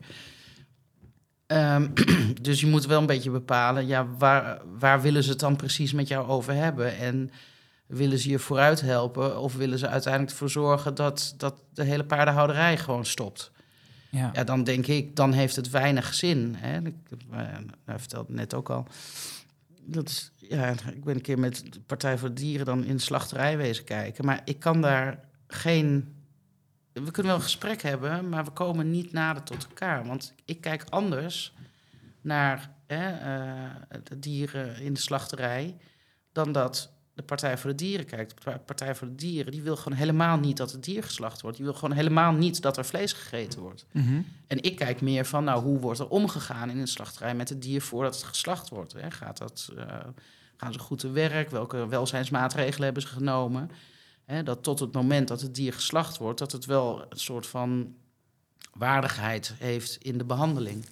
Ehm, 1.47 1.89
dus 2.43 2.61
je 2.61 2.67
moet 2.67 2.87
wel 2.87 3.01
een 3.01 3.07
beetje 3.07 3.31
bepalen, 3.31 3.87
ja, 3.87 4.07
waar, 4.19 4.61
waar 4.79 5.03
willen 5.03 5.23
ze 5.23 5.31
het 5.31 5.41
dan 5.41 5.57
precies 5.57 5.93
met 5.93 6.09
jou 6.09 6.29
over 6.29 6.55
hebben? 6.55 6.97
En 6.97 7.31
willen 7.93 8.19
ze 8.19 8.31
je 8.31 8.39
vooruit 8.39 8.81
helpen 8.81 9.39
of 9.39 9.57
willen 9.57 9.79
ze 9.79 9.89
uiteindelijk 9.89 10.33
ervoor 10.33 10.51
zorgen 10.51 10.95
dat, 10.95 11.35
dat 11.37 11.55
de 11.73 11.85
hele 11.85 12.05
paardenhouderij 12.05 12.79
gewoon 12.79 13.05
stopt? 13.05 13.51
Ja. 14.11 14.31
Ja, 14.33 14.45
dan 14.45 14.65
denk 14.65 14.87
ik, 14.87 15.17
dan 15.17 15.33
heeft 15.33 15.57
het 15.57 15.71
weinig 15.71 16.15
zin. 16.15 16.55
Hè? 16.59 16.81
Ik 16.81 16.95
uh, 17.33 17.39
hij 17.85 17.99
vertelde 17.99 18.27
het 18.27 18.37
net 18.37 18.55
ook 18.55 18.71
al. 18.71 18.87
Dat 19.81 20.09
is, 20.09 20.33
ja, 20.37 20.69
ik 20.71 21.05
ben 21.05 21.15
een 21.15 21.21
keer 21.21 21.39
met 21.39 21.73
de 21.73 21.81
Partij 21.81 22.19
voor 22.19 22.29
de 22.29 22.35
Dieren 22.35 22.67
dan 22.67 22.85
in 22.85 22.97
de 22.97 23.03
slachterij 23.03 23.57
wezen 23.57 23.85
kijken. 23.85 24.25
Maar 24.25 24.41
ik 24.45 24.59
kan 24.59 24.81
daar 24.81 25.25
geen 25.47 26.23
we 26.93 27.11
kunnen 27.11 27.33
wel 27.33 27.35
een 27.35 27.47
gesprek 27.47 27.83
hebben, 27.83 28.29
maar 28.29 28.45
we 28.45 28.51
komen 28.51 28.91
niet 28.91 29.13
nader 29.13 29.43
tot 29.43 29.67
elkaar. 29.69 30.07
Want 30.07 30.35
ik 30.45 30.61
kijk 30.61 30.85
anders 30.89 31.55
naar 32.21 32.71
hè, 32.87 33.11
eh, 33.11 34.01
de 34.05 34.19
dieren 34.19 34.81
in 34.81 34.93
de 34.93 35.01
slachterij 35.01 35.77
dan 36.33 36.53
dat 36.53 36.92
de 37.15 37.23
Partij 37.23 37.59
voor 37.59 37.71
de 37.71 37.77
Dieren 37.77 38.07
kijkt. 38.07 38.45
De 38.45 38.59
Partij 38.59 38.95
voor 38.95 39.07
de 39.07 39.15
Dieren 39.15 39.53
die 39.53 39.63
wil 39.63 39.77
gewoon 39.77 39.99
helemaal 39.99 40.39
niet 40.39 40.57
dat 40.57 40.73
het 40.73 40.85
dier 40.85 41.03
geslacht 41.03 41.41
wordt. 41.41 41.57
Die 41.57 41.67
wil 41.67 41.75
gewoon 41.75 41.97
helemaal 41.97 42.33
niet 42.33 42.63
dat 42.63 42.77
er 42.77 42.85
vlees 42.85 43.13
gegeten 43.13 43.61
wordt. 43.61 43.87
Mhm. 43.91 44.21
En 44.47 44.63
ik 44.63 44.77
kijk 44.77 45.01
meer 45.01 45.25
van, 45.25 45.45
nou, 45.45 45.63
hoe 45.63 45.79
wordt 45.79 45.99
er 45.99 46.09
omgegaan 46.09 46.71
in 46.71 46.79
een 46.79 46.89
slachterij 46.89 47.35
met 47.35 47.49
het 47.49 47.63
dier 47.63 47.83
voordat 47.83 48.15
het 48.15 48.25
geslacht 48.25 48.69
wordt? 48.69 48.93
Hè? 48.93 49.11
Gaat 49.11 49.39
dat, 49.39 49.73
eh, 49.77 49.87
gaan 50.57 50.73
ze 50.73 50.79
goed 50.79 50.99
te 50.99 51.11
werk? 51.11 51.51
Welke 51.51 51.89
welzijnsmaatregelen 51.89 52.85
hebben 52.85 53.03
ze 53.03 53.09
genomen? 53.09 53.71
Hè, 54.25 54.43
dat 54.43 54.63
tot 54.63 54.79
het 54.79 54.93
moment 54.93 55.29
dat 55.29 55.41
het 55.41 55.55
dier 55.55 55.73
geslacht 55.73 56.19
wordt, 56.19 56.39
dat 56.39 56.53
het 56.53 56.65
wel 56.65 57.05
een 57.09 57.19
soort 57.19 57.47
van 57.47 57.95
waardigheid 58.73 59.55
heeft 59.59 59.97
in 59.97 60.19
de 60.19 60.25
behandeling. 60.25 60.85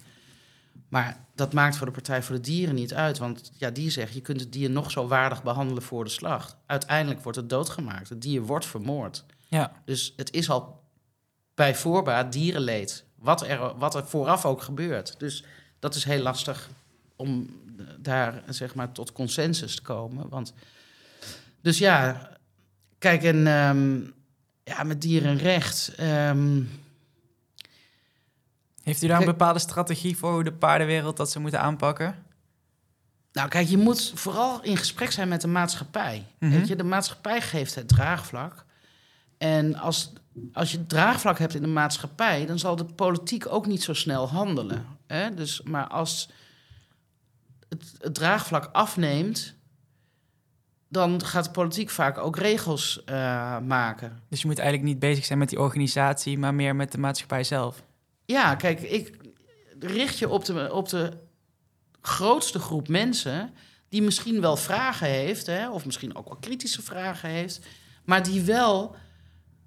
Maar 0.91 1.25
dat 1.35 1.53
maakt 1.53 1.77
voor 1.77 1.85
de 1.85 1.91
Partij 1.91 2.23
voor 2.23 2.35
de 2.35 2.41
Dieren 2.41 2.75
niet 2.75 2.93
uit. 2.93 3.17
Want 3.17 3.51
ja, 3.57 3.69
die 3.69 3.89
zegt, 3.89 4.13
je 4.13 4.21
kunt 4.21 4.39
het 4.39 4.51
dier 4.51 4.69
nog 4.69 4.91
zo 4.91 5.07
waardig 5.07 5.43
behandelen 5.43 5.83
voor 5.83 6.03
de 6.03 6.09
slacht. 6.09 6.55
Uiteindelijk 6.65 7.21
wordt 7.23 7.37
het 7.37 7.49
doodgemaakt. 7.49 8.09
Het 8.09 8.21
dier 8.21 8.41
wordt 8.41 8.65
vermoord. 8.65 9.25
Ja. 9.47 9.71
Dus 9.85 10.13
het 10.15 10.31
is 10.31 10.49
al 10.49 10.83
bij 11.55 11.75
voorbaat 11.75 12.31
dierenleed. 12.31 13.03
Wat 13.15 13.41
er, 13.47 13.77
wat 13.77 13.95
er 13.95 14.05
vooraf 14.05 14.45
ook 14.45 14.61
gebeurt. 14.61 15.15
Dus 15.19 15.43
dat 15.79 15.95
is 15.95 16.03
heel 16.03 16.21
lastig 16.21 16.69
om 17.15 17.49
daar 17.97 18.43
zeg 18.49 18.75
maar 18.75 18.91
tot 18.91 19.11
consensus 19.11 19.75
te 19.75 19.81
komen. 19.81 20.29
Want, 20.29 20.53
dus 21.61 21.77
ja, 21.77 22.29
kijk, 22.97 23.23
en 23.23 23.47
ehm, 23.47 23.99
ja, 24.63 24.83
met 24.83 25.01
dierenrecht. 25.01 25.93
ehm, 25.97 26.61
Heeft 28.83 29.03
u 29.03 29.07
daar 29.07 29.19
een 29.19 29.25
bepaalde 29.25 29.59
strategie 29.59 30.17
voor 30.17 30.31
hoe 30.31 30.43
de 30.43 30.53
paardenwereld 30.53 31.17
dat 31.17 31.31
ze 31.31 31.39
moeten 31.39 31.61
aanpakken? 31.61 32.15
Nou, 33.33 33.49
kijk, 33.49 33.67
je 33.67 33.77
moet 33.77 34.11
vooral 34.15 34.63
in 34.63 34.77
gesprek 34.77 35.11
zijn 35.11 35.27
met 35.27 35.41
de 35.41 35.47
maatschappij. 35.47 36.25
Mhm. 36.39 36.51
Weet 36.51 36.67
je, 36.67 36.75
de 36.75 36.83
maatschappij 36.83 37.41
geeft 37.41 37.75
het 37.75 37.87
draagvlak. 37.87 38.65
En 39.37 39.75
als, 39.75 40.13
als 40.53 40.71
je 40.71 40.85
draagvlak 40.85 41.39
hebt 41.39 41.55
in 41.55 41.61
de 41.61 41.67
maatschappij, 41.67 42.45
dan 42.45 42.59
zal 42.59 42.75
de 42.75 42.85
politiek 42.85 43.47
ook 43.47 43.65
niet 43.65 43.83
zo 43.83 43.93
snel 43.93 44.29
handelen. 44.29 44.85
Hè? 45.07 45.33
Dus, 45.33 45.61
maar 45.61 45.87
als 45.87 46.29
het, 47.69 47.93
het 47.99 48.13
draagvlak 48.13 48.69
afneemt, 48.71 49.55
dan 50.87 51.25
gaat 51.25 51.43
de 51.43 51.51
politiek 51.51 51.89
vaak 51.89 52.17
ook 52.17 52.37
regels 52.37 53.03
eh, 53.03 53.15
maken. 53.59 54.21
Dus 54.29 54.41
je 54.41 54.47
moet 54.47 54.59
eigenlijk 54.59 54.89
niet 54.89 54.99
bezig 54.99 55.25
zijn 55.25 55.39
met 55.39 55.49
die 55.49 55.59
organisatie, 55.59 56.37
maar 56.37 56.53
meer 56.53 56.75
met 56.75 56.91
de 56.91 56.97
maatschappij 56.97 57.43
zelf. 57.43 57.83
Ja, 58.25 58.55
kijk, 58.55 58.81
ik 58.81 59.17
richt 59.79 60.17
je 60.17 60.29
op 60.29 60.45
de, 60.45 60.73
op 60.73 60.89
de 60.89 61.11
grootste 62.01 62.59
groep 62.59 62.87
mensen 62.87 63.53
die 63.89 64.01
misschien 64.01 64.41
wel 64.41 64.57
vragen 64.57 65.07
heeft, 65.07 65.45
hè, 65.45 65.69
of 65.69 65.85
misschien 65.85 66.15
ook 66.15 66.27
wel 66.27 66.37
kritische 66.39 66.81
vragen 66.81 67.29
heeft, 67.29 67.65
maar 68.05 68.23
die 68.23 68.41
wel 68.41 68.95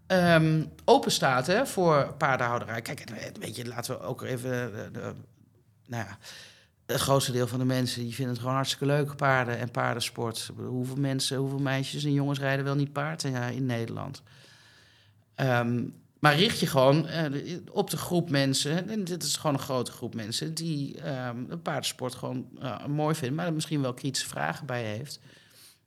ehm 0.07 0.64
open 0.85 1.12
staat 1.12 1.47
hè, 1.47 1.67
voor 1.67 2.14
paardenhouderij. 2.19 2.83
Kijk, 2.83 3.05
weet 3.40 3.57
je, 3.57 3.67
laten 3.67 3.99
we 3.99 4.01
ook 4.05 4.23
even. 4.23 4.51
de- 4.73 4.88
de- 4.93 5.14
nou 5.87 6.05
ja, 6.07 6.19
het 6.87 7.01
grootste 7.01 7.33
deel 7.33 7.47
van 7.47 7.59
de 7.59 7.64
mensen 7.64 8.03
die 8.03 8.14
vinden 8.14 8.33
het 8.33 8.40
gewoon 8.43 8.57
hartstikke 8.57 8.87
leuk, 8.87 9.17
paarden 9.17 9.59
en 9.59 9.71
paardensport. 9.71 10.51
Hoeveel 10.57 10.97
mensen, 10.97 11.37
hoeveel 11.37 11.59
meisjes 11.59 12.05
en 12.05 12.12
jongens 12.12 12.38
rijden 12.38 12.64
wel 12.64 12.75
niet 12.75 12.93
paard 12.93 13.25
in, 13.25 13.35
in 13.35 13.67
Nederland? 13.67 14.23
Ehm, 15.35 15.83
maar 16.25 16.37
richt 16.37 16.61
je 16.61 16.67
gewoon 16.67 17.07
eh, 17.07 17.57
op 17.71 17.91
de 17.91 17.97
groep 17.97 18.31
mensen, 18.31 18.89
en 18.89 19.05
dit 19.05 19.23
is 19.23 19.37
gewoon 19.37 19.55
een 19.57 19.63
grote 19.63 19.93
groep 19.93 20.15
mensen, 20.15 20.55
die 20.55 20.95
de 21.49 21.59
paardensport 21.63 22.15
gewoon 22.15 22.47
eh, 22.61 22.87
mooi 22.87 23.15
vinden, 23.15 23.37
maar 23.37 23.47
er 23.47 23.53
misschien 23.53 23.81
wel 23.81 23.95
kritische 23.95 24.29
vragen 24.29 24.67
bij 24.67 24.85
heeft. 24.85 25.19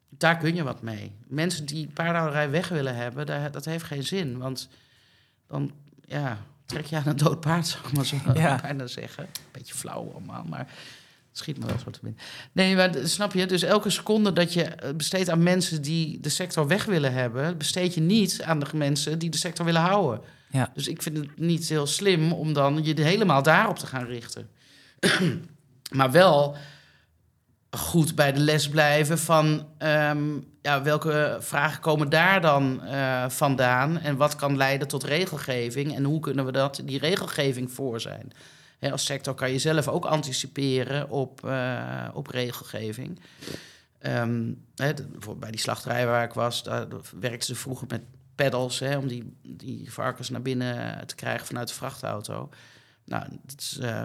Daar 0.10 0.38
kun 0.38 0.56
je 0.56 0.64
wat 0.64 0.82
mee. 0.82 1.12
Mensen 1.28 1.66
die 1.66 1.88
paardenhouderij 1.88 2.50
weg 2.50 2.68
willen 2.68 2.96
hebben, 2.96 3.26
daar, 3.26 3.52
dat 3.52 3.66
heeft 3.66 3.84
geen 3.84 4.04
zin. 4.04 4.38
Want 4.38 4.70
dan 5.48 5.72
ja, 6.06 6.38
trek 6.66 6.86
je 6.86 6.96
aan 6.96 7.08
een 7.08 7.18
dood 7.18 7.40
paard, 7.40 7.68
zou 7.68 7.88
ik 7.88 7.94
maar 7.94 8.06
zo 8.06 8.18
Ja. 8.34 8.60
bijna 8.62 8.88
zeggen. 8.88 9.28
Beetje 9.52 9.74
flauw 9.74 10.12
allemaal, 10.12 10.44
maar 10.44 10.68
schiet 11.38 11.60
me 11.60 11.66
wel 11.66 11.80
zo 11.84 11.90
te 11.90 12.00
binnen. 12.02 12.22
Nee, 12.52 12.76
maar 12.76 12.92
snap 13.04 13.34
je? 13.34 13.46
Dus 13.46 13.64
elke 13.64 13.90
seconde 13.90 14.34
dat 14.34 14.54
je 14.54 14.64
eh, 14.64 14.94
besteedt 14.96 15.30
aan 15.30 15.44
mensen 15.44 15.82
die 15.82 16.20
de 16.20 16.30
sector 16.30 16.68
weg 16.68 16.86
willen 16.86 17.14
hebben, 17.14 17.58
besteed 17.58 17.94
je 17.94 18.02
niet 18.02 18.42
aan 18.44 18.60
de 18.60 18.66
mensen 18.74 19.20
die 19.20 19.30
de 19.30 19.38
sector 19.38 19.66
willen 19.66 19.82
houden. 19.82 20.22
Ja. 20.52 20.72
Dus 20.74 20.88
ik 20.88 21.02
vind 21.02 21.18
het 21.18 21.40
niet 21.40 21.70
heel 21.70 21.88
slim 21.88 22.32
om 22.32 22.54
dan 22.54 22.84
je 22.84 23.02
helemaal 23.02 23.44
daarop 23.44 23.78
te 23.78 23.88
gaan 23.88 24.06
richten. 24.06 24.50
maar 25.98 26.12
wel 26.12 26.56
goed 27.72 28.16
bij 28.16 28.32
de 28.32 28.40
les 28.40 28.70
blijven 28.70 29.20
van 29.20 29.68
ehm, 29.78 30.40
ja, 30.62 30.82
welke 30.82 31.38
vragen 31.40 31.82
komen 31.82 32.10
daar 32.10 32.42
dan 32.42 32.84
eh, 32.84 33.30
vandaan 33.30 34.00
en 34.00 34.16
wat 34.16 34.36
kan 34.36 34.58
leiden 34.58 34.88
tot 34.88 35.04
regelgeving 35.04 35.96
en 35.96 36.04
hoe 36.04 36.20
kunnen 36.20 36.46
we 36.46 36.52
dat, 36.52 36.82
die 36.84 37.00
regelgeving 37.00 37.72
voor 37.72 38.02
zijn. 38.02 38.32
Hè, 38.80 38.92
als 38.92 39.06
sector 39.06 39.34
kan 39.36 39.52
je 39.52 39.60
zelf 39.60 39.88
ook 39.88 40.06
anticiperen 40.06 41.10
op, 41.10 41.46
eh, 41.46 42.10
op 42.14 42.28
regelgeving. 42.28 43.20
Ehm, 44.00 44.54
hè, 44.76 44.94
bij 45.38 45.52
die 45.52 45.60
slachterij 45.60 46.06
waar 46.06 46.24
ik 46.24 46.34
was, 46.34 46.64
daar 46.64 46.88
werkten 47.20 47.48
ze 47.48 47.56
vroeger 47.56 47.88
met 47.90 48.02
pedals 48.36 48.80
hè, 48.80 48.98
om 48.98 49.08
die, 49.08 49.38
die 49.42 49.92
varkens 49.92 50.30
naar 50.30 50.42
binnen 50.42 51.08
te 51.08 51.16
krijgen 51.16 51.48
vanuit 51.48 51.68
de 51.68 51.74
vrachtauto. 51.74 52.50
Nou, 53.06 53.26
dat 53.46 53.60
is, 53.60 53.78
eh, 53.78 54.02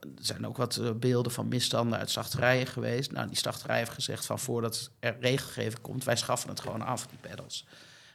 er 0.00 0.24
zijn 0.24 0.46
ook 0.46 0.56
wat 0.56 0.76
eh, 0.76 0.90
beelden 0.92 1.32
van 1.32 1.48
misstanden 1.48 1.98
uit 1.98 2.10
slachterijen 2.10 2.66
geweest. 2.66 3.12
Nou, 3.12 3.26
die 3.26 3.36
slachterij 3.36 3.78
heeft 3.78 3.90
gezegd 3.90 4.26
van 4.26 4.38
voordat 4.38 4.90
er 4.98 5.16
regelgeving 5.20 5.80
komt, 5.80 6.04
wij 6.04 6.16
schaffen 6.16 6.48
het 6.48 6.60
gewoon 6.60 6.82
af, 6.82 7.06
die 7.06 7.18
pedals. 7.30 7.66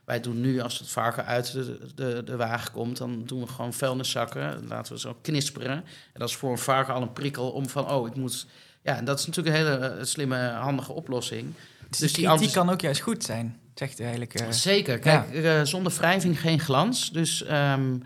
Wij 0.06 0.20
doen 0.20 0.42
nu, 0.42 0.60
als 0.60 0.80
het 0.80 0.90
varken 0.90 1.26
uit 1.26 1.52
de, 1.52 1.80
de, 1.96 2.22
de 2.26 2.36
wagen 2.36 2.72
komt, 2.72 2.98
dan 2.98 3.24
doen 3.26 3.40
we 3.42 3.48
gewoon 3.48 3.74
vuilniszakken. 3.74 4.68
Laten 4.68 4.94
we 4.94 5.00
zo 5.00 5.18
knisperen. 5.22 5.72
En 6.14 6.20
dat 6.20 6.30
is 6.30 6.36
voor 6.36 6.52
een 6.52 6.58
varken 6.58 6.94
al 6.94 7.02
een 7.02 7.14
prikkel 7.14 7.50
om 7.52 7.70
van, 7.70 7.92
oh, 7.92 8.08
ik 8.08 8.16
moet... 8.16 8.46
Ja, 8.82 8.98
en 8.98 9.06
dat 9.06 9.20
is 9.20 9.26
natuurlijk 9.26 9.56
een 9.56 9.62
hele 9.64 9.78
eh, 9.78 10.04
slimme, 10.06 10.50
handige 10.50 10.92
oplossing. 10.94 11.54
Dus, 11.90 12.00
Dus 12.00 12.12
die 12.40 12.52
kan 12.52 12.70
ook 12.70 12.82
juist 12.82 13.02
goed 13.02 13.24
zijn, 13.24 13.60
zegt 13.76 14.00
eigenlijk. 14.02 14.34
eh. 14.34 14.52
Zeker. 14.52 15.00
Kijk, 15.00 15.34
eh, 15.34 15.62
zonder 15.64 15.92
wrijving 15.92 16.40
geen 16.40 16.60
glans. 16.60 17.12
Dus 17.12 17.44
ehm, 17.44 17.98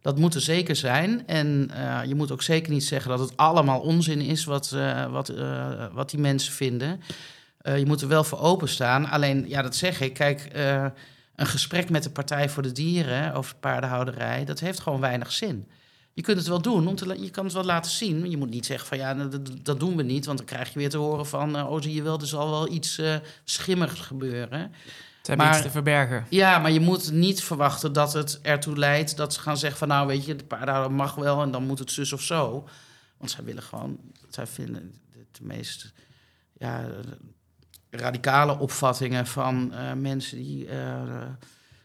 dat 0.00 0.18
moet 0.18 0.34
er 0.34 0.40
zeker 0.40 0.76
zijn. 0.76 1.26
En 1.26 1.70
eh, 1.74 2.00
je 2.06 2.14
moet 2.14 2.30
ook 2.30 2.42
zeker 2.42 2.72
niet 2.72 2.84
zeggen 2.84 3.10
dat 3.10 3.20
het 3.20 3.36
allemaal 3.36 3.80
onzin 3.80 4.20
is 4.20 4.44
wat, 4.44 4.76
wat, 5.10 5.32
wat 5.92 6.10
die 6.10 6.20
mensen 6.20 6.52
vinden. 6.52 7.00
Je 7.62 7.86
moet 7.86 8.00
er 8.02 8.08
wel 8.08 8.24
voor 8.24 8.40
openstaan. 8.40 9.08
Alleen, 9.08 9.48
ja, 9.48 9.62
dat 9.62 9.76
zeg 9.76 10.00
ik. 10.00 10.14
Kijk, 10.14 10.48
een 11.36 11.46
gesprek 11.46 11.90
met 11.90 12.02
de 12.02 12.10
Partij 12.10 12.48
voor 12.48 12.62
de 12.62 12.72
Dieren 12.72 13.34
over 13.34 13.56
paardenhouderij, 13.56 14.44
dat 14.44 14.60
heeft 14.60 14.80
gewoon 14.80 15.00
weinig 15.00 15.32
zin. 15.32 15.68
Je 16.12 16.22
kunt 16.22 16.38
het 16.38 16.46
wel 16.46 16.62
doen, 16.62 16.88
om 16.88 16.94
te, 16.94 17.06
la- 17.06 17.14
je 17.14 17.30
kan 17.30 17.44
het 17.44 17.54
wel 17.54 17.64
laten 17.64 17.90
zien. 17.90 18.30
Je 18.30 18.36
moet 18.36 18.50
niet 18.50 18.66
zeggen 18.66 18.88
van 18.88 18.98
ja, 18.98 19.14
dat, 19.14 19.50
dat- 19.62 19.80
doen 19.80 19.96
we 19.96 20.02
niet. 20.02 20.24
Want 20.26 20.38
dan 20.38 20.46
krijg 20.46 20.72
je 20.72 20.78
weer 20.78 20.90
te 20.90 20.96
horen 20.96 21.26
van, 21.26 21.56
eh, 21.56 21.70
oh 21.70 21.82
zie 21.82 21.94
je 21.94 22.02
wel, 22.02 22.20
er 22.20 22.26
zal 22.26 22.50
wel 22.50 22.72
iets 22.72 22.98
eh, 22.98 23.16
schimmigs 23.44 24.00
gebeuren. 24.00 24.72
Ze 25.22 25.30
hebben 25.30 25.46
maar- 25.46 25.54
iets 25.54 25.64
te 25.64 25.70
verbergen. 25.70 26.26
Ja, 26.30 26.58
maar 26.58 26.70
je 26.70 26.80
moet 26.80 27.10
niet 27.12 27.42
verwachten 27.42 27.92
dat 27.92 28.12
het 28.12 28.38
ertoe 28.42 28.76
leidt 28.78 29.16
dat 29.16 29.34
ze 29.34 29.40
gaan 29.40 29.56
zeggen 29.58 29.78
van 29.78 29.88
nou 29.88 30.06
weet 30.06 30.24
je, 30.24 30.36
de 30.36 30.44
paardenhouder 30.44 30.92
mag 30.92 31.14
wel 31.14 31.42
en 31.42 31.50
dan 31.50 31.66
moet 31.66 31.78
het 31.78 31.90
zus 31.90 32.12
of 32.12 32.20
zo. 32.22 32.68
Want 33.16 33.30
zij 33.30 33.44
willen 33.44 33.62
gewoon, 33.62 33.98
zij 34.28 34.46
vinden 34.46 34.94
de 35.32 35.38
meest 35.44 35.92
ja, 36.58 36.84
radicale 37.96 38.58
opvattingen 38.58 39.26
van 39.26 39.72
eh, 39.72 39.92
mensen 39.92 40.36
die 40.38 40.68
eh, 40.68 41.02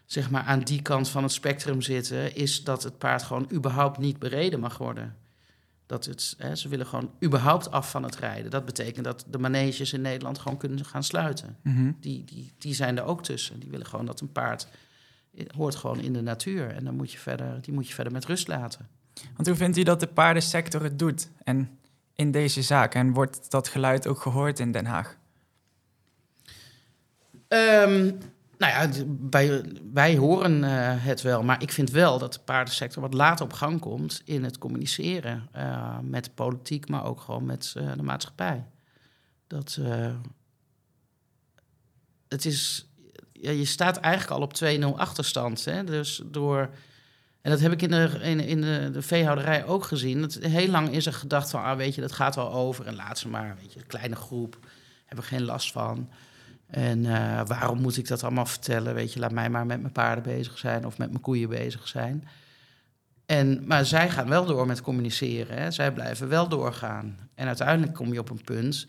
zeg 0.06 0.30
maar 0.30 0.44
aan 0.44 0.60
die 0.60 0.82
kant 0.82 1.10
van 1.10 1.24
het 1.24 1.32
spectrum 1.32 1.82
zitten, 1.82 2.36
is 2.36 2.64
dat 2.64 2.84
het 2.84 2.98
paard 2.98 3.24
gewoon 3.24 3.50
überhaupt 3.54 3.98
niet 3.98 4.20
bereden 4.20 4.60
mag 4.60 4.78
worden. 4.78 5.16
Dat 5.86 6.06
het, 6.06 6.36
hè, 6.38 6.56
ze 6.56 6.68
willen 6.68 6.86
gewoon 6.86 7.12
überhaupt 7.24 7.72
af 7.72 7.90
van 7.92 8.04
het 8.04 8.16
rijden. 8.16 8.52
Dat 8.52 8.66
betekent 8.66 9.06
dat 9.06 9.26
de 9.28 9.38
maneges 9.38 9.94
in 9.94 10.02
Nederland 10.02 10.40
gewoon 10.40 10.58
kunnen 10.58 10.86
gaan 10.86 11.04
sluiten 11.04 11.58
Mhm. 11.62 11.92
die, 12.00 12.24
die, 12.26 12.54
die 12.58 12.74
zijn 12.74 12.98
er 12.98 13.04
ook 13.04 13.24
tussen. 13.24 13.60
Die 13.60 13.70
willen 13.70 13.86
gewoon 13.86 14.06
dat 14.06 14.20
een 14.20 14.32
paard 14.32 14.68
eh, 15.38 15.46
hoort 15.56 15.76
gewoon 15.76 16.00
in 16.00 16.14
de 16.14 16.22
natuur. 16.22 16.70
En 16.70 16.84
dan 16.84 16.96
moet 16.96 17.12
je 17.12 17.18
verder, 17.18 17.62
die 17.62 17.74
moet 17.74 17.88
je 17.88 17.94
verder 17.94 18.14
met 18.14 18.26
rust 18.26 18.48
laten. 18.48 18.88
Want 19.36 19.48
hoe 19.48 19.58
vindt 19.58 19.78
u 19.78 19.84
dat 19.84 20.00
de 20.00 20.08
paardensector 20.08 20.84
het 20.84 21.00
doet? 21.00 21.30
En 21.44 21.80
in 22.16 22.32
deze 22.32 22.62
zaak? 22.62 22.96
En 22.96 23.14
wordt 23.14 23.52
dat 23.52 23.68
geluid 23.68 24.08
ook 24.08 24.22
gehoord 24.22 24.60
in 24.60 24.72
Den 24.72 24.86
Haag? 24.86 25.18
Ehm, 27.50 28.12
nou 28.58 28.74
ja, 28.74 28.90
wij 29.94 30.18
horen 30.18 30.64
eh, 30.64 31.06
het 31.06 31.22
wel. 31.22 31.44
Maar 31.44 31.62
ik 31.62 31.72
vind 31.72 31.90
wel 31.90 32.20
dat 32.20 32.34
de 32.34 32.40
paardensector 32.40 33.02
wat 33.02 33.14
later 33.14 33.46
op 33.46 33.54
gang 33.54 33.80
komt 33.80 34.22
in 34.26 34.44
het 34.44 34.58
communiceren. 34.58 35.48
eh, 35.52 35.98
met 36.02 36.24
de 36.24 36.32
politiek, 36.32 36.90
maar 36.90 37.06
ook 37.06 37.22
gewoon 37.22 37.46
met 37.46 37.74
eh, 37.78 37.92
de 37.96 38.04
maatschappij. 38.04 38.66
Dat 39.48 39.80
het 42.28 42.46
is. 42.46 42.88
Ja, 43.34 43.52
je 43.52 43.66
staat 43.66 43.98
eigenlijk 43.98 44.36
al 44.36 44.42
op 44.42 44.54
2-0 44.96 45.00
achterstand. 45.00 45.66
Hè? 45.66 45.84
Dus 45.84 46.22
door 46.26 46.70
En 47.42 47.52
dat 47.52 47.60
heb 47.60 47.72
ik 47.72 47.82
in 47.82 47.90
de, 47.90 48.20
in 48.46 48.62
de, 48.62 48.90
de 48.92 49.02
veehouderij 49.02 49.66
ook 49.66 49.84
gezien. 49.84 50.22
Dat, 50.22 50.34
heel 50.34 50.68
lang 50.68 50.92
is 50.92 51.06
er 51.06 51.14
gedacht 51.14 51.50
van, 51.50 51.64
ah, 51.64 51.78
weet 51.78 51.96
je, 51.96 52.02
dat 52.02 52.12
gaat 52.12 52.36
wel 52.36 52.52
over. 52.52 52.86
En 52.86 52.96
laat 52.96 53.20
ze 53.20 53.28
maar, 53.28 53.56
weet 53.62 53.74
je, 53.74 53.80
een 53.80 53.88
kleine 53.88 54.16
groep. 54.16 54.58
Hebben 55.06 55.26
we 55.26 55.36
geen 55.36 55.46
last 55.46 55.72
van. 55.72 56.10
En 56.70 57.06
eh, 57.06 57.42
waarom 57.46 57.82
moet 57.82 57.98
ik 57.98 58.08
dat 58.08 58.24
allemaal 58.24 58.46
vertellen? 58.46 58.94
Weet 58.94 59.14
je, 59.14 59.20
laat 59.20 59.32
mij 59.32 59.50
maar 59.50 59.66
met 59.66 59.82
mijn 59.82 59.94
paarden 59.94 60.24
bezig 60.24 60.58
zijn 60.58 60.86
of 60.86 60.98
met 60.98 61.10
mijn 61.10 61.22
koeien 61.22 61.50
bezig 61.50 61.88
zijn. 61.88 62.28
En, 63.26 63.68
maar 63.68 63.86
zij 63.86 64.10
gaan 64.10 64.30
wel 64.30 64.46
door 64.46 64.66
met 64.66 64.82
communiceren. 64.82 65.58
Hè? 65.58 65.72
Zij 65.72 65.94
blijven 65.94 66.28
wel 66.28 66.48
doorgaan. 66.48 67.18
En 67.36 67.48
uiteindelijk 67.48 67.94
kom 67.94 68.14
je 68.14 68.20
op 68.20 68.30
een 68.30 68.44
punt 68.44 68.88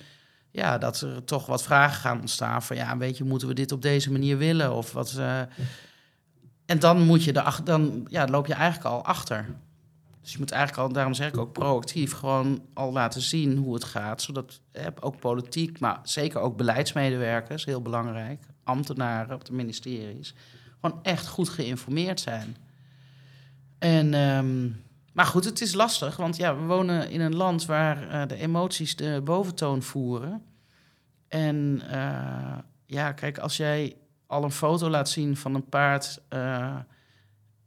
ja, 0.50 0.78
dat 0.78 1.00
er 1.00 1.24
toch 1.24 1.46
wat 1.46 1.62
vragen 1.62 2.00
gaan 2.00 2.20
ontstaan. 2.20 2.62
Van 2.62 2.76
ja, 2.76 2.96
weet 2.96 3.16
je, 3.16 3.24
moeten 3.24 3.48
we 3.48 3.54
dit 3.54 3.72
op 3.72 3.82
deze 3.82 4.12
manier 4.12 4.38
willen? 4.38 4.74
Of 4.74 4.92
wat. 4.92 5.14
Uh... 5.18 5.40
En 6.66 6.78
dan 6.78 7.00
moet 7.00 7.24
je 7.24 7.32
dan 7.64 8.06
ja, 8.08 8.26
loop 8.26 8.46
je 8.46 8.54
eigenlijk 8.54 8.94
al 8.94 9.04
achter. 9.04 9.46
Dus 10.22 10.32
je 10.32 10.38
moet 10.38 10.50
eigenlijk 10.50 10.82
al, 10.88 10.92
daarom 10.92 11.14
zeg 11.14 11.28
ik 11.28 11.36
ook 11.36 11.52
proactief, 11.52 12.12
gewoon 12.12 12.62
al 12.74 12.92
laten 12.92 13.20
zien 13.20 13.56
hoe 13.56 13.74
het 13.74 13.84
gaat. 13.84 14.22
Zodat 14.22 14.60
ook 15.00 15.18
politiek, 15.18 15.80
maar 15.80 16.00
zeker 16.02 16.40
ook 16.40 16.56
beleidsmedewerkers, 16.56 17.64
heel 17.64 17.82
belangrijk, 17.82 18.44
ambtenaren 18.64 19.34
op 19.34 19.44
de 19.44 19.52
ministeries, 19.52 20.34
gewoon 20.80 20.98
echt 21.02 21.26
goed 21.26 21.48
geïnformeerd 21.48 22.20
zijn. 22.20 22.56
En, 23.78 24.14
ehm, 24.14 24.68
maar 25.12 25.26
goed, 25.26 25.44
het 25.44 25.60
is 25.60 25.74
lastig, 25.74 26.16
want 26.16 26.36
ja, 26.36 26.56
we 26.56 26.62
wonen 26.62 27.10
in 27.10 27.20
een 27.20 27.36
land 27.36 27.66
waar 27.66 28.02
uh, 28.02 28.26
de 28.26 28.36
emoties 28.36 28.96
de 28.96 29.20
boventoon 29.24 29.82
voeren. 29.82 30.42
En 31.28 31.82
uh, 31.90 32.58
ja, 32.86 33.12
kijk, 33.12 33.38
als 33.38 33.56
jij 33.56 33.96
al 34.26 34.44
een 34.44 34.50
foto 34.50 34.90
laat 34.90 35.08
zien 35.08 35.36
van 35.36 35.54
een 35.54 35.68
paard 35.68 36.20
uh, 36.30 36.76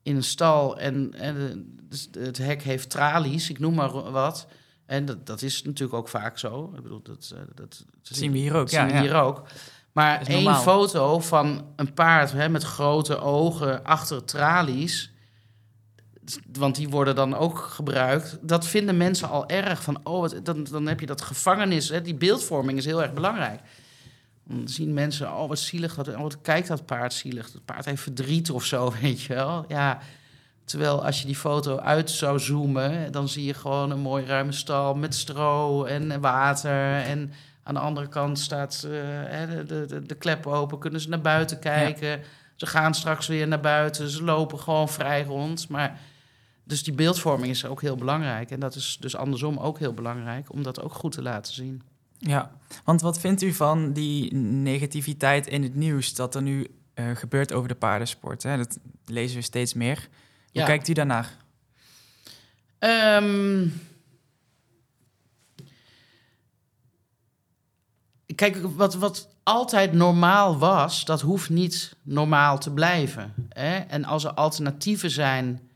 in 0.04 0.16
een 0.16 0.24
stal 0.24 0.78
en, 0.78 1.14
en 1.14 1.66
dus 1.90 2.10
het 2.12 2.38
hek 2.38 2.62
heeft 2.62 2.90
tralies, 2.90 3.50
ik 3.50 3.60
noem 3.60 3.74
maar 3.74 4.12
wat. 4.12 4.48
En 4.86 5.06
dat, 5.06 5.26
dat 5.26 5.42
is 5.42 5.64
natuurlijk 5.64 5.98
ook 5.98 6.10
vaak 6.10 6.40
zo. 6.40 6.74
Ik 6.76 6.84
bedoel, 6.84 7.02
dat, 7.02 7.34
dat, 7.56 7.56
dat 7.56 8.18
zien 8.18 8.32
we 8.32 8.38
hier 8.38 8.56
ook. 8.56 8.70
Zien 8.70 8.88
ja, 8.88 8.94
we 8.94 9.00
hier 9.00 9.16
ook. 9.16 9.48
Maar 9.92 10.28
één 10.28 10.56
foto 10.56 11.20
van 11.20 11.66
een 11.76 11.94
paard 11.94 12.32
hè, 12.32 12.50
met 12.50 12.64
grote 12.64 13.18
ogen 13.18 13.84
achter 13.84 14.26
tralies 14.26 15.14
want 16.58 16.76
die 16.76 16.90
worden 16.90 17.16
dan 17.16 17.36
ook 17.36 17.58
gebruikt. 17.58 18.38
Dat 18.42 18.68
vinden 18.68 18.98
mensen 18.98 19.30
al 19.30 19.48
erg 19.48 19.84
van, 19.84 20.00
oh, 20.04 20.20
wat, 20.20 20.40
dan, 20.44 20.64
dan 20.64 20.88
heb 20.88 21.00
je 21.00 21.06
dat 21.06 21.22
gevangenis. 21.22 21.90
Hè, 21.90 22.02
die 22.02 22.16
beeldvorming 22.16 22.78
is 22.78 22.86
heel 22.86 23.02
erg 23.02 23.14
belangrijk. 23.14 23.62
Dan 24.44 24.68
zien 24.68 24.94
mensen, 24.94 25.34
oh, 25.34 25.48
wat 25.48 25.60
zielig, 25.60 25.96
wat, 25.96 26.08
oh, 26.08 26.22
wat 26.22 26.42
kijkt 26.42 26.68
dat 26.68 26.86
paard 26.86 27.14
zielig. 27.14 27.52
Dat 27.52 27.66
paard 27.66 27.86
heeft 27.86 28.02
verdriet 28.02 28.52
of 28.52 28.66
zo, 28.66 28.94
weet 29.02 29.22
je 29.22 29.34
wel. 29.34 29.66
Ja, 29.68 30.00
terwijl 30.66 31.06
als 31.06 31.20
je 31.20 31.26
die 31.26 31.36
foto 31.36 31.78
uit 31.78 32.12
zou 32.12 32.40
zoomen, 32.40 33.12
dan 33.12 33.30
zie 33.30 33.46
je 33.46 33.54
gewoon 33.54 33.92
een 33.92 34.00
mooi 34.00 34.26
ruime 34.26 34.52
stal 34.52 34.96
met 34.96 35.16
stro 35.16 35.84
en 35.86 36.22
water. 36.22 37.02
En 37.02 37.34
aan 37.64 37.74
de 37.74 37.80
andere 37.80 38.08
kant 38.08 38.40
staat 38.40 38.84
uh, 38.86 38.92
de, 39.66 39.86
de, 39.88 40.02
de, 40.06 40.16
klep 40.16 40.48
open, 40.48 40.80
kunnen 40.80 41.02
ze 41.02 41.10
naar 41.10 41.22
buiten 41.22 41.60
kijken. 41.60 42.22
Ze 42.56 42.66
gaan 42.66 42.94
straks 42.94 43.28
weer 43.28 43.48
naar 43.48 43.60
buiten, 43.60 44.10
ze 44.10 44.24
lopen 44.24 44.60
gewoon 44.60 44.90
vrij 44.90 45.24
rond. 45.24 45.70
Maar 45.70 46.00
dus 46.64 46.84
die 46.84 46.94
beeldvorming 46.94 47.52
is 47.52 47.66
ook 47.66 47.82
heel 47.82 47.96
belangrijk. 47.96 48.52
En 48.52 48.60
dat 48.60 48.76
is 48.76 48.98
dus 49.00 49.16
andersom 49.16 49.58
ook 49.58 49.80
heel 49.80 49.94
belangrijk 49.94 50.52
om 50.52 50.64
dat 50.64 50.82
ook 50.82 50.94
goed 50.94 51.12
te 51.12 51.22
laten 51.22 51.54
zien. 51.54 51.82
Ja, 52.26 52.52
want 52.84 53.02
wat 53.02 53.20
vindt 53.20 53.42
u 53.42 53.54
van 53.54 53.94
die 53.94 54.34
negativiteit 54.36 55.48
in 55.48 55.64
het 55.64 55.76
nieuws 55.76 56.16
dat 56.16 56.36
er 56.36 56.42
nu 56.42 56.68
uh, 56.96 57.16
gebeurt 57.16 57.54
over 57.54 57.68
de 57.68 57.76
paardensport? 57.76 58.44
Hè? 58.44 58.58
Dat 58.58 58.80
lezen 59.06 59.38
we 59.38 59.44
steeds 59.44 59.74
meer. 59.74 60.10
Hoe 60.52 60.64
kijkt 60.64 60.88
u 60.88 60.94
daarnaar? 60.94 61.38
Um, 62.80 63.82
kijk, 68.36 68.58
wat, 68.76 68.94
wat 68.94 69.30
altijd 69.44 69.94
normaal 69.94 70.58
was, 70.58 71.06
dat 71.06 71.22
hoeft 71.22 71.50
niet 71.50 71.96
normaal 72.02 72.60
te 72.60 72.72
blijven. 72.72 73.34
Hè? 73.50 73.76
En 73.76 74.06
als 74.06 74.24
er 74.24 74.34
alternatieven 74.34 75.12
zijn 75.12 75.72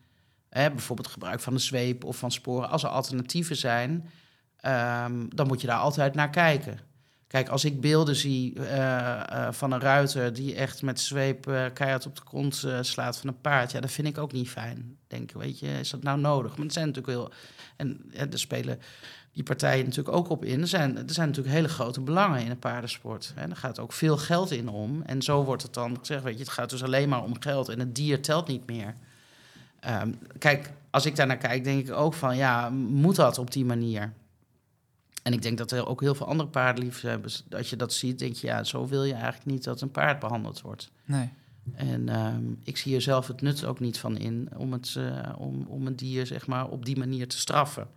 Hè, 0.50 0.70
bijvoorbeeld 0.72 1.08
gebruik 1.08 1.40
van 1.40 1.54
de 1.54 1.60
zweep 1.60 2.04
of 2.04 2.18
van 2.18 2.32
sporen. 2.32 2.70
Als 2.70 2.84
er 2.84 2.90
alternatieven 2.90 3.56
zijn, 3.56 4.10
ehm, 4.60 5.26
dan 5.30 5.48
moet 5.48 5.62
je 5.62 5.68
daar 5.68 5.80
altijd 5.80 6.14
naar 6.14 6.30
kijken. 6.30 6.80
Kijk, 7.28 7.50
als 7.50 7.66
ik 7.66 7.82
beelden 7.82 8.16
zie 8.16 8.54
eh, 8.60 9.48
eh, 9.48 9.54
van 9.54 9.72
een 9.72 9.80
ruiter 9.80 10.34
die 10.34 10.56
echt 10.56 10.82
met 10.82 11.00
zweep 11.00 11.48
uh, 11.48 11.66
keihard 11.74 12.06
op 12.06 12.16
de 12.16 12.22
grond 12.26 12.66
slaat 12.82 13.18
van 13.18 13.30
een 13.30 13.42
paard, 13.42 13.72
ja, 13.72 13.80
dat 13.80 13.92
vind 13.92 14.08
ik 14.08 14.18
ook 14.18 14.32
niet 14.32 14.50
fijn. 14.50 14.98
Denk, 15.08 15.32
weet 15.32 15.60
je, 15.60 15.68
is 15.68 15.90
dat 15.90 16.04
nou 16.04 16.20
nodig? 16.20 16.56
Maar 16.56 16.66
het 16.66 16.74
zijn 16.74 16.88
natuurlijk 16.88 17.18
heel. 17.18 17.32
En 17.76 18.12
er 18.32 18.40
spelen 18.40 18.80
die 19.38 19.46
partijen 19.46 19.86
natuurlijk 19.86 20.16
ook 20.16 20.30
op 20.30 20.46
in. 20.46 20.62
Er 20.62 20.68
zijn, 20.68 20.98
er 20.98 21.14
zijn 21.14 21.28
natuurlijk 21.28 21.56
hele 21.56 21.68
grote 21.68 22.02
belangen 22.02 22.42
in 22.42 22.50
de 22.50 22.56
paardensport. 22.56 23.34
En 23.36 23.50
er 23.50 23.56
gaat 23.56 23.80
ook 23.80 23.94
veel 23.94 24.18
geld 24.18 24.52
in 24.52 24.70
om. 24.70 25.02
En 25.02 25.22
zo 25.22 25.44
wordt 25.44 25.64
het 25.64 25.74
dan 25.74 25.98
gezegd, 26.00 26.24
weet 26.24 26.38
je, 26.38 26.44
het 26.44 26.50
gaat 26.50 26.70
dus 26.70 26.84
alleen 26.84 27.10
maar 27.10 27.24
om 27.24 27.42
geld 27.42 27.70
en 27.70 27.80
het 27.80 27.96
dier 27.96 28.22
telt 28.22 28.48
niet 28.48 28.68
meer. 28.68 28.94
Ehm, 29.80 30.12
kijk, 30.38 30.72
als 30.90 31.06
ik 31.06 31.16
daar 31.16 31.28
naar 31.28 31.38
kijk, 31.38 31.64
denk 31.64 31.88
ik 31.88 31.94
ook 31.94 32.14
van 32.14 32.38
ja, 32.38 32.70
moet 32.70 33.16
dat 33.16 33.38
op 33.38 33.52
die 33.52 33.66
manier? 33.66 34.14
En 35.28 35.34
ik 35.34 35.42
denk 35.42 35.58
dat 35.58 35.72
er 35.72 35.88
ook 35.88 36.02
heel 36.02 36.16
veel 36.16 36.28
andere 36.28 36.50
paardenliefhebbers, 36.50 37.44
als 37.52 37.70
je 37.70 37.76
dat 37.76 37.94
ziet, 37.94 38.20
denk 38.20 38.36
je 38.36 38.48
ja, 38.48 38.64
zo 38.64 38.88
wil 38.88 39.04
je 39.04 39.14
eigenlijk 39.14 39.46
niet 39.46 39.64
dat 39.64 39.82
een 39.82 39.92
paard 39.92 40.20
behandeld 40.20 40.62
wordt. 40.62 40.92
Nee. 41.06 41.30
En 41.74 42.10
ehm, 42.10 42.44
ik 42.64 42.78
zie 42.78 42.96
er 42.96 43.02
zelf 43.02 43.28
het 43.28 43.42
nut 43.42 43.66
ook 43.66 43.80
niet 43.80 44.00
van 44.00 44.18
in 44.18 44.50
om, 44.58 44.74
het, 44.74 44.96
uh, 44.98 45.30
om, 45.38 45.66
om 45.68 45.88
een 45.88 45.96
dier 45.96 46.26
zeg 46.26 46.48
maar, 46.48 46.68
op 46.68 46.86
die 46.86 46.98
manier 46.98 47.28
te 47.28 47.38
straffen. 47.38 47.88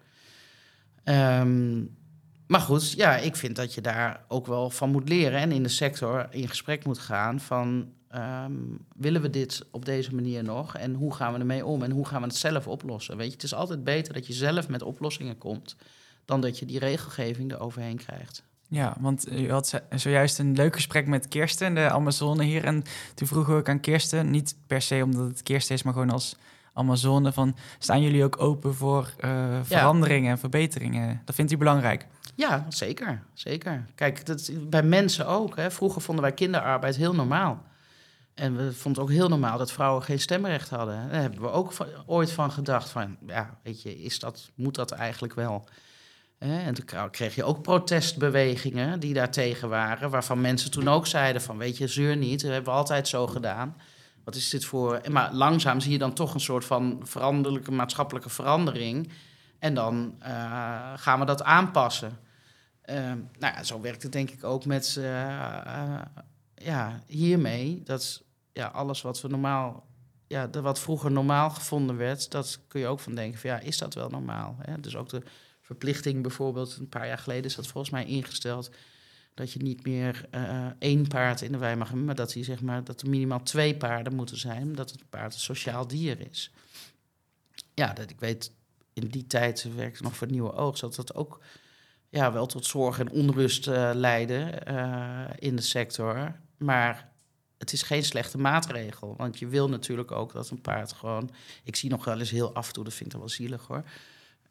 Um, 1.04 1.96
maar 2.46 2.60
goed, 2.60 2.92
ja, 2.92 3.16
ik 3.16 3.36
vind 3.36 3.56
dat 3.56 3.74
je 3.74 3.80
daar 3.80 4.24
ook 4.28 4.46
wel 4.46 4.70
van 4.70 4.90
moet 4.90 5.08
leren 5.08 5.40
en 5.40 5.52
in 5.52 5.62
de 5.62 5.68
sector 5.68 6.26
in 6.30 6.48
gesprek 6.48 6.84
moet 6.84 6.98
gaan 6.98 7.40
van 7.40 7.92
Um, 8.14 8.78
willen 8.96 9.22
we 9.22 9.30
dit 9.30 9.66
op 9.70 9.84
deze 9.84 10.14
manier 10.14 10.44
nog? 10.44 10.76
En 10.76 10.94
hoe 10.94 11.14
gaan 11.14 11.32
we 11.32 11.38
ermee 11.38 11.66
om? 11.66 11.82
En 11.82 11.90
hoe 11.90 12.06
gaan 12.06 12.20
we 12.20 12.26
het 12.26 12.36
zelf 12.36 12.68
oplossen? 12.68 13.16
Weet 13.16 13.26
je, 13.26 13.32
het 13.32 13.42
is 13.42 13.54
altijd 13.54 13.84
beter 13.84 14.14
dat 14.14 14.26
je 14.26 14.32
zelf 14.32 14.68
met 14.68 14.82
oplossingen 14.82 15.38
komt... 15.38 15.76
dan 16.30 16.40
dat 16.40 16.58
je 16.58 16.66
die 16.66 16.78
regelgeving 16.78 17.52
eroverheen 17.52 17.96
krijgt. 17.96 18.42
Ja, 18.68 18.96
want 19.00 19.32
u 19.32 19.50
had 19.50 19.82
zojuist 19.94 20.38
een 20.38 20.52
leuk 20.52 20.74
gesprek 20.74 21.06
met 21.06 21.28
Kirsten, 21.28 21.74
de 21.74 21.90
Amazone 21.90 22.44
hier. 22.44 22.64
En 22.64 22.82
toen 23.14 23.26
vroeg 23.26 23.48
ik 23.48 23.68
aan 23.68 23.80
Kirsten, 23.80 24.30
niet 24.30 24.56
per 24.66 24.82
se 24.82 25.00
omdat 25.04 25.28
het 25.28 25.42
Kirsten 25.42 25.74
is... 25.74 25.82
maar 25.82 25.92
gewoon 25.92 26.10
als 26.10 26.36
Amazone, 26.72 27.32
van 27.32 27.56
staan 27.78 28.02
jullie 28.02 28.24
ook 28.24 28.40
open 28.40 28.74
voor 28.74 29.14
uh, 29.24 29.58
veranderingen 29.62 30.30
en 30.30 30.38
verbeteringen? 30.38 31.22
Dat 31.24 31.34
vindt 31.34 31.52
u 31.52 31.56
belangrijk? 31.56 32.06
Ja, 32.34 32.66
zeker. 32.68 33.22
zeker. 33.34 33.84
Kijk, 33.94 34.26
dat, 34.26 34.50
bij 34.68 34.82
mensen 34.82 35.26
ook. 35.26 35.56
Hè. 35.56 35.70
Vroeger 35.70 36.02
vonden 36.02 36.24
wij 36.24 36.34
kinderarbeid 36.34 36.96
heel 36.96 37.14
normaal. 37.14 37.62
En 38.34 38.56
we 38.56 38.72
vonden 38.72 39.02
het 39.02 39.10
ook 39.10 39.16
heel 39.16 39.28
normaal 39.28 39.58
dat 39.58 39.72
vrouwen 39.72 40.02
geen 40.02 40.20
stemrecht 40.20 40.70
hadden. 40.70 41.08
Daar 41.10 41.20
hebben 41.20 41.40
we 41.40 41.50
ook 41.50 41.72
ooit 42.06 42.32
van 42.32 42.50
gedacht 42.50 42.88
van, 42.88 43.16
ja, 43.26 43.58
weet 43.62 43.82
je, 43.82 44.02
is 44.02 44.18
dat, 44.18 44.50
moet 44.54 44.74
dat 44.74 44.90
eigenlijk 44.90 45.34
wel? 45.34 45.68
En 46.40 46.74
toen 46.74 47.11
kreeg 47.11 47.35
je 47.35 47.44
ook 47.44 47.62
protestbewegingen 47.62 49.00
die 49.00 49.14
daartegen 49.14 49.68
waren, 49.68 50.11
waarvan 50.11 50.40
mensen 50.40 50.70
toen 50.70 50.88
ook 50.88 51.07
zeiden 51.07 51.42
van, 51.42 51.59
weet 51.59 51.76
je, 51.76 51.87
zeur 51.87 52.16
niet, 52.16 52.40
dat 52.40 52.50
hebben 52.50 52.72
we 52.72 52.79
altijd 52.79 53.09
zo 53.09 53.26
gedaan. 53.26 53.76
Wat 54.24 54.35
is 54.35 54.50
dit 54.50 54.64
voor... 54.64 55.00
Maar 55.11 55.33
langzaam 55.33 55.81
zie 55.81 55.92
je 55.92 55.98
dan 55.98 56.12
toch 56.12 56.35
een 56.35 56.40
soort 56.40 56.64
van 56.64 57.00
veranderlijke 57.03 57.72
maatschappelijke 57.72 58.29
verandering. 58.29 59.12
En 59.59 59.74
dan 59.74 60.14
uh, 60.22 60.92
gaan 60.96 61.18
we 61.18 61.24
dat 61.24 61.42
aanpassen. 61.42 62.18
Uh, 62.90 62.96
nou 63.38 63.55
ja, 63.55 63.62
zo 63.62 63.81
werkt 63.81 64.03
het 64.03 64.12
denk 64.12 64.31
ik 64.31 64.44
ook 64.44 64.64
met... 64.64 64.96
Uh, 64.98 65.05
ja, 66.55 67.00
hiermee, 67.07 67.83
dat 67.85 68.22
ja, 68.53 68.66
alles 68.66 69.03
wat 69.03 69.20
we 69.20 69.29
normaal, 69.29 69.87
ja, 70.26 70.50
wat 70.50 70.81
vroeger 70.81 71.11
normaal 71.11 71.50
gevonden 71.50 71.96
werd, 71.96 72.31
dat 72.31 72.61
kun 72.68 72.81
je 72.81 72.87
ook 72.87 73.00
van 73.00 73.14
denken 73.14 73.40
van 73.40 73.50
ja, 73.50 73.59
is 73.59 73.79
dat 73.79 73.94
wel 73.94 74.09
normaal? 74.09 74.57
Hè? 74.59 74.81
Dus 74.81 74.96
ook 74.96 75.09
de 75.09 75.22
verplichting 75.70 76.22
bijvoorbeeld, 76.22 76.76
een 76.76 76.88
paar 76.88 77.06
jaar 77.06 77.18
geleden 77.18 77.44
is 77.44 77.54
dat 77.54 77.66
volgens 77.66 77.92
mij 77.92 78.04
ingesteld, 78.04 78.70
dat 79.35 79.52
je 79.52 79.62
niet 79.62 79.85
meer 79.87 80.28
uh, 80.35 80.66
één 80.78 81.09
paard 81.09 81.40
in 81.40 81.52
de 81.52 81.59
wei 81.59 81.76
mag 81.76 81.87
hebben, 81.87 82.06
maar 82.06 82.14
dat, 82.14 82.33
hij, 82.33 82.44
zeg 82.44 82.61
maar 82.62 82.85
dat 82.85 83.02
er 83.02 83.09
minimaal 83.09 83.42
twee 83.42 83.76
paarden 83.76 84.14
moeten 84.14 84.37
zijn, 84.37 84.62
omdat 84.62 84.90
het 84.90 85.11
paard 85.11 85.35
een 85.35 85.40
sociaal 85.40 85.87
dier 85.87 86.30
is. 86.30 86.50
Ja, 87.74 87.92
dat, 87.92 88.11
ik 88.11 88.20
weet, 88.20 88.52
in 88.92 89.09
die 89.09 89.26
tijd 89.26 89.74
werkte 89.74 90.02
nog 90.02 90.16
voor 90.16 90.30
Nieuwe 90.30 90.52
Oogst, 90.52 90.80
dat 90.80 90.94
dat 90.94 91.14
ook 91.14 91.40
ja, 92.09 92.33
wel 92.33 92.46
tot 92.46 92.66
zorg 92.66 92.98
en 92.98 93.11
onrust 93.11 93.66
uh, 93.66 93.90
leidde 93.94 94.62
uh, 94.68 95.24
in 95.38 95.56
de 95.56 95.62
sector. 95.62 96.40
Maar 96.56 97.12
het 97.59 97.72
is 97.72 97.83
geen 97.83 98.04
slechte 98.04 98.38
maatregel. 98.38 99.14
Want 99.16 99.38
je 99.38 99.46
wil 99.46 99.68
natuurlijk 99.68 100.11
ook 100.11 100.33
dat 100.33 100.50
een 100.50 100.61
paard 100.61 100.92
gewoon. 100.92 101.30
Ik 101.64 101.76
zie 101.76 101.90
nog 101.90 102.04
wel 102.04 102.18
eens 102.18 102.30
heel 102.30 102.54
af 102.54 102.66
en 102.66 102.72
toe, 102.72 102.85
dat 102.85 102.94
vind 102.94 103.12
ik 103.12 103.18
wel 103.18 103.28
zielig 103.28 103.66
hoor. 103.66 103.85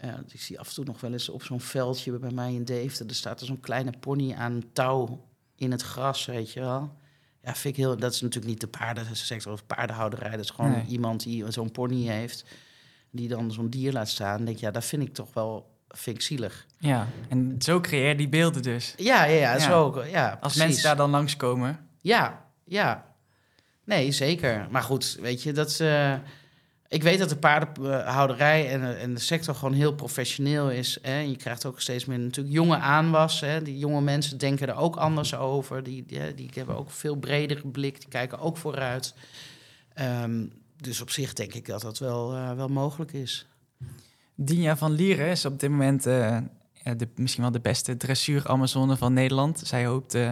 Uh, 0.05 0.13
ik 0.31 0.41
zie 0.41 0.59
af 0.59 0.67
en 0.67 0.73
toe 0.73 0.85
nog 0.85 1.01
wel 1.01 1.11
eens 1.11 1.29
op 1.29 1.43
zo'n 1.43 1.61
veldje 1.61 2.11
bij 2.19 2.31
mij 2.31 2.53
in 2.53 2.63
Deventer. 2.63 3.07
Er 3.07 3.15
staat 3.15 3.39
er 3.39 3.45
zo'n 3.45 3.59
kleine 3.59 3.91
pony 3.99 4.33
aan 4.33 4.63
touw 4.73 5.25
in 5.55 5.71
het 5.71 5.81
gras, 5.81 6.25
weet 6.25 6.51
je 6.53 6.59
wel. 6.59 6.95
Ja, 7.43 7.55
vind 7.55 7.77
ik 7.77 7.83
heel, 7.83 7.97
dat 7.97 8.13
is 8.13 8.21
natuurlijk 8.21 8.51
niet 8.51 8.61
de 8.61 8.67
paardensector 8.67 9.51
of 9.53 9.65
paardenhouderij. 9.65 10.29
Dat 10.31 10.39
is 10.39 10.49
gewoon 10.49 10.71
Nee. 10.71 10.85
iemand 10.85 11.23
die 11.23 11.51
zo'n 11.51 11.71
pony 11.71 12.03
heeft, 12.07 12.45
die 13.11 13.27
dan 13.27 13.51
zo'n 13.51 13.69
dier 13.69 13.91
laat 13.91 14.09
staan. 14.09 14.45
Denk 14.45 14.57
ja, 14.57 14.71
dat 14.71 14.85
vind 14.85 15.01
ik 15.03 15.13
toch 15.13 15.33
wel 15.33 15.77
vind 15.89 16.15
ik 16.15 16.21
zielig. 16.21 16.65
Ja, 16.77 17.07
en 17.29 17.55
zo 17.59 17.79
creëer 17.81 18.07
je 18.07 18.15
die 18.15 18.29
beelden 18.29 18.61
dus. 18.61 18.93
Ja, 18.97 19.23
ja, 19.23 19.33
ja, 19.35 19.53
Ja. 19.53 19.59
zo 19.59 19.83
ook. 19.83 20.05
Ja, 20.05 20.29
Als 20.29 20.39
precies. 20.39 20.59
mensen 20.59 20.83
daar 20.83 20.95
dan 20.95 21.09
langskomen. 21.09 21.87
Ja, 22.01 22.45
ja. 22.63 23.05
Nee, 23.83 24.11
zeker. 24.11 24.67
Maar 24.71 24.83
goed, 24.83 25.17
weet 25.21 25.43
je, 25.43 25.51
dat... 25.53 25.79
eh, 25.79 26.13
ik 26.89 27.03
weet 27.03 27.19
dat 27.19 27.29
de 27.29 27.37
paardenhouderij 27.37 28.69
en, 28.69 28.99
en 28.99 29.13
de 29.13 29.19
sector 29.19 29.55
gewoon 29.55 29.73
heel 29.73 29.93
professioneel 29.93 30.69
is. 30.69 30.97
Hè. 31.01 31.19
Je 31.19 31.35
krijgt 31.35 31.65
ook 31.65 31.81
steeds 31.81 32.05
meer 32.05 32.19
natuurlijk 32.19 32.55
jonge 32.55 32.77
aanwas. 32.77 33.39
Hè. 33.39 33.61
Die 33.61 33.77
jonge 33.77 34.01
mensen 34.01 34.37
denken 34.37 34.67
er 34.67 34.75
ook 34.75 34.95
anders 34.95 35.35
over. 35.35 35.83
Die, 35.83 36.05
die, 36.05 36.35
die 36.35 36.49
hebben 36.53 36.77
ook 36.77 36.85
een 36.85 36.91
veel 36.91 37.15
bredere 37.15 37.67
blik. 37.67 37.99
Die 37.99 38.09
kijken 38.09 38.39
ook 38.39 38.57
vooruit. 38.57 39.13
Ehm, 39.93 40.45
dus 40.77 41.01
op 41.01 41.09
zich 41.09 41.33
denk 41.33 41.53
ik 41.53 41.65
dat 41.65 41.81
dat 41.81 41.97
wel, 41.97 42.33
eh, 42.33 42.53
wel 42.53 42.67
mogelijk 42.67 43.13
is. 43.13 43.47
Dinja 44.35 44.77
van 44.77 44.91
Lieren 44.91 45.27
is 45.27 45.45
op 45.45 45.59
dit 45.59 45.69
moment 45.69 46.05
eh, 46.05 46.37
de, 46.83 47.07
misschien 47.15 47.43
wel 47.43 47.51
de 47.51 47.59
beste 47.59 47.97
dressuur-Amazone 47.97 48.97
van 48.97 49.13
Nederland. 49.13 49.61
Zij 49.65 49.85
hoopt 49.85 50.13
eh, 50.13 50.31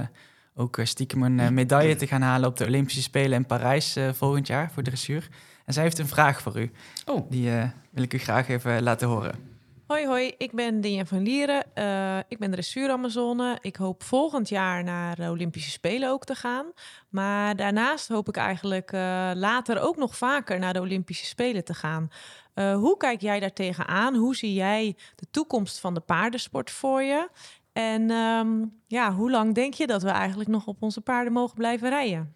ook 0.57 0.77
eh, 0.77 0.85
stiekem 0.85 1.23
een 1.23 1.39
eh, 1.39 1.49
medaille 1.49 1.95
te 1.95 2.07
gaan 2.07 2.21
halen 2.21 2.49
op 2.49 2.57
de 2.57 2.65
Olympische 2.65 3.01
Spelen 3.01 3.37
in 3.37 3.45
Parijs 3.45 3.95
eh, 3.95 4.13
volgend 4.13 4.47
jaar 4.47 4.71
voor 4.71 4.83
dressuur. 4.83 5.29
En 5.67 5.73
zij 5.73 5.83
heeft 5.83 5.99
een 5.99 6.07
vraag 6.07 6.41
voor 6.41 6.59
u. 6.59 6.71
Oh. 7.05 7.29
Die 7.29 7.51
eh, 7.51 7.69
wil 7.89 8.03
ik 8.03 8.13
u 8.13 8.17
graag 8.17 8.47
even 8.47 8.83
laten 8.83 9.07
horen. 9.07 9.55
Hoi, 9.87 10.07
hoi. 10.07 10.33
Ik 10.37 10.51
ben 10.51 10.81
Dinja 10.81 11.05
van 11.05 11.21
Lieren. 11.21 11.63
Eh, 11.73 12.17
ik 12.27 12.37
ben 12.37 12.51
dressuur-Amazone. 12.51 13.57
Ik 13.61 13.75
hoop 13.75 14.03
volgend 14.03 14.49
jaar 14.49 14.83
naar 14.83 15.15
de 15.15 15.29
Olympische 15.29 15.71
Spelen 15.71 16.09
ook 16.09 16.25
te 16.25 16.35
gaan. 16.35 16.65
Maar 17.09 17.55
daarnaast 17.55 18.07
hoop 18.07 18.27
ik 18.27 18.37
eigenlijk 18.37 18.91
eh, 18.91 19.31
later 19.33 19.79
ook 19.81 19.97
nog 19.97 20.17
vaker 20.17 20.59
naar 20.59 20.73
de 20.73 20.79
Olympische 20.79 21.25
Spelen 21.25 21.63
te 21.63 21.73
gaan. 21.73 22.09
Eh, 22.53 22.75
hoe 22.75 22.97
kijk 22.97 23.21
jij 23.21 23.39
daar 23.39 23.53
tegenaan? 23.53 24.15
Hoe 24.15 24.35
zie 24.35 24.53
jij 24.53 24.95
de 25.15 25.27
toekomst 25.31 25.79
van 25.79 25.93
de 25.93 25.99
paardensport 25.99 26.71
voor 26.71 27.01
je? 27.01 27.29
En 27.73 28.11
ehm, 28.11 28.65
ja, 28.87 29.13
hoe 29.13 29.31
lang 29.31 29.55
denk 29.55 29.73
je 29.73 29.87
dat 29.87 30.03
we 30.03 30.09
eigenlijk 30.09 30.49
nog 30.49 30.65
op 30.65 30.81
onze 30.81 31.01
paarden 31.01 31.33
mogen 31.33 31.55
blijven 31.55 31.89
rijden? 31.89 32.35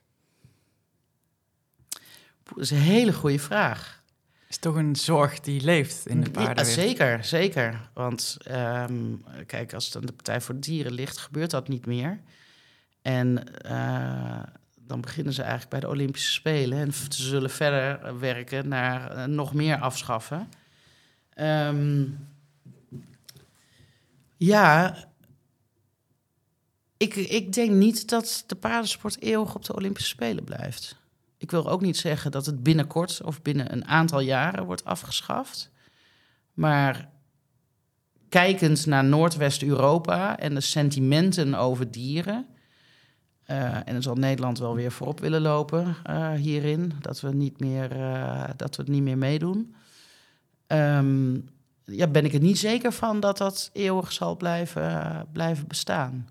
Dat 2.55 2.63
is 2.63 2.71
een 2.71 2.77
hele 2.77 3.13
goede 3.13 3.39
vraag. 3.39 4.03
Is 4.49 4.57
toch 4.57 4.75
een 4.75 4.95
zorg 4.95 5.39
die 5.39 5.61
leeft 5.61 6.07
in 6.07 6.19
de 6.21 6.25
Ja, 6.25 6.31
paardenwereld. 6.31 6.67
zeker, 6.87 7.23
zeker. 7.23 7.89
Want 7.93 8.37
ehm, 8.43 8.95
kijk, 9.45 9.73
als 9.73 9.85
het 9.85 9.95
aan 9.95 10.05
de 10.05 10.11
Partij 10.11 10.41
voor 10.41 10.53
de 10.55 10.59
Dieren 10.61 10.91
ligt, 10.91 11.17
gebeurt 11.17 11.51
dat 11.51 11.67
niet 11.67 11.85
meer. 11.85 12.19
En 13.01 13.61
eh, 13.61 14.43
dan 14.75 15.01
beginnen 15.01 15.33
ze 15.33 15.41
eigenlijk 15.41 15.71
bij 15.71 15.79
de 15.79 15.87
Olympische 15.87 16.31
Spelen. 16.31 16.77
En 16.79 16.93
ze 16.93 17.23
zullen 17.23 17.49
verder 17.49 18.19
werken 18.19 18.67
naar 18.67 19.11
eh, 19.11 19.25
nog 19.25 19.53
meer 19.53 19.77
afschaffen. 19.79 20.49
Ehm, 21.33 22.05
ja, 24.37 24.95
ik, 26.97 27.15
ik 27.15 27.53
denk 27.53 27.71
niet 27.71 28.09
dat 28.09 28.43
de 28.47 28.55
paardensport 28.55 29.21
eeuwig 29.21 29.55
op 29.55 29.65
de 29.65 29.75
Olympische 29.75 30.09
Spelen 30.09 30.43
blijft. 30.43 30.99
Ik 31.41 31.51
wil 31.51 31.69
ook 31.69 31.81
niet 31.81 31.97
zeggen 31.97 32.31
dat 32.31 32.45
het 32.45 32.63
binnenkort 32.63 33.21
of 33.23 33.41
binnen 33.41 33.71
een 33.71 33.87
aantal 33.87 34.19
jaren 34.19 34.65
wordt 34.65 34.85
afgeschaft. 34.85 35.71
Maar 36.53 37.09
kijkend 38.29 38.85
naar 38.85 39.03
Noordwest-Europa 39.03 40.37
en 40.37 40.53
de 40.53 40.61
sentimenten 40.61 41.53
over 41.53 41.91
dieren. 41.91 42.45
eh, 43.45 43.75
en 43.75 43.93
dan 43.93 44.01
zal 44.01 44.15
Nederland 44.15 44.59
wel 44.59 44.75
weer 44.75 44.91
voorop 44.91 45.19
willen 45.19 45.41
lopen 45.41 45.95
eh, 46.03 46.31
hierin. 46.31 46.93
Dat 46.99 47.21
we, 47.21 47.33
niet 47.33 47.59
meer, 47.59 47.91
eh, 47.91 48.49
dat 48.55 48.75
we 48.75 48.81
het 48.81 48.91
niet 48.91 49.03
meer 49.03 49.17
meedoen. 49.17 49.75
Ehm, 50.67 51.33
ja, 51.85 52.07
ben 52.07 52.25
ik 52.25 52.33
er 52.33 52.39
niet 52.39 52.59
zeker 52.59 52.91
van 52.91 53.19
dat 53.19 53.37
dat 53.37 53.69
eeuwig 53.73 54.11
zal 54.11 54.37
blijven, 54.37 55.27
blijven 55.31 55.67
bestaan. 55.67 56.29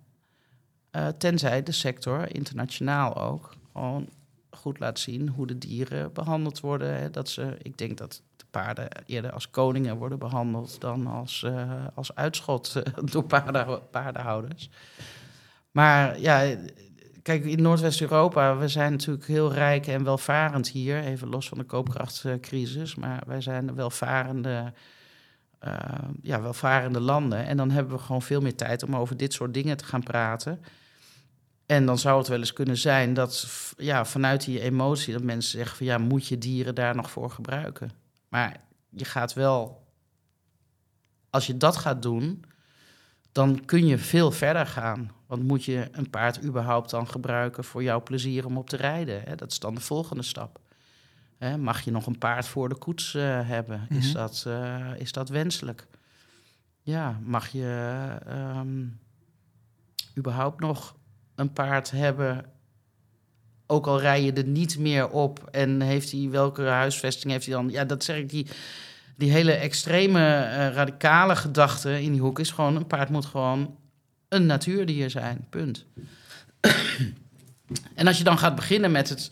Tenzij 1.18 1.62
de 1.62 1.72
sector, 1.72 2.34
internationaal 2.34 3.16
ook, 3.16 3.54
gewoon 3.72 4.08
goed 4.50 4.78
laat 4.78 4.98
zien 4.98 5.28
hoe 5.28 5.46
de 5.46 5.58
dieren 5.58 6.12
behandeld 6.12 6.60
worden. 6.60 6.98
Hè. 6.98 7.10
Dat 7.10 7.28
ze, 7.28 7.56
ik 7.62 7.78
denk 7.78 7.98
dat 7.98 8.22
de 8.36 8.44
paarden 8.50 8.88
eerder 9.06 9.32
als 9.32 9.50
koningen 9.50 9.96
worden 9.96 10.18
behandeld 10.18 10.80
dan 10.80 11.06
als, 11.06 11.42
eh, 11.42 11.86
als 11.94 12.14
uitschot 12.14 12.76
eh, 12.76 12.92
door 13.12 13.24
paarden, 13.24 13.80
paardenhouders. 13.90 14.70
Maar 15.70 16.20
ja, 16.20 16.56
kijk, 17.22 17.44
in 17.44 17.62
Noordwest-Europa, 17.62 18.56
we 18.56 18.68
zijn 18.68 18.92
natuurlijk 18.92 19.26
heel 19.26 19.52
rijk 19.52 19.86
en 19.86 20.04
welvarend 20.04 20.68
hier, 20.68 21.02
even 21.02 21.28
los 21.28 21.48
van 21.48 21.58
de 21.58 21.64
koopkrachtcrisis, 21.64 22.94
maar 22.94 23.22
wij 23.26 23.40
zijn 23.40 23.74
welvarende, 23.74 24.72
eh, 25.58 25.74
ja, 26.22 26.42
welvarende 26.42 27.00
landen. 27.00 27.46
En 27.46 27.56
dan 27.56 27.70
hebben 27.70 27.96
we 27.96 28.02
gewoon 28.02 28.22
veel 28.22 28.40
meer 28.40 28.56
tijd 28.56 28.82
om 28.82 28.96
over 28.96 29.16
dit 29.16 29.32
soort 29.32 29.54
dingen 29.54 29.76
te 29.76 29.84
gaan 29.84 30.02
praten. 30.02 30.60
En 31.70 31.87
dan 31.87 31.98
zou 31.98 32.18
het 32.18 32.28
wel 32.28 32.38
eens 32.38 32.52
kunnen 32.52 32.76
zijn 32.76 33.14
dat 33.14 33.46
ja, 33.76 34.04
vanuit 34.04 34.44
die 34.44 34.61
emotie 34.61 35.12
dat 35.12 35.22
mensen 35.22 35.59
zeggen 35.59 35.76
van 35.76 35.87
ja, 35.87 35.98
moet 35.98 36.26
je 36.26 36.38
dieren 36.38 36.74
daar 36.74 36.94
nog 36.94 37.11
voor 37.11 37.30
gebruiken? 37.30 37.90
Maar 38.28 38.61
je 38.88 39.04
gaat 39.04 39.33
wel, 39.33 39.87
als 41.30 41.46
je 41.46 41.56
dat 41.56 41.76
gaat 41.76 42.02
doen, 42.02 42.44
dan 43.33 43.64
kun 43.64 43.87
je 43.87 43.98
veel 43.98 44.30
verder 44.30 44.66
gaan. 44.66 45.11
Want 45.26 45.42
moet 45.42 45.64
je 45.64 45.88
een 45.92 46.11
paard 46.11 46.44
überhaupt 46.44 46.90
dan 46.90 47.09
gebruiken 47.09 47.64
voor 47.64 47.83
jouw 47.83 48.02
plezier 48.02 48.46
om 48.46 48.56
op 48.59 48.68
te 48.68 48.76
rijden? 48.76 49.22
Hè? 49.22 49.35
Dat 49.35 49.50
is 49.50 49.59
dan 49.59 49.74
de 49.74 49.80
volgende 49.80 50.22
stap. 50.22 50.61
Hè, 51.38 51.56
mag 51.56 51.80
je 51.80 51.90
nog 51.90 52.06
een 52.06 52.18
paard 52.18 52.46
voor 52.46 52.68
de 52.68 52.74
koets 52.78 53.14
eh, 53.14 53.22
hebben? 53.48 53.87
is, 53.88 54.06
Mhm. 54.06 54.14
dat, 54.14 54.44
eh, 54.46 54.90
is 54.96 55.12
dat 55.12 55.28
wenselijk? 55.28 55.87
Ja, 56.83 57.20
mag 57.24 57.48
je 57.48 58.16
ehm, 58.26 58.87
überhaupt 60.18 60.61
nog 60.61 60.98
een 61.40 61.53
paard 61.53 61.90
hebben, 61.90 62.44
ook 63.66 63.87
al 63.87 64.00
rij 64.00 64.22
je 64.22 64.33
er 64.33 64.46
niet 64.46 64.79
meer 64.79 65.09
op 65.09 65.48
en 65.50 65.81
heeft 65.81 66.11
hij 66.11 66.29
welke 66.31 66.62
huisvesting 66.62 67.33
heeft 67.33 67.46
hij 67.46 67.55
dan? 67.55 67.68
Ja, 67.70 67.85
dat 67.85 68.05
zeg 68.05 68.16
ik, 68.16 68.31
die, 68.31 68.46
die 69.16 69.31
hele 69.31 69.53
extreme 69.53 70.20
eh, 70.20 70.72
radicale 70.74 71.37
gedachte 71.37 72.03
in 72.03 72.12
die 72.12 72.20
hoek 72.20 72.38
is 72.38 72.50
gewoon, 72.50 72.76
een 72.76 72.87
paard 72.87 73.09
moet 73.09 73.26
gewoon 73.26 73.76
een 74.29 74.46
natuurdier 74.46 75.11
zijn, 75.11 75.46
punt. 75.50 75.85
en 77.94 78.07
als 78.07 78.18
je 78.18 78.24
dan 78.24 78.38
gaat 78.38 78.55
beginnen 78.55 78.90
met 78.90 79.09
het 79.09 79.31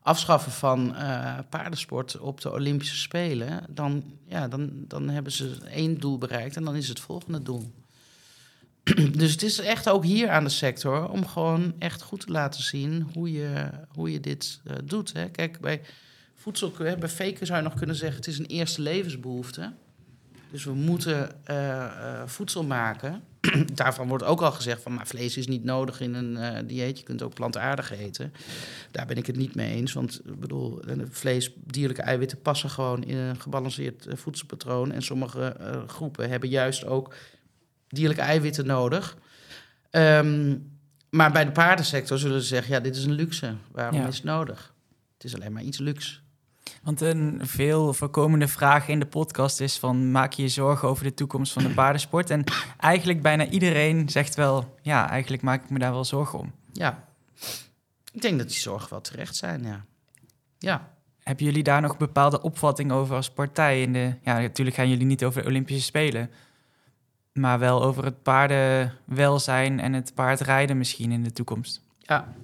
afschaffen 0.00 0.52
van 0.52 0.96
eh, 0.96 1.38
paardensport 1.48 2.18
op 2.18 2.40
de 2.40 2.52
Olympische 2.52 2.96
Spelen, 2.96 3.64
dan, 3.68 4.04
ja, 4.26 4.48
dan, 4.48 4.70
dan 4.72 5.08
hebben 5.08 5.32
ze 5.32 5.58
één 5.70 6.00
doel 6.00 6.18
bereikt 6.18 6.56
en 6.56 6.64
dan 6.64 6.76
is 6.76 6.88
het 6.88 7.00
volgende 7.00 7.42
doel. 7.42 7.81
dus 9.20 9.32
het 9.32 9.42
is 9.42 9.58
echt 9.58 9.88
ook 9.88 10.04
hier 10.04 10.28
aan 10.28 10.44
de 10.44 10.50
sector 10.50 11.08
om 11.08 11.26
gewoon 11.26 11.74
echt 11.78 12.02
goed 12.02 12.20
te 12.20 12.32
laten 12.32 12.62
zien 12.62 13.08
hoe 13.14 13.32
je, 13.32 13.70
hoe 13.88 14.12
je 14.12 14.20
dit 14.20 14.60
eh, 14.64 14.76
doet. 14.84 15.12
Hè. 15.12 15.30
Kijk, 15.30 15.60
bij 15.60 15.80
voedsel, 16.34 16.72
hè, 16.78 16.96
bij 16.96 17.08
faken 17.08 17.46
zou 17.46 17.58
je 17.58 17.64
nog 17.64 17.78
kunnen 17.78 17.96
zeggen, 17.96 18.16
het 18.16 18.26
is 18.26 18.38
een 18.38 18.46
eerste 18.46 18.82
levensbehoefte. 18.82 19.72
Dus 20.50 20.64
we 20.64 20.72
moeten 20.72 21.46
eh, 21.46 21.84
eh, 21.84 22.22
voedsel 22.26 22.64
maken. 22.64 23.22
Daarvan 23.74 24.08
wordt 24.08 24.24
ook 24.24 24.40
al 24.40 24.52
gezegd 24.52 24.82
van, 24.82 24.94
maar 24.94 25.06
vlees 25.06 25.36
is 25.36 25.46
niet 25.46 25.64
nodig 25.64 26.00
in 26.00 26.14
een 26.14 26.36
eh, 26.36 26.62
dieet. 26.66 26.98
Je 26.98 27.04
kunt 27.04 27.22
ook 27.22 27.34
plantaardig 27.34 27.92
eten. 27.92 28.32
Daar 28.90 29.06
ben 29.06 29.16
ik 29.16 29.26
het 29.26 29.36
niet 29.36 29.54
mee 29.54 29.74
eens. 29.74 29.92
Want 29.92 30.20
ik 30.24 30.40
bedoel, 30.40 30.82
eh, 30.82 30.96
vlees, 31.10 31.52
dierlijke 31.64 32.02
eiwitten 32.02 32.40
passen 32.40 32.70
gewoon 32.70 33.04
in 33.04 33.16
een 33.16 33.40
gebalanceerd 33.40 34.06
eh, 34.06 34.16
voedselpatroon. 34.16 34.92
En 34.92 35.02
sommige 35.02 35.42
eh, 35.42 35.88
groepen 35.88 36.28
hebben 36.28 36.48
juist 36.48 36.84
ook 36.84 37.14
dierlijke 37.92 38.22
eiwitten 38.22 38.66
nodig. 38.66 39.16
Ehm, 39.90 40.56
maar 41.10 41.32
bij 41.32 41.44
de 41.44 41.52
paardensector 41.52 42.18
zullen 42.18 42.40
ze 42.40 42.46
zeggen, 42.46 42.72
ja, 42.74 42.80
dit 42.80 42.96
is 42.96 43.04
een 43.04 43.12
luxe. 43.12 43.54
Waarom 43.72 44.00
Ja. 44.00 44.06
is 44.06 44.14
het 44.16 44.24
nodig? 44.24 44.74
Het 45.14 45.24
is 45.24 45.34
alleen 45.34 45.52
maar 45.52 45.62
iets 45.62 45.78
luxe. 45.78 46.20
Want 46.82 47.00
een 47.00 47.40
veel 47.42 47.94
voorkomende 47.94 48.48
vraag 48.48 48.88
in 48.88 48.98
de 49.00 49.06
podcast 49.06 49.60
is 49.60 49.78
van... 49.78 50.10
maak 50.10 50.32
je 50.32 50.42
je 50.42 50.48
zorgen 50.48 50.88
over 50.88 51.04
de 51.04 51.14
toekomst 51.14 51.52
van 51.52 51.62
de 51.62 51.68
paardensport? 51.74 52.30
En 52.30 52.44
eigenlijk 52.78 53.22
bijna 53.22 53.46
iedereen 53.46 54.08
zegt 54.08 54.34
wel... 54.34 54.74
ja, 54.82 55.08
eigenlijk 55.08 55.42
maak 55.42 55.64
ik 55.64 55.70
me 55.70 55.78
daar 55.78 55.92
wel 55.92 56.04
zorgen 56.04 56.38
om. 56.38 56.52
Ja, 56.72 57.04
ik 58.12 58.22
denk 58.22 58.38
dat 58.38 58.48
die 58.48 58.58
zorgen 58.58 58.90
wel 58.90 59.00
terecht 59.00 59.36
zijn, 59.36 59.62
ja. 59.64 59.84
Ja, 60.58 60.90
Hebben 61.22 61.44
jullie 61.44 61.62
daar 61.62 61.80
nog 61.80 61.96
bepaalde 61.96 62.42
opvattingen 62.42 62.94
over 62.96 63.14
als 63.16 63.30
partij? 63.30 63.82
In 63.82 63.92
de, 63.92 64.14
ja, 64.22 64.40
natuurlijk 64.40 64.76
gaan 64.76 64.88
jullie 64.88 65.06
niet 65.06 65.24
over 65.24 65.42
de 65.42 65.48
Olympische 65.48 65.82
Spelen... 65.82 66.30
maar 67.32 67.58
wel 67.58 67.82
over 67.82 68.04
het 68.04 68.22
paardenwelzijn 68.22 69.80
en 69.80 69.92
het 69.92 70.14
paardrijden 70.14 70.78
misschien 70.78 71.12
in 71.12 71.22
de 71.22 71.32
toekomst. 71.32 71.80
Ja. 71.98 72.34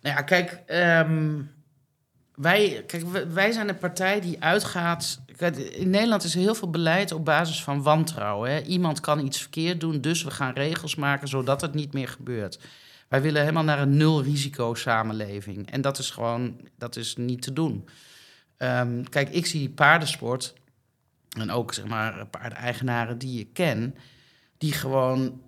Nou 0.00 0.16
ja, 0.16 0.22
kijk, 0.22 0.62
ehm, 0.66 1.42
wij, 2.34 2.84
kijk, 2.86 3.04
wij- 3.32 3.52
zijn 3.52 3.68
een 3.68 3.78
partij 3.78 4.20
die 4.20 4.42
uitgaat. 4.42 5.20
In 5.70 5.90
Nederland 5.90 6.24
is 6.24 6.34
heel 6.34 6.54
veel 6.54 6.70
beleid 6.70 7.12
op 7.12 7.24
basis 7.24 7.62
van 7.62 7.82
wantrouwen. 7.82 8.50
Hè. 8.50 8.60
Iemand 8.60 9.00
kan 9.00 9.24
iets 9.24 9.40
verkeerd 9.40 9.80
doen, 9.80 10.00
dus 10.00 10.22
we 10.22 10.30
gaan 10.30 10.52
regels 10.52 10.94
maken 10.94 11.28
zodat 11.28 11.60
het 11.60 11.74
niet 11.74 11.92
meer 11.92 12.08
gebeurt. 12.08 12.58
Wij 13.08 13.22
willen 13.22 13.40
helemaal 13.40 13.64
naar 13.64 13.80
een 13.80 13.96
nul-risico 13.96 14.74
samenleving. 14.74 15.70
En 15.70 15.80
dat 15.80 15.98
is 15.98 16.10
gewoon, 16.10 16.60
dat 16.78 16.96
is 16.96 17.16
niet 17.16 17.42
te 17.42 17.52
doen. 17.52 17.88
Ehm, 18.56 19.02
kijk, 19.02 19.28
ik 19.28 19.46
zie 19.46 19.68
paardensport 19.70 20.54
en 21.40 21.50
ook 21.50 21.74
zeg 21.74 21.86
maar 21.86 22.26
paardeigenaren 22.26 23.18
die 23.18 23.40
ik 23.40 23.52
ken, 23.52 23.94
die 24.58 24.72
gewoon, 24.72 25.40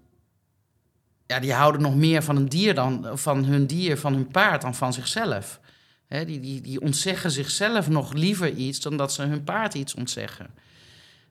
ja, 1.27 1.41
die 1.41 1.53
houden 1.53 1.83
nog 1.83 1.97
meer 1.97 2.23
van 2.23 2.37
een 2.37 2.49
dier 2.49 2.75
dan 2.75 3.19
van 3.19 3.45
hun 3.45 3.67
dier, 3.67 3.99
van 3.99 4.13
hun 4.13 4.29
paard 4.29 4.63
dan 4.63 4.75
van 4.75 4.93
zichzelf. 4.93 5.61
Die, 6.09 6.41
die, 6.41 6.61
die 6.61 6.81
ontzeggen 6.81 7.31
zichzelf 7.31 7.89
nog 7.89 8.13
liever 8.13 8.53
iets 8.53 8.81
dan 8.81 8.97
dat 8.97 9.13
ze 9.13 9.23
hun 9.23 9.45
paard 9.45 9.75
iets 9.75 9.95
ontzeggen. 9.95 10.51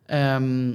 Ehm, 0.05 0.73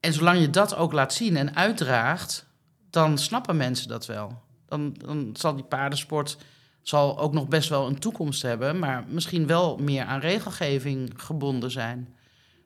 en 0.00 0.12
zolang 0.12 0.40
je 0.40 0.50
dat 0.50 0.76
ook 0.76 0.92
laat 0.92 1.14
zien 1.14 1.36
en 1.36 1.56
uitdraagt, 1.56 2.46
dan 2.90 3.18
snappen 3.18 3.56
mensen 3.56 3.88
dat 3.88 4.06
wel. 4.06 4.42
Dan, 4.66 4.94
dan 4.98 5.30
zal 5.32 5.54
die 5.54 5.64
paardensport 5.64 6.36
zal 6.82 7.18
ook 7.18 7.32
nog 7.32 7.48
best 7.48 7.68
wel 7.68 7.86
een 7.86 7.98
toekomst 7.98 8.42
hebben, 8.42 8.78
maar 8.78 9.04
misschien 9.08 9.46
wel 9.46 9.76
meer 9.76 10.04
aan 10.04 10.20
regelgeving 10.20 11.12
gebonden 11.16 11.70
zijn. 11.70 12.14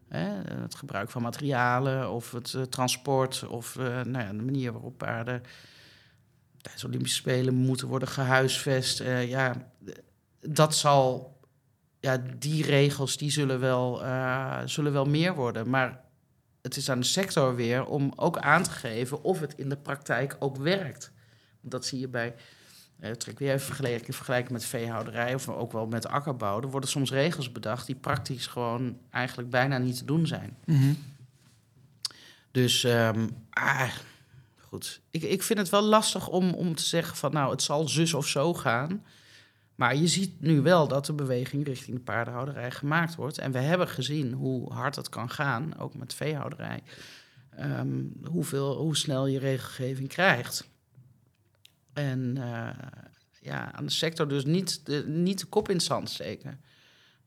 Het 0.09 0.75
gebruik 0.75 1.11
van 1.11 1.23
materialen 1.23 2.11
of 2.11 2.33
het 2.33 2.53
uh, 2.53 2.63
transport 2.63 3.47
of 3.47 3.77
uh, 3.77 3.85
nou 3.87 4.25
ja, 4.25 4.33
de 4.33 4.43
manier 4.43 4.73
waarop 4.73 4.99
paarden 4.99 5.43
tijdens 6.61 6.85
Olympische 6.85 7.17
Spelen 7.17 7.55
moeten 7.55 7.89
worden 7.89 8.09
gehuisvest. 8.09 9.01
Uh, 9.01 9.29
ja, 9.29 9.71
dat 10.41 10.75
zal, 10.75 11.37
ja, 12.01 12.23
die 12.39 12.65
regels 12.65 13.17
die 13.17 13.31
zullen 13.31 13.61
wel, 13.61 14.03
zullen 14.65 14.93
wel 14.93 15.05
meer 15.05 15.35
worden. 15.35 15.71
Maar 15.71 16.05
het 16.63 16.77
is 16.77 16.91
aan 16.91 17.01
de 17.01 17.07
sector 17.07 17.55
weer 17.55 17.87
om 17.87 18.13
ook 18.17 18.39
aan 18.39 18.63
te 18.63 18.71
geven 18.71 19.23
of 19.23 19.41
het 19.41 19.55
in 19.55 19.69
de 19.69 19.77
praktijk 19.77 20.37
ook 20.39 20.57
werkt. 20.57 21.13
Dat 21.61 21.87
zie 21.87 22.01
je 22.01 22.09
bij 22.09 22.35
uh, 23.01 23.11
trek 23.11 23.39
weer 23.39 23.53
even 23.53 23.67
vergelijken, 23.67 24.15
vergelijken 24.15 24.53
met 24.53 24.65
veehouderij 24.65 25.35
of 25.35 25.49
ook 25.49 25.73
wel 25.73 25.87
met 25.87 26.07
akkerbouw. 26.07 26.61
Er 26.61 26.71
worden 26.71 26.91
soms 26.91 27.11
regels 27.11 27.53
bedacht 27.53 27.87
die 27.87 27.95
praktisch 27.95 28.47
gewoon 28.47 28.99
eigenlijk 29.11 29.51
bijna 29.51 29.79
niet 29.79 29.99
te 29.99 30.05
doen 30.05 30.27
zijn. 30.27 30.57
Mm 30.65 30.77
-hmm. 30.77 30.97
Dus 32.51 32.85
um, 32.85 33.47
ah, 33.51 33.91
goed. 34.57 35.01
Ik, 35.11 35.23
ik 35.23 35.43
vind 35.43 35.59
het 35.59 35.69
wel 35.69 35.83
lastig 35.83 36.29
om, 36.29 36.55
om 36.55 36.75
te 36.75 36.83
zeggen 36.83 37.17
van 37.17 37.33
nou, 37.33 37.51
het 37.51 37.63
zal 37.63 37.89
zus 37.89 38.15
of 38.15 38.27
zo 38.27 38.55
gaan. 38.55 39.05
Maar 39.75 39.97
je 39.97 40.07
ziet 40.07 40.41
nu 40.41 40.61
wel 40.61 40.89
dat 40.89 41.07
de 41.07 41.13
beweging 41.13 41.67
richting 41.67 41.97
de 41.97 42.03
paardenhouderij 42.03 42.71
gemaakt 42.71 43.15
wordt. 43.15 43.39
En 43.39 43.53
we 43.53 43.59
hebben 43.59 43.89
gezien 43.89 44.33
hoe 44.33 44.73
hard 44.73 44.97
het 44.97 45.09
kan 45.09 45.31
gaan, 45.31 45.79
ook 45.79 45.95
met 45.95 46.15
veehouderij. 46.15 46.83
Um, 47.61 48.13
hoeveel, 48.25 48.77
hoe 48.77 48.97
snel 48.97 49.27
je 49.27 49.39
regelgeving 49.39 50.09
krijgt. 50.09 50.69
En 51.99 52.37
uh, 52.39 52.69
ja, 53.41 53.73
aan 53.73 53.85
de 53.85 53.93
sector 53.93 54.29
dus 54.29 54.45
niet 54.45 54.87
de, 54.87 55.05
niet 55.07 55.39
de 55.41 55.47
kop 55.47 55.69
in 55.69 55.77
het 55.77 55.85
zand 55.85 56.11
steken. 56.11 56.61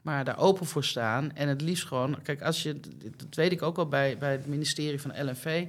Maar 0.02 0.26
daar 0.26 0.38
open 0.38 0.66
voor 0.66 0.84
staan. 0.84 1.36
En 1.36 1.48
het 1.48 1.62
liefst 1.62 1.88
gewoon... 1.88 2.22
Kijk, 2.22 2.42
als 2.42 2.64
je... 2.64 2.80
Dat 3.16 3.36
weet 3.36 3.52
ik 3.52 3.62
ook 3.62 3.76
wel 3.76 3.88
bij, 3.88 4.18
bij 4.18 4.32
het 4.32 4.46
ministerie 4.46 5.02
van 5.02 5.26
LNV... 5.26 5.68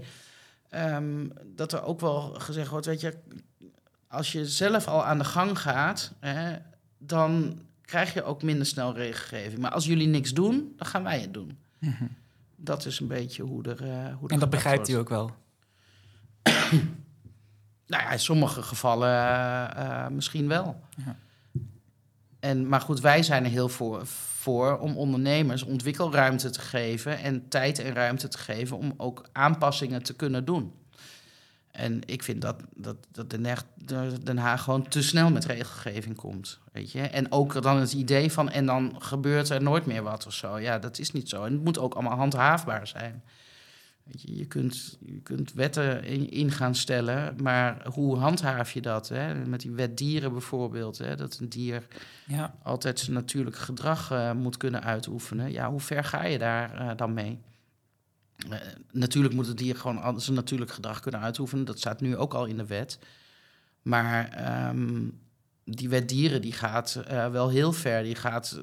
Um, 0.74 1.32
dat 1.44 1.72
er 1.72 1.82
ook 1.82 2.00
wel 2.00 2.20
gezegd 2.20 2.68
wordt... 2.68 2.86
Weet 2.86 3.00
je, 3.00 3.14
als 4.08 4.32
je 4.32 4.46
zelf 4.46 4.86
al 4.86 5.04
aan 5.04 5.18
de 5.18 5.24
gang 5.24 5.58
gaat... 5.58 6.12
Hè, 6.20 6.56
dan 6.98 7.60
krijg 7.82 8.14
je 8.14 8.22
ook 8.22 8.42
minder 8.42 8.66
snel 8.66 8.94
regelgeving. 8.94 9.60
Maar 9.60 9.70
als 9.70 9.84
jullie 9.84 10.06
niks 10.06 10.32
doen, 10.32 10.72
dan 10.76 10.86
gaan 10.86 11.02
wij 11.02 11.20
het 11.20 11.34
doen. 11.34 11.58
Mm 11.78 11.94
-hmm. 11.98 12.16
Dat 12.56 12.86
is 12.86 13.00
een 13.00 13.06
beetje 13.06 13.42
hoe 13.42 13.62
er... 13.62 13.82
Uh, 13.82 14.14
hoe 14.16 14.28
er 14.28 14.34
en 14.34 14.38
dat 14.38 14.50
begrijpt 14.50 14.88
u 14.88 14.94
ook 14.94 15.08
wel? 15.08 15.30
Nou 17.86 18.02
ja, 18.02 18.10
in 18.10 18.18
sommige 18.18 18.62
gevallen 18.62 19.10
uh, 19.10 19.68
uh, 19.76 20.06
misschien 20.08 20.48
wel. 20.48 20.80
Ja. 21.04 21.16
En, 22.40 22.68
maar 22.68 22.80
goed, 22.80 23.00
wij 23.00 23.22
zijn 23.22 23.44
er 23.44 23.50
heel 23.50 23.68
voor, 23.68 24.06
voor 24.06 24.78
om 24.78 24.96
ondernemers 24.96 25.62
ontwikkelruimte 25.62 26.50
te 26.50 26.60
geven 26.60 27.18
en 27.18 27.48
tijd 27.48 27.78
en 27.78 27.94
ruimte 27.94 28.28
te 28.28 28.38
geven 28.38 28.76
om 28.76 28.94
ook 28.96 29.24
aanpassingen 29.32 30.02
te 30.02 30.14
kunnen 30.14 30.44
doen. 30.44 30.72
En 31.70 32.00
ik 32.06 32.22
vind 32.22 32.42
dat, 32.42 32.62
dat, 32.74 32.96
dat 33.10 33.30
Den, 33.30 33.46
Haag, 33.46 33.64
Den 34.22 34.38
Haag 34.38 34.62
gewoon 34.62 34.88
te 34.88 35.02
snel 35.02 35.30
met 35.30 35.44
regelgeving 35.44 36.16
komt. 36.16 36.58
Weet 36.72 36.92
je? 36.92 37.00
En 37.00 37.32
ook 37.32 37.62
dan 37.62 37.76
het 37.76 37.92
idee 37.92 38.32
van 38.32 38.50
en 38.50 38.66
dan 38.66 38.96
gebeurt 38.98 39.48
er 39.48 39.62
nooit 39.62 39.86
meer 39.86 40.02
wat 40.02 40.26
of 40.26 40.32
zo. 40.32 40.58
Ja, 40.58 40.78
dat 40.78 40.98
is 40.98 41.12
niet 41.12 41.28
zo. 41.28 41.44
En 41.44 41.52
het 41.52 41.64
moet 41.64 41.78
ook 41.78 41.94
allemaal 41.94 42.16
handhaafbaar 42.16 42.86
zijn. 42.86 43.22
Je, 44.14 44.36
je, 44.36 44.46
kunt, 44.46 44.98
je 45.00 45.20
kunt 45.20 45.52
wetten 45.52 46.04
in, 46.04 46.30
in, 46.30 46.50
gaan 46.50 46.74
stellen, 46.74 47.36
maar 47.42 47.86
hoe 47.88 48.16
handhaaf 48.18 48.72
je 48.72 48.80
dat? 48.80 49.08
Hè? 49.08 49.34
Met 49.34 49.60
die 49.60 49.70
wet 49.70 49.98
dieren 49.98 50.32
bijvoorbeeld, 50.32 50.98
hè? 50.98 51.16
dat 51.16 51.38
een 51.38 51.48
dier 51.48 51.86
ja. 52.26 52.54
altijd 52.62 52.98
zijn 52.98 53.16
natuurlijk 53.16 53.56
gedrag 53.56 54.12
uh, 54.12 54.32
moet 54.32 54.56
kunnen 54.56 54.82
uitoefenen. 54.82 55.52
Ja, 55.52 55.70
hoe 55.70 55.80
ver 55.80 56.04
ga 56.04 56.24
je 56.24 56.38
daar 56.38 56.80
uh, 56.80 56.90
dan 56.96 57.14
mee? 57.14 57.38
Uh, 58.48 58.56
natuurlijk 58.90 59.34
moet 59.34 59.46
het 59.46 59.58
dier 59.58 59.76
gewoon 59.76 60.20
zijn 60.20 60.36
natuurlijk 60.36 60.70
gedrag 60.70 61.00
kunnen 61.00 61.20
uitoefenen. 61.20 61.64
Dat 61.64 61.78
staat 61.78 62.00
nu 62.00 62.16
ook 62.16 62.34
al 62.34 62.46
in 62.46 62.56
de 62.56 62.66
wet. 62.66 62.98
Maar 63.82 64.68
um, 64.68 65.20
die 65.64 65.88
wet 65.88 66.08
dieren 66.08 66.40
die 66.40 66.52
gaat 66.52 67.00
wel 67.32 67.48
heel 67.48 67.72
ver. 67.72 68.02
Die 68.02 68.14
gaat 68.14 68.60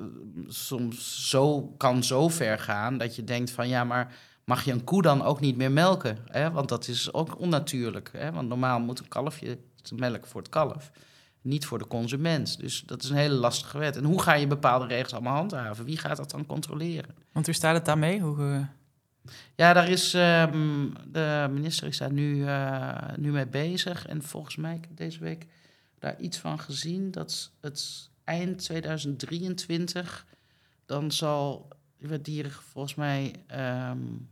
soms 0.48 1.30
zo, 1.30 1.62
kan 1.62 2.04
zo 2.04 2.30
ver 2.30 2.60
gaan 2.60 2.98
dat 2.98 3.16
je 3.16 3.24
denkt 3.24 3.52
van 3.52 3.68
ja, 3.68 3.84
maar 3.84 4.14
mag 4.50 4.64
je 4.64 4.72
een 4.72 4.84
koe 4.84 5.02
dan 5.02 5.22
ook 5.22 5.40
niet 5.40 5.58
meer 5.58 5.72
melken. 5.72 6.18
Hè? 6.26 6.52
Want 6.52 6.70
dat 6.70 6.88
is 6.88 7.14
ook 7.14 7.40
onnatuurlijk. 7.40 8.10
Hè? 8.14 8.32
Want 8.32 8.48
normaal 8.48 8.80
moet 8.80 9.00
een 9.00 9.08
kalfje 9.08 9.58
melken 9.96 10.28
voor 10.28 10.42
het 10.42 10.50
kalf, 10.50 10.92
niet 11.42 11.66
voor 11.66 11.78
de 11.78 11.88
consument. 11.88 12.60
Dus 12.60 12.84
dat 12.86 13.04
is 13.04 13.10
een 13.10 13.16
hele 13.16 13.34
lastige 13.34 13.78
wet. 13.78 13.96
En 13.96 14.04
hoe 14.04 14.22
ga 14.22 14.34
je 14.34 14.48
bepaalde 14.48 14.86
regels 14.86 15.14
allemaal 15.14 15.36
handhaven? 15.36 15.86
Wie 15.86 15.98
gaat 15.98 16.18
dat 16.18 16.32
dan 16.32 16.46
controleren? 16.46 17.16
Want 17.32 17.46
hoe 17.46 17.56
staat 17.56 17.76
het 17.76 17.86
daarmee? 17.86 18.20
Hoe, 18.20 18.38
uh... 18.38 18.62
Ja, 19.56 19.74
daar 19.74 19.90
is 19.90 20.14
um, 20.14 20.94
de 21.08 21.48
minister 21.52 21.88
is 21.88 21.98
daar 21.98 22.12
nu, 22.12 22.36
uh, 22.36 22.98
nu 23.18 23.32
mee 23.32 23.48
bezig. 23.48 24.06
En 24.06 24.24
volgens 24.24 24.56
mij, 24.56 24.76
ik 24.76 24.86
heb 24.88 24.98
deze 24.98 25.20
week 25.20 25.46
daar 26.00 26.20
iets 26.20 26.38
van 26.38 26.60
gezien, 26.60 27.12
dat 27.12 27.52
het 27.62 28.10
eind 28.24 28.58
2023 28.58 30.26
dan 30.86 31.12
zal 31.12 31.68
wet 31.98 32.26
dieren 32.26 32.52
volgens 32.52 32.96
mij 32.96 33.36
um, 33.92 34.30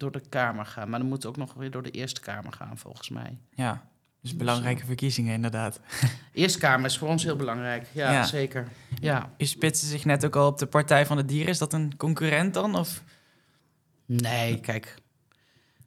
door 0.00 0.12
de 0.12 0.22
Kamer 0.28 0.66
gaan. 0.66 0.88
Maar 0.88 0.98
dan 0.98 1.08
moet 1.08 1.26
ook 1.26 1.36
nog 1.36 1.54
weer 1.54 1.70
door 1.70 1.82
de 1.82 1.90
Eerste 1.90 2.20
Kamer 2.20 2.52
gaan, 2.52 2.78
volgens 2.78 3.08
mij. 3.08 3.38
Ja, 3.54 3.88
dus 4.22 4.36
belangrijke 4.36 4.84
verkiezingen 4.84 5.34
inderdaad. 5.34 5.80
Eerste 6.32 6.58
Kamer 6.58 6.86
is 6.86 6.98
voor 6.98 7.08
ons 7.08 7.22
heel 7.24 7.36
belangrijk, 7.36 7.86
ja, 7.92 8.12
ja. 8.12 8.24
zeker. 8.24 8.68
Ja. 9.00 9.30
U 9.38 9.44
spitste 9.44 9.86
zich 9.86 10.04
net 10.04 10.24
ook 10.24 10.36
al 10.36 10.46
op 10.46 10.58
de 10.58 10.66
Partij 10.66 11.06
van 11.06 11.16
de 11.16 11.24
Dieren. 11.24 11.48
Is 11.48 11.58
dat 11.58 11.72
een 11.72 11.96
concurrent 11.96 12.54
dan? 12.54 12.74
Of? 12.74 13.02
Nee, 14.06 14.60
kijk. 14.60 14.94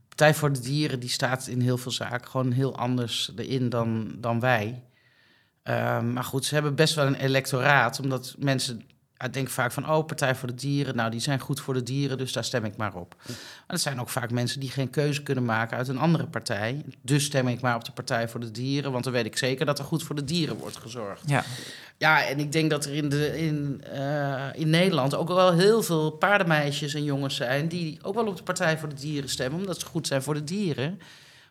Partij 0.07 0.34
voor 0.34 0.53
de 0.53 0.59
Dieren 0.59 0.99
die 0.99 1.09
staat 1.09 1.47
in 1.47 1.61
heel 1.61 1.78
veel 1.78 1.91
zaken 1.91 2.28
gewoon 2.28 2.51
heel 2.51 2.78
anders 2.78 3.32
erin 3.36 3.70
dan, 3.70 4.16
dan 4.18 4.39
wij. 4.39 4.84
Uh, 5.64 6.01
maar 6.01 6.24
goed, 6.24 6.45
ze 6.45 6.53
hebben 6.53 6.76
best 6.76 6.95
wel 6.95 7.05
een 7.05 7.16
electoraat, 7.16 7.99
omdat 7.99 8.36
mensen 8.38 8.82
ik 9.24 9.34
denk 9.34 9.49
vaak 9.49 9.71
van, 9.71 9.89
oh, 9.89 10.05
Partij 10.05 10.36
voor 10.36 10.47
de 10.47 10.55
Dieren, 10.55 10.95
nou, 10.95 11.11
die 11.11 11.19
zijn 11.19 11.39
goed 11.39 11.59
voor 11.59 11.74
de 11.74 11.84
dieren, 11.84 12.17
dus 12.17 12.34
daar 12.34 12.43
stem 12.43 12.65
ik 12.65 12.78
maar 12.78 12.95
op. 12.95 13.15
Maar 13.28 13.36
het 13.67 13.82
zijn 13.82 13.99
ook 13.99 14.09
vaak 14.09 14.32
mensen 14.32 14.59
die 14.59 14.69
geen 14.69 14.89
keuze 14.89 15.24
kunnen 15.24 15.45
maken 15.45 15.78
uit 15.78 15.88
een 15.88 15.97
andere 15.97 16.28
partij. 16.28 16.86
Dus 17.01 17.24
stem 17.24 17.47
ik 17.47 17.61
maar 17.61 17.76
op 17.76 17.86
de 17.86 17.91
Partij 17.91 18.30
voor 18.30 18.39
de 18.39 18.51
Dieren, 18.51 18.91
want 18.91 19.03
dan 19.03 19.13
weet 19.13 19.26
ik 19.26 19.38
zeker 19.38 19.65
dat 19.65 19.80
er 19.80 19.86
goed 19.86 20.03
voor 20.03 20.15
de 20.15 20.24
dieren 20.24 20.57
wordt 20.57 20.78
gezorgd. 20.78 21.21
Ja, 21.26 21.43
ja 21.97 22.26
en 22.26 22.39
ik 22.39 22.51
denk 22.51 22.69
dat 22.69 22.86
er 22.86 22.93
in, 22.93 23.09
de, 23.09 23.38
in, 23.38 23.84
uh, 23.93 24.45
in 24.53 24.69
Nederland 24.69 25.15
ook 25.15 25.28
wel 25.28 25.53
heel 25.53 25.84
veel 25.84 26.11
paardenmeisjes 26.11 26.93
en 26.93 27.03
jongens 27.03 27.36
zijn 27.36 27.67
die 27.67 27.99
ook 28.01 28.15
wel 28.15 28.28
op 28.28 28.38
de 28.38 28.43
Partij 28.43 28.78
voor 28.78 28.89
de 28.89 28.95
Dieren 28.95 29.30
stemmen, 29.30 29.59
omdat 29.59 29.80
ze 29.80 29.86
goed 29.86 30.07
zijn 30.07 30.24
voor 30.24 30.34
de 30.34 30.43
dieren. 30.43 30.99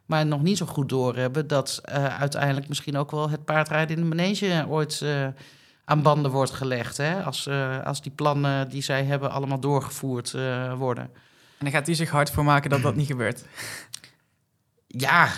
Maar 0.07 0.27
nog 0.27 0.43
niet 0.43 0.59
zo 0.59 0.67
goed 0.67 0.89
doorhebben 0.89 1.47
dat 1.47 1.81
uh, 1.89 2.21
uiteindelijk 2.21 2.69
misschien 2.69 2.97
ook 2.97 3.11
wel 3.11 3.31
het 3.31 3.45
paardrijden 3.45 3.97
in 3.97 4.03
de 4.03 4.17
manege 4.17 4.67
ooit... 4.69 5.01
Uh, 5.05 5.27
aan 5.93 6.03
banden 6.03 6.31
wordt 6.31 6.51
gelegd. 6.51 6.97
Hè? 6.97 7.23
Als, 7.23 7.47
uh, 7.47 7.85
als 7.85 8.03
die 8.03 8.13
plannen 8.13 8.69
die 8.69 8.83
zij 8.83 9.05
hebben 9.05 9.31
allemaal 9.31 9.61
doorgevoerd 9.61 10.33
uh, 10.33 10.75
worden. 10.75 11.05
En 11.05 11.69
dan 11.69 11.71
gaat 11.71 11.89
u 11.89 11.95
zich 11.95 12.11
hard 12.11 12.31
voor 12.31 12.45
maken 12.45 12.71
dat 12.71 12.83
dat 12.83 12.95
niet 12.95 13.07
gebeurt? 13.07 13.45
Ja, 14.87 15.33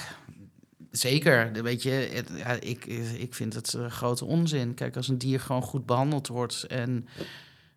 zeker. 0.91 1.53
Weet 1.63 1.83
je, 1.83 1.91
het, 1.91 2.31
ja, 2.37 2.51
ik, 2.61 2.85
ik 3.19 3.35
vind 3.35 3.55
het 3.55 3.75
uh, 3.77 3.87
grote 3.87 4.25
onzin. 4.25 4.75
Kijk, 4.75 4.97
als 4.97 5.09
een 5.09 5.19
dier 5.19 5.41
gewoon 5.41 5.63
goed 5.63 5.87
behandeld 5.87 6.29
wordt 6.29 6.63
en 6.63 7.09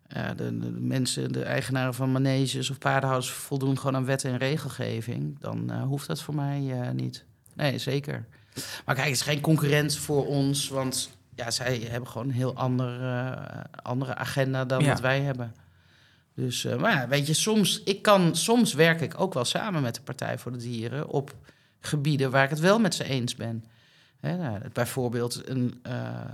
de, 0.06 0.34
de, 0.36 0.58
de, 0.58 0.70
mensen, 0.70 1.32
de 1.32 1.42
eigenaren 1.42 1.94
van 1.94 2.12
maneges 2.12 2.70
of 2.70 2.78
paardenhouders 2.78 3.32
voldoen 3.32 3.78
gewoon 3.78 3.96
aan 3.96 4.04
wet 4.04 4.24
en 4.24 4.36
regelgeving, 4.36 5.38
dan 5.40 5.72
hoeft 5.72 6.06
dat 6.06 6.22
voor 6.22 6.34
mij 6.34 6.92
niet. 6.92 7.24
Nee, 7.54 7.78
zeker. 7.78 8.26
Maar 8.84 8.94
kijk, 8.94 9.06
het 9.06 9.16
is 9.16 9.22
geen 9.22 9.40
concurrent 9.40 9.96
voor 9.96 10.26
ons, 10.26 10.68
want 10.68 11.17
ja, 11.38 11.50
zij 11.50 11.78
hebben 11.78 12.08
gewoon 12.08 12.26
een 12.26 12.34
heel 12.34 12.54
ander, 12.54 13.00
uh, 13.00 13.32
andere 13.82 14.14
agenda 14.14 14.64
dan 14.64 14.82
ja. 14.82 14.88
wat 14.88 15.00
wij 15.00 15.20
hebben. 15.20 15.54
Dus, 16.34 16.64
uh, 16.64 16.76
maar 16.76 16.92
ja, 16.92 17.08
weet 17.08 17.26
je, 17.26 17.34
soms, 17.34 17.82
ik 17.82 18.02
kan, 18.02 18.36
soms 18.36 18.72
werk 18.72 19.00
ik 19.00 19.20
ook 19.20 19.34
wel 19.34 19.44
samen 19.44 19.82
met 19.82 19.94
de 19.94 20.00
Partij 20.00 20.38
voor 20.38 20.52
de 20.52 20.58
Dieren 20.58 21.08
op 21.08 21.34
gebieden 21.80 22.30
waar 22.30 22.44
ik 22.44 22.50
het 22.50 22.60
wel 22.60 22.78
met 22.78 22.94
ze 22.94 23.04
eens 23.04 23.34
ben. 23.34 23.64
Hè, 24.20 24.36
nou, 24.36 24.60
bijvoorbeeld 24.72 25.48
een, 25.48 25.78
eh, 25.82 26.30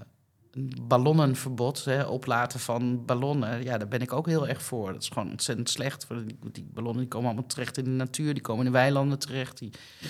een 0.50 0.72
ballonnenverbod, 0.82 1.84
hè, 1.84 2.02
oplaten 2.02 2.60
van 2.60 3.04
ballonnen. 3.04 3.62
Ja, 3.62 3.78
daar 3.78 3.88
ben 3.88 4.00
ik 4.00 4.12
ook 4.12 4.26
heel 4.26 4.48
erg 4.48 4.62
voor. 4.62 4.92
Dat 4.92 5.02
is 5.02 5.08
gewoon 5.08 5.30
ontzettend 5.30 5.70
slecht. 5.70 6.06
Die, 6.08 6.38
die 6.52 6.68
ballonnen 6.72 7.00
die 7.00 7.08
komen 7.08 7.28
allemaal 7.28 7.48
terecht 7.48 7.76
in 7.76 7.84
de 7.84 7.90
natuur, 7.90 8.34
die 8.34 8.42
komen 8.42 8.66
in 8.66 8.72
de 8.72 8.78
weilanden 8.78 9.18
terecht. 9.18 9.58
Die, 9.58 9.70
eh, 10.00 10.08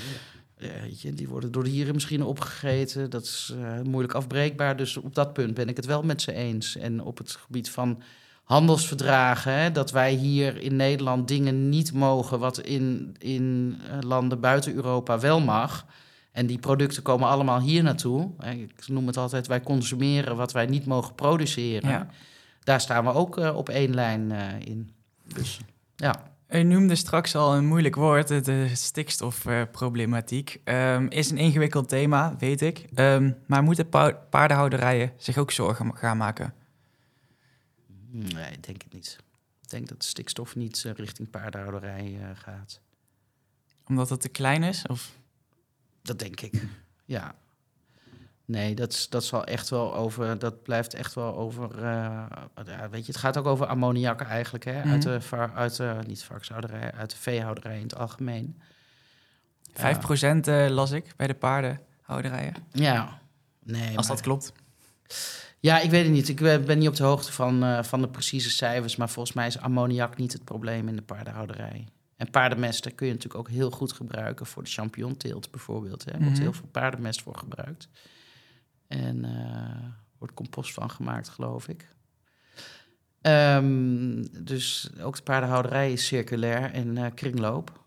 je, 0.97 1.15
die 1.15 1.29
worden 1.29 1.53
door 1.53 1.65
de 1.65 1.71
dieren 1.71 1.95
misschien 1.95 2.23
opgegeten. 2.23 3.11
Dat 3.11 3.23
is 3.23 3.55
eh, 3.61 3.81
moeilijk 3.81 4.15
afbreekbaar. 4.15 4.77
Dus 4.77 4.97
op 4.97 5.15
dat 5.15 5.33
punt 5.33 5.55
ben 5.55 5.69
ik 5.69 5.77
het 5.77 5.87
wel 5.87 6.03
met 6.03 6.23
ze 6.23 6.33
eens. 6.33 6.77
En 6.77 7.03
op 7.03 7.19
het 7.19 7.31
gebied 7.31 7.71
van 7.71 8.03
handelsverdragen, 8.45 9.53
hè, 9.53 9.73
dat 9.73 9.91
wij 9.91 10.13
hier 10.13 10.61
in 10.61 10.77
Nederland 10.77 11.29
dingen 11.29 11.69
niet 11.69 11.93
mogen 11.93 12.39
wat 12.39 12.61
in, 12.61 13.17
in 13.19 13.77
eh, 13.91 13.99
landen 14.01 14.41
buiten 14.41 14.75
Europa 14.75 15.19
wel 15.19 15.41
mag. 15.41 15.87
En 16.33 16.47
die 16.47 16.59
producten 16.59 17.03
komen 17.03 17.29
allemaal 17.29 17.61
hier 17.61 17.83
naartoe. 17.83 18.31
Ik 18.57 18.89
noem 18.89 19.07
het 19.07 19.17
altijd, 19.17 19.47
wij 19.47 19.61
consumeren 19.61 20.37
wat 20.37 20.53
wij 20.53 20.67
niet 20.67 20.87
mogen 20.87 21.15
produceren. 21.15 21.91
Ja. 21.91 22.09
Daar 22.63 22.81
staan 22.81 23.05
we 23.05 23.13
ook 23.13 23.39
eh, 23.39 23.57
op 23.57 23.69
één 23.69 23.95
lijn 23.95 24.31
in. 24.61 24.91
Dus 25.35 25.61
ja. 25.97 26.34
U 26.49 26.63
noemde 26.63 26.95
straks 26.95 27.35
al 27.35 27.55
een 27.57 27.67
moeilijk 27.67 27.95
woord, 27.95 28.29
de- 28.29 28.41
de 28.41 28.71
stikstofproblematiek. 28.75 30.61
Ehm 30.65 31.07
is 31.09 31.31
een 31.31 31.39
ingewikkeld 31.39 31.89
thema, 31.89 32.37
weet 32.39 32.61
ik. 32.61 32.79
Ehm, 32.95 33.33
maar 33.47 33.63
moeten 33.63 33.89
paardenhouderijen 34.31 35.13
zich 35.17 35.37
ook 35.39 35.51
zorgen 35.51 35.97
gaan 35.97 36.17
maken? 36.17 36.55
Nee, 38.11 38.53
ik 38.53 38.63
denk 38.67 38.83
het 38.83 38.93
niet. 38.93 39.19
Ik 39.63 39.69
denk 39.71 39.89
dat 39.89 40.01
de 40.01 40.07
stikstof 40.07 40.57
niet 40.57 40.85
eh, 40.85 40.93
richting 40.93 41.31
paardenhouderij 41.31 42.19
eh, 42.21 42.29
gaat. 42.35 42.81
Omdat 43.87 44.09
het 44.11 44.21
te 44.21 44.29
klein 44.29 44.63
is? 44.63 44.87
Of? 44.87 45.13
Dat 46.03 46.19
denk 46.19 46.41
ik. 46.41 46.63
Ja. 47.05 47.35
Nee, 48.47 48.75
dat, 48.75 49.07
dat 49.11 49.25
zal 49.25 49.45
echt 49.45 49.69
wel 49.69 49.95
over. 49.95 50.39
Dat 50.39 50.63
blijft 50.63 50.95
echt 50.95 51.15
wel 51.15 51.37
over. 51.37 51.75
eh, 51.85 52.27
ja, 52.67 52.89
weet 52.91 53.07
je, 53.07 53.13
het 53.13 53.21
gaat 53.21 53.37
ook 53.37 53.47
over 53.47 53.67
ammoniak 53.67 54.21
eigenlijk. 54.21 54.65
Hè? 54.65 54.83
Uit 54.83 55.05
Mhm. 55.05 55.19
de, 55.31 55.49
uit 55.55 55.77
de, 55.77 55.99
niet 56.07 56.23
varkenshouderij, 56.25 56.93
uit 56.93 57.11
de 57.11 57.17
veehouderij 57.17 57.77
in 57.77 57.83
het 57.83 57.97
algemeen. 57.97 58.61
Ja. 59.75 59.95
5% 59.95 60.47
eh, 60.49 60.69
las 60.69 60.91
ik 60.91 61.13
bij 61.17 61.27
de 61.27 61.35
paardenhouderijen. 61.35 62.55
Ja. 62.73 63.19
Nee, 63.63 63.97
Als 63.97 64.07
maar- 64.07 64.17
dat 64.17 64.25
klopt. 64.25 64.53
Ja, 65.61 65.81
ik 65.81 65.91
weet 65.91 66.03
het 66.05 66.13
niet. 66.13 66.29
Ik 66.29 66.37
ben 66.41 66.65
ben 66.65 66.79
niet 66.79 66.89
op 66.89 66.97
de 66.97 67.05
hoogte 67.05 67.33
van, 67.33 67.63
eh, 67.65 67.83
van 67.83 68.01
de 68.01 68.09
precieze 68.09 68.51
cijfers. 68.51 68.97
Maar 68.97 69.09
volgens 69.11 69.35
mij 69.37 69.47
is 69.47 69.59
ammoniak 69.59 70.17
niet 70.17 70.33
het 70.33 70.45
probleem 70.45 70.89
in 70.89 70.97
de 70.97 71.03
paardenhouderij. 71.03 71.87
En 72.17 72.31
paardenmest 72.31 72.83
daar 72.85 72.93
kun 72.93 73.07
je 73.07 73.13
natuurlijk 73.13 73.41
ook 73.41 73.55
heel 73.55 73.71
goed 73.71 73.93
gebruiken 73.93 74.47
voor 74.47 74.63
de 74.63 74.71
champignonteelt 74.71 75.51
bijvoorbeeld. 75.51 76.05
Hè. 76.05 76.11
Er 76.11 76.19
wordt 76.19 76.33
Mhm. 76.33 76.43
heel 76.43 76.53
veel 76.53 76.69
paardenmest 76.73 77.23
voor 77.23 77.37
gebruikt. 77.37 77.89
En 79.01 79.25
eh 79.25 79.93
wordt 80.19 80.35
compost 80.35 80.73
van 80.73 80.91
gemaakt, 80.91 81.29
geloof 81.29 81.69
ik. 81.69 81.89
Ehm, 83.21 84.25
dus 84.41 84.91
ook 85.01 85.17
de 85.17 85.23
paardenhouderij 85.23 85.93
is 85.93 86.07
circulair 86.07 86.73
en 86.73 86.97
eh, 86.97 87.07
kringloop. 87.15 87.83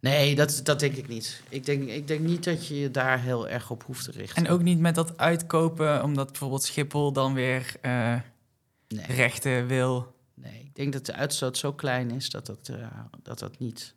Nee, 0.00 0.34
dat, 0.34 0.60
dat 0.64 0.80
denk 0.80 0.94
ik 0.94 1.08
niet. 1.08 1.42
Ik 1.48 1.64
denk, 1.64 1.88
ik 1.88 2.06
denk 2.06 2.20
niet 2.20 2.44
dat 2.44 2.66
je 2.66 2.78
je 2.78 2.90
daar 2.90 3.20
heel 3.20 3.48
erg 3.48 3.70
op 3.70 3.82
hoeft 3.82 4.04
te 4.04 4.10
richten. 4.10 4.44
En 4.44 4.52
ook 4.52 4.62
niet 4.62 4.78
met 4.78 4.94
dat 4.94 5.18
uitkopen, 5.18 6.02
omdat 6.02 6.26
bijvoorbeeld 6.26 6.62
Schiphol 6.62 7.12
dan 7.12 7.34
weer 7.34 7.76
nee. 7.80 9.06
rechten 9.06 9.66
wil. 9.66 10.14
Nee, 10.34 10.60
ik 10.60 10.74
denk 10.74 10.92
dat 10.92 11.06
de 11.06 11.14
uitstoot 11.14 11.58
zo 11.58 11.72
klein 11.72 12.10
is 12.10 12.30
dat 12.30 12.46
dat, 12.46 12.70
dat, 13.22 13.38
dat, 13.38 13.58
niet, 13.58 13.94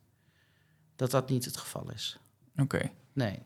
dat 0.96 1.12
dat 1.12 1.30
niet 1.30 1.46
het 1.46 1.58
geval 1.58 1.92
is. 1.92 2.20
Oké. 2.58 2.92
Nee. 3.14 3.40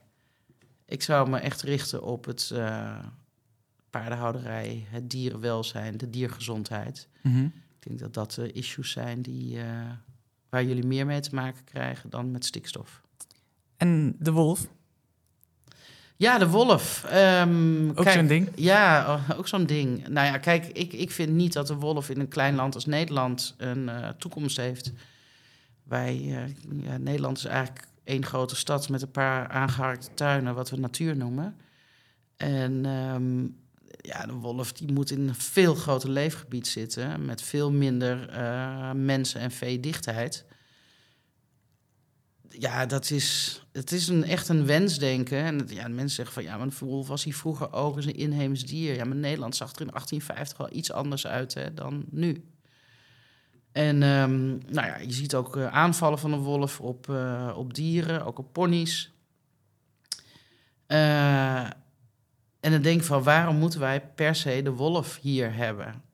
Ik 0.88 1.02
zou 1.02 1.30
me 1.30 1.38
echt 1.38 1.62
richten 1.62 2.04
op 2.04 2.26
het 2.26 2.52
eh, 2.54 3.00
paardenhouderij, 3.90 4.86
het 4.90 5.10
dierenwelzijn, 5.10 5.98
de 5.98 6.10
diergezondheid. 6.10 7.08
Mhm. 7.22 7.46
Ik 7.46 7.88
denk 7.88 8.00
dat 8.00 8.14
dat 8.14 8.32
de 8.32 8.52
issues 8.52 8.92
zijn 8.92 9.22
die, 9.22 9.60
eh, 9.60 9.66
waar 10.50 10.64
jullie 10.64 10.86
meer 10.86 11.06
mee 11.06 11.20
te 11.20 11.36
maken 11.36 11.64
krijgen 11.64 12.10
dan 12.10 12.32
met 12.32 12.46
stikstof. 12.46 13.02
En 13.78 14.16
de 14.20 14.32
wolf, 14.32 14.68
Ja, 16.20 16.38
de 16.38 16.48
wolf. 16.50 17.04
Ehm, 17.04 17.90
ook 17.96 18.10
zo'n 18.10 18.28
ding. 18.28 18.50
Ja, 18.56 19.14
oh, 19.14 19.38
ook 19.38 19.48
zo'n 19.48 19.66
ding. 19.66 20.08
Nou 20.08 20.28
ja, 20.28 20.38
kijk, 20.38 20.66
ik, 20.66 20.94
ik 20.94 21.12
vind 21.12 21.34
niet 21.34 21.54
dat 21.54 21.68
de 21.68 21.76
wolf 21.76 22.10
in 22.10 22.20
een 22.20 22.28
klein 22.28 22.56
land 22.56 22.76
als 22.76 22.86
Nederland 22.86 23.56
een 23.58 23.90
eh, 23.90 24.10
toekomst 24.10 24.58
heeft. 24.58 24.92
Wij, 25.84 26.14
eh, 26.16 26.84
ja, 26.84 26.98
Nederland 26.98 27.38
is 27.38 27.46
eigenlijk 27.46 27.88
één 28.08 28.26
grote 28.26 28.56
stad 28.56 28.90
met 28.90 29.02
een 29.02 29.12
paar 29.12 29.48
aangeharkte 29.48 30.14
tuinen, 30.14 30.56
wat 30.56 30.70
we 30.70 30.78
natuur 30.78 31.18
noemen. 31.18 31.56
En 32.38 32.86
ehm, 32.86 33.44
ja, 34.02 34.26
de 34.26 34.34
wolf 34.34 34.72
die 34.72 34.92
moet 34.92 35.12
in 35.12 35.28
een 35.28 35.36
veel 35.36 35.76
groter 35.76 36.10
leefgebied 36.10 36.68
zitten, 36.68 37.26
met 37.26 37.42
veel 37.42 37.72
minder 37.72 38.30
eh, 38.30 38.92
mensen- 38.92 39.42
en 39.42 39.52
veedichtheid. 39.52 40.46
Ja, 42.50 42.86
dat 42.86 43.10
is, 43.10 43.62
het 43.72 43.92
is 43.92 44.08
een, 44.08 44.24
echt 44.24 44.50
een 44.50 44.66
wensdenken. 44.66 45.38
En 45.38 45.68
ja, 45.68 45.84
de 45.84 45.90
mensen 45.90 46.16
zeggen 46.16 46.34
van 46.34 46.44
ja, 46.44 46.58
maar 46.58 46.68
een 46.68 46.88
wolf 46.88 47.08
was 47.08 47.24
hier 47.24 47.36
vroeger 47.36 47.74
ook 47.74 47.96
eens 47.96 48.06
een 48.06 48.16
inheems 48.16 48.66
dier. 48.66 48.96
Ja, 48.96 49.06
maar 49.06 49.16
Nederland 49.16 49.56
zag 49.56 49.76
er 49.76 49.82
in 49.82 49.88
1850 49.88 50.58
wel 50.58 50.78
iets 50.78 50.92
anders 50.92 51.28
uit 51.28 51.54
hè, 51.54 51.74
dan 51.74 52.06
nu. 52.10 52.44
En 53.78 54.04
ehm, 54.04 54.48
nou 54.48 54.88
ja, 54.88 54.98
je 54.98 55.12
ziet 55.14 55.36
ook 55.36 55.58
eh, 55.58 55.68
aanvallen 55.68 56.20
van 56.20 56.32
de 56.32 56.38
wolf 56.38 56.80
op, 56.80 57.10
eh, 57.10 57.54
op 57.56 57.74
dieren, 57.74 58.26
ook 58.26 58.40
op 58.40 58.54
ponies. 58.54 59.12
Eh, 60.88 61.64
en 62.60 62.72
dan 62.72 62.82
denk 62.82 63.00
ik 63.00 63.06
van 63.06 63.24
waarom 63.24 63.56
moeten 63.56 63.80
wij 63.80 64.02
per 64.02 64.36
se 64.36 64.62
de 64.62 64.72
wolf 64.72 65.20
hier 65.22 65.54
hebben? 65.54 66.06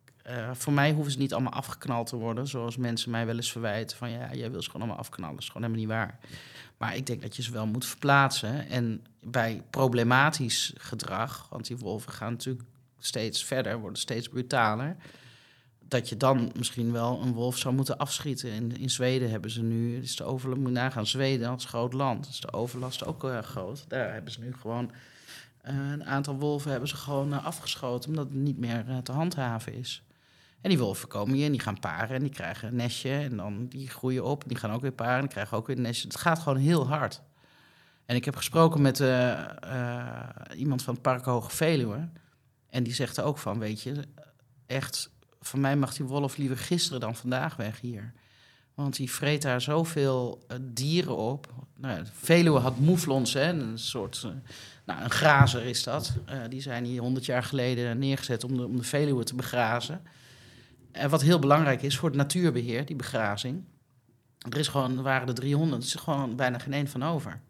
Voor 0.53 0.73
mij 0.73 0.91
hoeven 0.91 1.11
ze 1.11 1.17
niet 1.17 1.33
allemaal 1.33 1.51
afgeknald 1.51 2.07
te 2.07 2.15
worden, 2.15 2.47
zoals 2.47 2.77
mensen 2.77 3.11
mij 3.11 3.25
wel 3.25 3.35
eens 3.35 3.51
verwijten. 3.51 3.97
Van 3.97 4.09
ja, 4.09 4.33
jij 4.33 4.51
wil 4.51 4.61
ze 4.61 4.69
gewoon 4.69 4.81
allemaal 4.81 5.03
afknallen. 5.03 5.37
Is 5.37 5.47
gewoon 5.47 5.61
helemaal 5.61 5.85
niet 5.85 5.95
waar. 5.95 6.19
Maar 6.77 6.95
ik 6.95 7.05
denk 7.05 7.21
dat 7.21 7.35
je 7.35 7.41
ze 7.41 7.51
wel 7.51 7.67
moet 7.67 7.85
verplaatsen. 7.85 8.69
En 8.69 9.05
bij 9.21 9.63
problematisch 9.69 10.73
gedrag, 10.77 11.47
want 11.49 11.67
die 11.67 11.77
wolven 11.77 12.11
gaan 12.11 12.31
natuurlijk 12.31 12.67
steeds 12.99 13.43
verder, 13.43 13.79
worden 13.79 13.99
steeds 13.99 14.27
brutaler. 14.27 14.95
Dat 15.93 16.09
je 16.09 16.17
dan 16.17 16.51
misschien 16.57 16.91
wel 16.91 17.21
een 17.21 17.33
wolf 17.33 17.57
zou 17.57 17.75
moeten 17.75 17.97
afschieten. 17.97 18.51
In, 18.51 18.77
in 18.77 18.89
Zweden 18.89 19.29
hebben 19.29 19.51
ze 19.51 19.61
nu, 19.61 19.97
is 19.97 20.15
de 20.15 20.23
overlast, 20.23 20.61
moet 20.61 20.71
nagaan, 20.71 21.07
Zweden 21.07 21.49
als 21.49 21.65
groot 21.65 21.93
land, 21.93 22.27
is 22.27 22.39
de 22.39 22.53
overlast 22.53 23.05
ook 23.05 23.23
eh, 23.23 23.39
groot. 23.39 23.85
Daar 23.87 24.13
hebben 24.13 24.31
ze 24.31 24.39
nu 24.39 24.53
gewoon 24.53 24.91
eh, 25.63 25.75
een 25.91 26.05
aantal 26.05 26.35
wolven 26.35 26.71
hebben 26.71 26.89
ze 26.89 26.95
gewoon 26.95 27.33
eh, 27.33 27.45
afgeschoten, 27.45 28.09
omdat 28.09 28.25
het 28.25 28.33
niet 28.33 28.57
meer 28.57 28.85
eh, 28.87 28.97
te 28.97 29.11
handhaven 29.11 29.73
is. 29.73 30.03
En 30.61 30.69
die 30.69 30.79
wolven 30.79 31.07
komen 31.07 31.35
hier 31.35 31.45
en 31.45 31.51
die 31.51 31.61
gaan 31.61 31.79
paren 31.79 32.15
en 32.15 32.21
die 32.21 32.31
krijgen 32.31 32.67
een 32.67 32.75
nestje. 32.75 33.11
En 33.11 33.37
dan 33.37 33.67
die 33.67 33.89
groeien 33.89 34.23
op 34.23 34.41
en 34.41 34.47
die 34.47 34.57
gaan 34.57 34.71
ook 34.71 34.81
weer 34.81 34.91
paren 34.91 35.15
en 35.15 35.21
die 35.21 35.29
krijgen 35.29 35.57
ook 35.57 35.67
weer 35.67 35.75
een 35.75 35.81
nestje. 35.81 36.07
Het 36.07 36.17
gaat 36.17 36.39
gewoon 36.39 36.57
heel 36.57 36.87
hard. 36.87 37.21
En 38.05 38.15
ik 38.15 38.25
heb 38.25 38.35
gesproken 38.35 38.81
met 38.81 38.99
iemand 40.55 40.83
van 40.83 40.93
het 40.93 41.01
Park 41.01 41.25
Hoge 41.25 41.49
Veluwe. 41.49 42.09
En 42.69 42.83
die 42.83 42.93
zegt 42.93 43.17
er 43.17 43.23
ook 43.23 43.37
van, 43.37 43.59
weet 43.59 43.81
je, 43.81 44.03
echt, 44.65 45.11
van 45.43 45.59
mij 45.59 45.75
mag 45.75 45.93
die 45.93 46.05
wolf 46.05 46.37
liever 46.37 46.57
gisteren 46.57 46.99
dan 46.99 47.15
vandaag 47.15 47.55
weg 47.55 47.79
hier. 47.79 48.13
Want 48.73 48.95
die 48.95 49.11
vreet 49.11 49.41
daar 49.41 49.61
zoveel 49.61 50.43
eh, 50.47 50.57
dieren 50.61 51.17
op. 51.17 51.47
Nou, 51.77 52.03
Veluwe 52.13 52.59
had 52.59 52.79
moeflons, 52.79 53.33
hè, 53.33 53.49
een 53.49 53.79
soort, 53.79 54.21
eh, 54.25 54.31
nou, 54.85 55.03
een 55.03 55.09
grazer 55.09 55.65
is 55.65 55.83
dat. 55.83 56.13
Eh, 56.25 56.37
die 56.49 56.61
zijn 56.61 56.85
hier 56.85 57.01
honderd 57.01 57.25
jaar 57.25 57.43
geleden 57.43 57.99
neergezet 57.99 58.43
om 58.43 58.57
de, 58.57 58.65
om 58.65 58.77
de 58.77 58.83
Veluwe 58.83 59.23
te 59.23 59.35
begrazen. 59.35 60.01
En 60.91 61.09
wat 61.09 61.21
heel 61.21 61.39
belangrijk 61.39 61.81
is 61.81 61.97
voor 61.97 62.09
het 62.09 62.17
natuurbeheer, 62.17 62.85
die 62.85 62.95
begrazing. 62.95 63.63
Er, 64.49 64.57
is 64.57 64.67
gewoon, 64.67 65.01
waren 65.01 65.27
er 65.27 65.33
300, 65.33 65.81
er 65.81 65.87
is 65.87 65.95
gewoon 65.95 66.35
bijna 66.35 66.59
geen 66.59 66.73
één 66.73 66.87
van 66.87 67.03
over. 67.03 67.41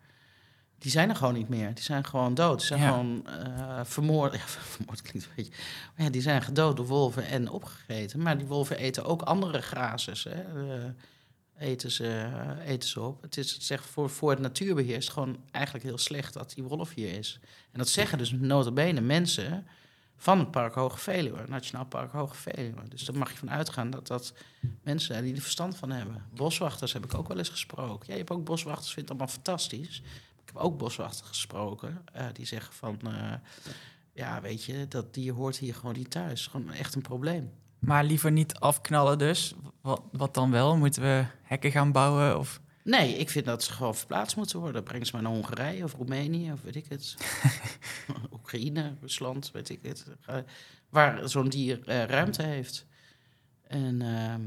Die 0.84 0.92
zijn 0.92 1.10
er 1.10 1.16
gewoon 1.16 1.34
niet 1.34 1.50
meer. 1.50 1.74
Die 1.74 1.84
zijn 1.84 2.06
gewoon 2.06 2.34
dood. 2.34 2.58
Die 2.58 2.68
zijn 2.68 2.80
Ja. 2.80 2.88
gewoon 2.90 3.28
eh, 3.28 3.80
vermoord. 3.84 4.34
Ja, 4.40 4.40
vermoord 4.48 5.02
klinkt 5.02 5.28
een 5.28 5.34
beetje. 5.36 5.52
Maar 5.96 6.06
ja, 6.06 6.12
die 6.12 6.22
zijn 6.22 6.42
gedood 6.42 6.78
door 6.78 6.86
wolven 6.86 7.26
en 7.28 7.50
opgegeten. 7.50 8.22
Maar 8.22 8.38
die 8.38 8.48
wolven 8.48 8.78
eten 8.78 9.06
ook 9.06 9.22
andere 9.22 9.62
grazers. 9.62 10.24
Hè. 10.24 10.42
Eh, 10.42 10.90
eten, 11.58 11.92
ze, 11.92 12.08
eh, 12.08 12.70
eten 12.70 12.90
ze 12.90 13.02
op. 13.02 13.22
Het 13.22 13.38
is 13.38 13.58
zegt 13.60 13.86
voor, 13.86 14.10
voor 14.10 14.30
het 14.30 14.40
natuurbeheer 14.40 14.96
is 14.96 15.04
het 15.04 15.14
gewoon 15.14 15.38
eigenlijk 15.52 15.86
heel 15.86 15.98
slecht 15.98 16.34
dat 16.34 16.54
die 16.56 16.64
wolf 16.64 16.94
hier 16.94 17.18
is. 17.18 17.40
En 17.72 17.78
dat 17.80 17.90
zeggen 17.90 18.18
dus 18.18 18.32
nota 18.32 18.72
bene 18.72 19.02
mensen 19.02 19.68
van 20.18 20.40
het 20.40 20.52
Park 20.52 20.74
Hoge 20.74 20.98
Veluwe, 20.98 21.44
Nationaal 21.48 21.86
Park 21.86 22.12
Hoge 22.12 22.36
Veluwe. 22.36 22.88
Dus 22.90 23.04
daar 23.06 23.18
mag 23.18 23.32
je 23.32 23.38
van 23.38 23.52
uitgaan 23.52 23.90
dat 23.90 24.08
dat 24.08 24.34
mensen 24.84 25.14
zijn 25.14 25.24
die 25.24 25.36
er 25.36 25.42
verstand 25.42 25.76
van 25.78 25.92
hebben. 25.92 26.24
Boswachters 26.36 26.94
heb 26.94 27.06
ik 27.06 27.14
ook 27.14 27.28
wel 27.28 27.38
eens 27.38 27.50
gesproken. 27.50 28.06
Ja, 28.08 28.12
je 28.14 28.20
hebt 28.20 28.32
ook 28.32 28.44
boswachters, 28.44 28.94
vindt 28.94 29.10
het 29.10 29.20
allemaal 29.20 29.36
fantastisch. 29.36 30.02
Heb 30.54 30.62
ook 30.62 30.78
boswachters 30.78 31.28
gesproken 31.28 32.02
eh, 32.14 32.26
die 32.34 32.46
zeggen 32.46 32.74
van... 32.74 33.00
eh, 33.06 33.34
ja, 34.14 34.42
weet 34.42 34.64
je, 34.64 34.88
dat 34.88 35.14
dier 35.14 35.34
hoort 35.34 35.58
hier 35.58 35.76
gewoon 35.76 35.96
niet 35.98 36.12
thuis. 36.12 36.48
Gewoon 36.48 36.72
echt 36.72 36.96
een 36.96 37.02
probleem. 37.02 37.52
Maar 37.80 38.04
liever 38.04 38.32
niet 38.32 38.54
afknallen 38.60 39.18
dus. 39.18 39.56
Wat, 39.82 40.02
wat 40.12 40.34
dan 40.34 40.52
wel? 40.52 40.78
Moeten 40.78 41.02
we 41.02 41.26
hekken 41.44 41.72
gaan 41.72 41.92
bouwen? 41.92 42.40
Of... 42.40 42.62
Nee, 42.84 43.18
ik 43.18 43.30
vind 43.30 43.46
dat 43.46 43.64
ze 43.64 43.72
gewoon 43.72 43.96
verplaatst 43.96 44.36
moeten 44.36 44.60
worden. 44.60 44.84
Breng 44.84 45.06
ze 45.06 45.12
maar 45.14 45.22
naar 45.22 45.32
Hongarije 45.32 45.84
of 45.84 45.94
Roemenië 45.94 46.52
of 46.52 46.62
weet 46.62 46.76
ik 46.76 46.86
het. 46.90 47.16
Oekraïne, 48.34 48.96
Rusland, 49.02 49.52
weet 49.52 49.70
ik 49.70 49.80
het. 49.82 50.06
Waar 50.90 51.30
zo'n 51.30 51.50
dier 51.50 51.88
eh, 51.88 52.04
ruimte 52.04 52.44
heeft. 52.44 52.86
En 53.68 54.02
ehm, 54.02 54.42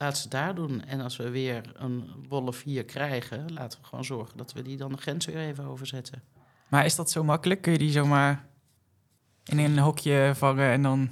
laat 0.00 0.18
ze 0.18 0.28
daar 0.28 0.54
doen. 0.54 0.84
En 0.84 1.00
als 1.00 1.16
we 1.16 1.30
weer 1.30 1.72
een 1.74 2.10
wolf 2.28 2.62
hier 2.62 2.84
krijgen, 2.84 3.52
laten 3.52 3.80
we 3.80 3.86
gewoon 3.86 4.04
zorgen 4.04 4.36
dat 4.36 4.52
we 4.52 4.62
die 4.62 4.76
dan 4.76 4.92
de 4.92 4.98
grens 4.98 5.26
weer 5.26 5.36
even 5.36 5.64
overzetten. 5.64 6.22
Maar 6.68 6.84
is 6.84 6.94
dat 6.94 7.10
zo 7.10 7.24
makkelijk? 7.24 7.62
Kun 7.62 7.72
je 7.72 7.78
die 7.78 7.90
zomaar 7.90 8.44
in 9.44 9.58
een 9.58 9.78
hokje 9.78 10.32
vangen 10.34 10.70
en 10.70 10.82
dan 10.82 11.10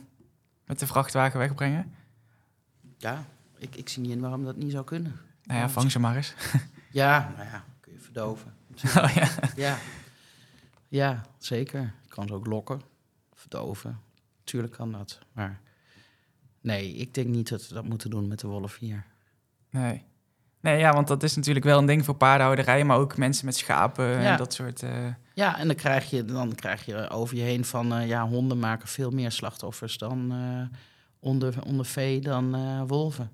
met 0.65 0.79
de 0.79 0.87
vrachtwagen 0.87 1.39
wegbrengen? 1.39 1.95
Ja, 2.99 3.25
ik, 3.59 3.75
ik 3.77 3.89
zie 3.89 4.03
niet 4.03 4.11
in 4.11 4.21
waarom 4.21 4.45
dat 4.45 4.57
niet 4.57 4.73
zou 4.73 4.85
kunnen. 4.85 5.21
Nou 5.43 5.61
ja, 5.61 5.69
vang 5.69 5.91
ze 5.91 5.99
maar 5.99 6.17
eens. 6.17 6.35
Ja, 6.91 7.33
nou 7.37 7.49
ja, 7.49 7.65
kun 7.81 7.93
je 7.93 8.01
verdoven. 8.01 8.55
Oh, 8.97 9.11
ja. 9.15 9.29
Ja, 9.57 9.79
ja 10.89 11.27
zeker. 11.39 11.81
Je 11.81 12.09
kan 12.09 12.27
ze 12.27 12.35
ook 12.35 12.47
lokken, 12.47 12.81
verdoven. 13.35 14.01
Tuurlijk 14.45 14.73
kan 14.73 14.93
dat. 14.93 15.19
Maar 15.33 15.61
nee, 16.61 16.93
ik 16.95 17.15
denk 17.15 17.27
niet 17.29 17.49
dat 17.49 17.69
we 17.69 17.75
dat 17.75 17.85
moeten 17.85 18.11
doen 18.11 18.29
met 18.29 18.41
de 18.41 18.47
wolf 18.47 18.77
hier. 18.79 19.05
Nee. 19.71 20.05
Nee, 20.61 20.79
ja, 20.79 20.93
want 20.93 21.09
dat 21.09 21.23
is 21.23 21.37
natuurlijk 21.37 21.65
wel 21.65 21.79
een 21.79 21.87
ding 21.87 22.05
voor 22.05 22.15
paardenhouderij, 22.15 22.85
maar 22.85 22.97
ook 22.99 23.17
mensen 23.17 23.45
met 23.45 23.57
schapen 23.57 24.05
Ja. 24.07 24.31
en 24.33 24.37
dat 24.37 24.55
soort... 24.55 24.83
eh, 24.83 25.07
Ja, 25.35 25.59
en 25.59 25.67
dan 25.67 25.77
krijg 25.77 26.11
je, 26.11 26.25
dan 26.25 26.55
krijg 26.55 26.85
je 26.85 27.09
over 27.11 27.37
je 27.37 27.43
heen 27.43 27.65
van... 27.65 27.93
eh, 27.95 28.07
ja, 28.09 28.29
honden 28.29 28.59
maken 28.59 28.89
veel 28.89 29.11
meer 29.11 29.31
slachtoffers 29.33 29.99
dan 29.99 30.33
eh, 30.33 30.79
onder, 31.19 31.63
onder 31.65 31.85
vee 31.87 32.21
dan 32.21 32.87
wolven. 32.87 33.31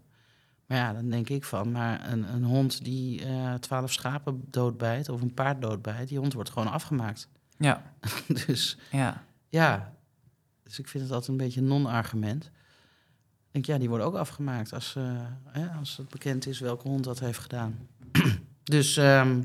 Maar 0.67 0.79
ja, 0.79 0.93
dan 0.93 1.11
denk 1.11 1.29
ik 1.29 1.45
van... 1.45 1.73
maar 1.73 2.13
een, 2.13 2.35
een 2.35 2.45
hond 2.45 2.85
die 2.85 3.23
twaalf 3.61 3.93
schapen 3.93 4.45
doodbijt 4.51 5.09
of 5.09 5.21
een 5.21 5.35
paard 5.35 5.63
doodbijt... 5.63 6.09
die 6.09 6.19
hond 6.19 6.33
wordt 6.33 6.51
gewoon 6.51 6.73
afgemaakt. 6.73 7.29
ja, 7.59 7.83
dus 8.47 8.79
ja. 8.91 9.25
ja, 9.49 9.93
dus 10.63 10.79
ik 10.79 10.89
vind 10.89 11.03
het 11.05 11.13
altijd 11.13 11.31
een 11.31 11.45
beetje 11.45 11.61
een 11.61 11.67
non-argument. 11.67 12.51
Denk, 13.55 13.67
ja, 13.67 13.79
die 13.79 13.89
worden 13.89 14.07
ook 14.07 14.15
afgemaakt 14.15 14.73
als, 14.73 14.95
eh, 14.97 15.79
als 15.79 15.97
het 15.97 16.09
bekend 16.09 16.47
is 16.47 16.59
welke 16.61 16.89
hond 16.89 17.05
dat 17.05 17.21
heeft 17.21 17.39
gedaan. 17.39 17.89
dus 18.65 18.97
ehm, 18.97 19.43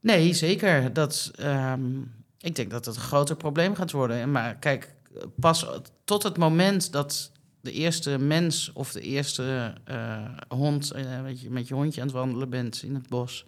nee, 0.00 0.32
zeker. 0.32 0.92
Dat, 0.92 1.30
ehm, 1.34 2.00
ik 2.38 2.54
denk 2.54 2.70
dat 2.70 2.84
het 2.84 2.96
een 2.96 3.02
groter 3.02 3.36
probleem 3.36 3.74
gaat 3.74 3.90
worden. 3.90 4.30
Maar 4.30 4.56
kijk, 4.56 4.94
pas 5.34 5.66
tot 6.04 6.22
het 6.22 6.36
moment 6.36 6.92
dat 6.92 7.32
de 7.60 7.72
eerste 7.72 8.18
mens 8.18 8.72
of 8.72 8.92
de 8.92 9.00
eerste 9.00 9.74
eh, 9.84 10.36
hond 10.48 10.88
weet 11.22 11.40
je, 11.40 11.50
met 11.50 11.68
je 11.68 11.74
hondje 11.74 12.00
aan 12.00 12.06
het 12.06 12.16
wandelen 12.16 12.50
bent 12.50 12.82
in 12.82 12.94
het 12.94 13.08
bos, 13.08 13.46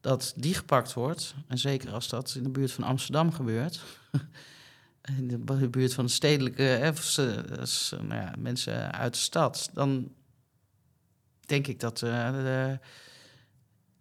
dat 0.00 0.32
die 0.36 0.54
gepakt 0.54 0.92
wordt. 0.92 1.34
En 1.46 1.58
zeker 1.58 1.92
als 1.92 2.08
dat 2.08 2.34
in 2.36 2.42
de 2.42 2.50
buurt 2.50 2.72
van 2.72 2.84
Amsterdam 2.84 3.32
gebeurt. 3.32 3.80
in 5.18 5.28
de 5.28 5.38
bu- 5.38 5.68
buurt 5.68 5.94
van 5.94 6.04
de 6.04 6.10
stedelijke 6.10 6.62
hè, 6.62 6.92
nou 8.02 8.20
ja, 8.20 8.32
mensen 8.38 8.92
uit 8.92 9.12
de 9.12 9.18
stad. 9.18 9.70
Dan 9.72 10.08
denk 11.46 11.66
ik 11.66 11.80
dat. 11.80 12.02
eh, 12.02 12.30
de, 12.32 12.78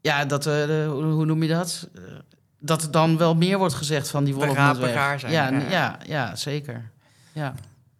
ja, 0.01 0.25
dat. 0.25 0.45
eh, 0.45 0.53
de, 0.53 0.87
hoe, 0.91 1.25
noem 1.25 1.43
je 1.43 1.49
dat? 1.49 1.89
Eh, 1.95 2.01
dat 2.59 2.83
er 2.83 2.91
dan 2.91 3.17
wel 3.17 3.35
meer 3.35 3.57
wordt 3.57 3.73
gezegd 3.73 4.09
van 4.09 4.23
die 4.23 4.35
weg. 4.85 4.93
gaar 4.93 5.19
zijn, 5.19 5.31
Ja, 5.31 5.49
ja. 5.51 5.69
ja, 5.69 5.99
ja, 6.05 6.35
zeker. 6.35 6.91
Ja. 7.33 7.53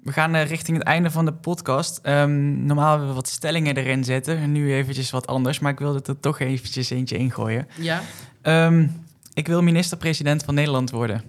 We 0.04 0.12
gaan 0.12 0.36
richting 0.36 0.78
het 0.78 0.86
einde 0.88 1.12
van 1.12 1.26
de 1.26 1.34
podcast. 1.34 2.00
Ehm, 2.04 2.66
normaal 2.66 2.90
hebben 2.90 3.08
we 3.08 3.14
wat 3.14 3.28
stellingen 3.28 3.78
erin 3.78 4.04
zetten. 4.04 4.38
En 4.38 4.52
nu 4.52 4.74
eventjes 4.74 5.10
wat 5.10 5.28
anders, 5.28 5.60
maar 5.60 5.72
ik 5.72 5.80
wilde 5.80 6.02
er 6.06 6.20
toch 6.20 6.40
eventjes 6.40 6.90
eentje 6.90 7.18
ingooien. 7.18 7.68
ja. 7.78 8.02
Ehm, 8.42 8.88
ik 9.34 9.48
wil 9.48 9.62
minister-president 9.62 10.44
van 10.44 10.54
Nederland 10.54 10.90
worden. 10.92 11.24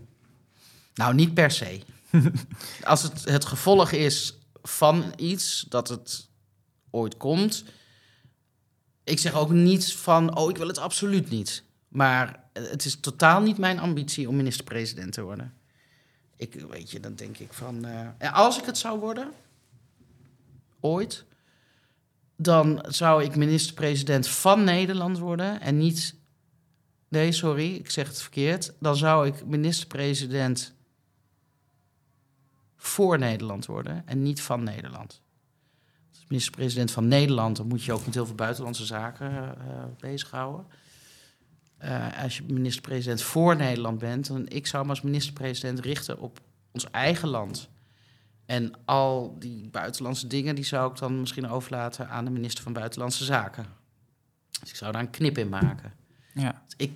Nou, 1.01 1.15
niet 1.15 1.35
per 1.35 1.51
se. 1.51 1.81
Als 2.83 3.03
het 3.03 3.25
het 3.25 3.45
gevolg 3.45 3.91
is 3.91 4.39
van 4.63 5.13
iets, 5.17 5.67
dat 5.69 5.89
het 5.89 6.29
ooit 6.91 7.17
komt. 7.17 7.65
Ik 9.05 9.19
zeg 9.19 9.35
ook 9.35 9.51
niet 9.51 9.93
van, 9.93 10.37
oh, 10.37 10.51
ik 10.51 10.57
wil 10.57 10.67
het 10.67 10.79
absoluut 10.79 11.31
niet. 11.31 11.65
Maar 11.89 12.45
het 12.53 12.85
is 12.85 13.01
totaal 13.01 13.41
niet 13.41 13.59
mijn 13.59 13.79
ambitie 13.79 14.29
om 14.29 14.37
minister-president 14.37 15.13
te 15.13 15.23
worden. 15.23 15.55
Ik, 16.37 16.55
weet 16.55 16.91
je, 16.91 17.01
dan 17.01 17.15
denk 17.15 17.39
ik 17.39 17.53
van, 17.53 17.85
eh, 17.85 18.35
als 18.35 18.59
ik 18.59 18.65
het 18.65 18.79
zou 18.79 18.99
worden, 18.99 19.31
ooit, 20.81 21.25
dan 22.37 22.85
zou 22.89 23.25
ik 23.25 23.37
minister-president 23.37 24.29
van 24.29 24.65
Nederland 24.65 25.19
worden 25.19 25.61
en 25.61 25.79
niet 25.79 26.19
Nee, 27.09 27.33
sorry, 27.33 27.75
ik 27.75 27.91
zeg 27.91 28.07
het 28.07 28.23
verkeerd. 28.23 28.73
Dan 28.79 28.97
zou 28.97 29.27
ik 29.27 29.47
minister-president 29.47 30.75
voor 32.83 33.19
Nederland 33.19 33.67
worden 33.67 34.03
en 34.07 34.23
niet 34.23 34.43
van 34.43 34.63
Nederland. 34.63 35.23
Als 36.11 36.25
minister-president 36.29 36.91
van 36.91 37.09
Nederland, 37.09 37.57
dan 37.57 37.67
moet 37.67 37.83
je 37.83 37.93
ook 37.93 38.05
met 38.05 38.15
heel 38.15 38.27
veel 38.27 38.35
buitenlandse 38.35 38.85
zaken 38.85 39.31
eh, 39.31 39.85
bezighouden. 39.99 40.67
Eh, 41.79 42.23
als 42.23 42.37
je 42.37 42.43
minister-president 42.43 43.23
voor 43.23 43.57
Nederland 43.57 43.99
bent, 43.99 44.27
dan 44.27 44.49
ik 44.49 44.67
zou 44.67 44.85
me 44.85 44.91
als 44.91 45.01
minister-president 45.01 45.79
richten 45.81 46.19
op 46.19 46.41
ons 46.73 46.91
eigen 46.91 47.29
land. 47.29 47.69
En 48.47 48.73
al 48.85 49.37
die 49.39 49.69
buitenlandse 49.69 50.27
dingen, 50.27 50.55
die 50.55 50.65
zou 50.65 50.91
ik 50.91 50.99
dan 50.99 51.21
misschien 51.21 51.49
overlaten 51.49 52.09
aan 52.09 52.25
de 52.25 52.31
minister 52.31 52.63
van 52.63 52.73
Buitenlandse 52.73 53.25
Zaken. 53.25 53.67
Dus 54.61 54.71
ik 54.71 54.77
zou 54.77 54.93
daar 54.93 55.01
een 55.01 55.11
knip 55.11 55.39
in 55.39 55.49
maken 55.49 55.93
Ja, 56.35 56.63
ik, 56.77 56.93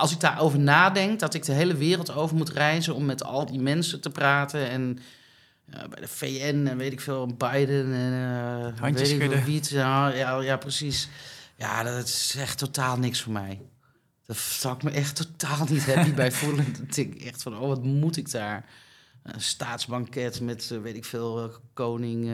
als 0.00 0.12
ik 0.12 0.20
daarover 0.20 0.58
nadenk, 0.58 1.20
dat 1.20 1.34
ik 1.34 1.44
de 1.44 1.52
hele 1.52 1.74
wereld 1.74 2.14
over 2.14 2.36
moet 2.36 2.50
reizen 2.50 2.94
om 2.94 3.04
met 3.04 3.24
al 3.24 3.46
die 3.46 3.60
mensen 3.60 4.00
te 4.00 4.10
praten 4.10 4.68
en 4.68 4.98
eh, 5.70 5.88
bij 5.88 6.00
de 6.00 6.08
VN 6.08 6.66
en 6.66 6.76
weet 6.76 6.92
ik 6.92 7.00
veel, 7.00 7.26
Biden 7.26 7.92
en 7.94 8.74
Handjes 8.78 9.12
weet 9.12 9.22
ik 9.22 9.30
veel 9.30 9.44
wie 9.44 9.56
het, 9.56 9.68
ja, 9.68 10.08
ja, 10.08 10.40
ja, 10.40 10.56
precies. 10.56 11.08
Ja, 11.56 11.82
dat 11.82 12.06
is 12.06 12.34
echt 12.38 12.58
totaal 12.58 12.98
niks 12.98 13.20
voor 13.20 13.32
mij. 13.32 13.60
Daar 14.26 14.36
zou 14.36 14.74
ik 14.74 14.82
me 14.82 14.90
echt 14.90 15.16
totaal 15.16 15.66
niet 15.68 15.94
happy 15.94 16.14
bij 16.14 16.32
voelen. 16.32 16.66
Dat 16.86 16.96
ik 16.96 17.22
echt 17.22 17.42
van, 17.42 17.58
oh, 17.58 17.68
wat 17.68 17.84
moet 17.84 18.16
ik 18.16 18.30
daar? 18.30 18.64
Een 19.22 19.40
staatsbanket 19.40 20.40
met, 20.40 20.70
eh, 20.70 20.80
weet 20.80 20.96
ik 20.96 21.04
veel, 21.04 21.50
koning 21.72 22.30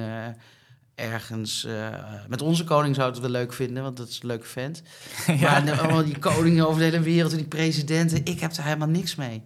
ergens. 0.97 1.65
eh, 1.65 2.25
met 2.29 2.43
onze 2.43 2.65
koning 2.65 2.95
zou 2.95 3.09
ik 3.09 3.15
het 3.15 3.23
wel 3.23 3.33
leuk 3.33 3.53
vinden, 3.53 3.83
want 3.83 3.97
dat 3.97 4.09
is 4.09 4.21
een 4.21 4.27
leuke 4.29 4.47
vent. 4.47 4.83
Maar 5.41 5.65
nou, 5.65 5.79
allemaal 5.79 6.05
die 6.05 6.19
koningen 6.19 6.67
over 6.67 6.79
de 6.79 6.85
hele 6.85 7.01
wereld 7.01 7.31
en 7.31 7.37
die 7.37 7.47
presidenten, 7.47 8.25
ik 8.25 8.41
heb 8.41 8.55
daar 8.55 8.65
helemaal 8.65 8.89
niks 8.89 9.15
mee. 9.15 9.43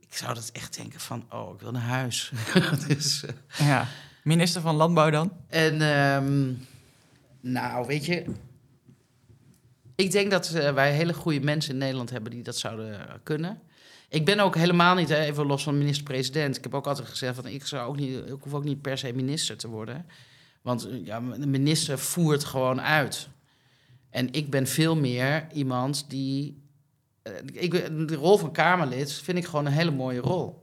Ik 0.00 0.16
zou 0.16 0.34
dat 0.34 0.50
echt 0.52 0.76
denken 0.76 1.00
van, 1.00 1.24
oh, 1.30 1.54
ik 1.54 1.60
wil 1.60 1.72
naar 1.72 1.82
huis. 1.82 2.32
dus, 2.88 3.24
eh, 3.24 3.66
ja. 3.66 3.86
Minister 4.22 4.60
van 4.60 4.74
Landbouw 4.74 5.10
dan? 5.10 5.32
en 5.48 5.80
ehm, 5.80 6.52
nou, 7.40 7.86
weet 7.86 8.04
je, 8.04 8.24
ik 9.94 10.10
denk 10.10 10.30
dat 10.30 10.50
eh, 10.50 10.72
wij 10.72 10.92
hele 10.92 11.14
goede 11.14 11.40
mensen 11.40 11.72
in 11.72 11.78
Nederland 11.78 12.10
hebben 12.10 12.30
die 12.30 12.42
dat 12.42 12.56
zouden 12.56 13.06
kunnen. 13.22 13.60
Ik 14.08 14.24
ben 14.24 14.40
ook 14.40 14.56
helemaal 14.56 14.94
niet, 14.94 15.10
even 15.10 15.46
los 15.46 15.62
van 15.62 15.78
minister-president. 15.78 16.56
Ik 16.56 16.62
heb 16.62 16.74
ook 16.74 16.86
altijd 16.86 17.08
gezegd 17.08 17.34
van 17.34 17.46
ik 17.46 17.66
zou 17.66 17.88
ook 17.88 17.96
niet, 17.96 18.18
ik 18.18 18.36
hoef 18.40 18.54
ook 18.54 18.64
niet 18.64 18.82
per 18.82 18.98
se 18.98 19.12
minister 19.12 19.56
te 19.56 19.68
worden. 19.68 20.06
Want 20.64 20.88
eh, 20.88 21.04
ja, 21.06 21.20
de 21.20 21.46
minister 21.46 21.98
voert 21.98 22.44
gewoon 22.44 22.80
uit. 22.80 23.28
En 24.10 24.32
ik 24.32 24.50
ben 24.50 24.66
veel 24.66 24.96
meer 24.96 25.46
iemand 25.52 26.10
die. 26.10 26.62
eh, 27.22 27.32
ik, 27.52 27.70
de 28.08 28.14
rol 28.14 28.38
van 28.38 28.52
Kamerlid 28.52 29.12
vind 29.12 29.38
ik 29.38 29.44
gewoon 29.44 29.66
een 29.66 29.72
hele 29.72 29.90
mooie 29.90 30.20
rol. 30.20 30.62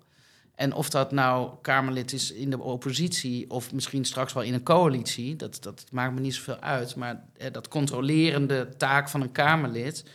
En 0.55 0.73
of 0.73 0.89
dat 0.89 1.11
nou 1.11 1.51
Kamerlid 1.61 2.13
is 2.13 2.31
in 2.31 2.49
de 2.49 2.59
oppositie 2.59 3.49
of 3.49 3.73
misschien 3.73 4.05
straks 4.05 4.33
wel 4.33 4.43
in 4.43 4.53
een 4.53 4.63
coalitie, 4.63 5.35
dat, 5.35 5.57
dat 5.63 5.85
maakt 5.91 6.13
me 6.13 6.19
niet 6.19 6.35
zoveel 6.35 6.59
uit. 6.59 6.95
Maar 6.95 7.23
eh, 7.37 7.51
dat 7.51 7.67
controlerende 7.67 8.69
taak 8.77 9.09
van 9.09 9.21
een 9.21 9.31
Kamerlid, 9.31 10.05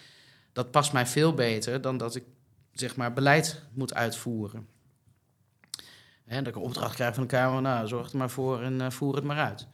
dat 0.53 0.71
past 0.71 0.93
mij 0.93 1.07
veel 1.07 1.35
beter 1.35 1.81
dan 1.81 1.97
dat 1.97 2.15
ik 2.15 2.25
zeg 2.73 2.97
maar 2.97 3.13
beleid 3.13 3.63
moet 3.73 3.95
uitvoeren. 3.95 4.67
Hè, 6.27 6.39
dat 6.39 6.47
ik 6.47 6.55
een 6.55 6.63
opdracht 6.67 6.95
krijg 6.95 7.15
van 7.15 7.23
de 7.23 7.29
Kamer, 7.29 7.63
nou 7.63 7.87
zorg 7.89 8.11
er 8.13 8.19
maar 8.19 8.31
voor 8.31 8.63
en 8.63 8.81
eh, 8.81 8.91
voer 8.91 9.15
het 9.15 9.25
maar 9.25 9.39
uit. 9.39 9.67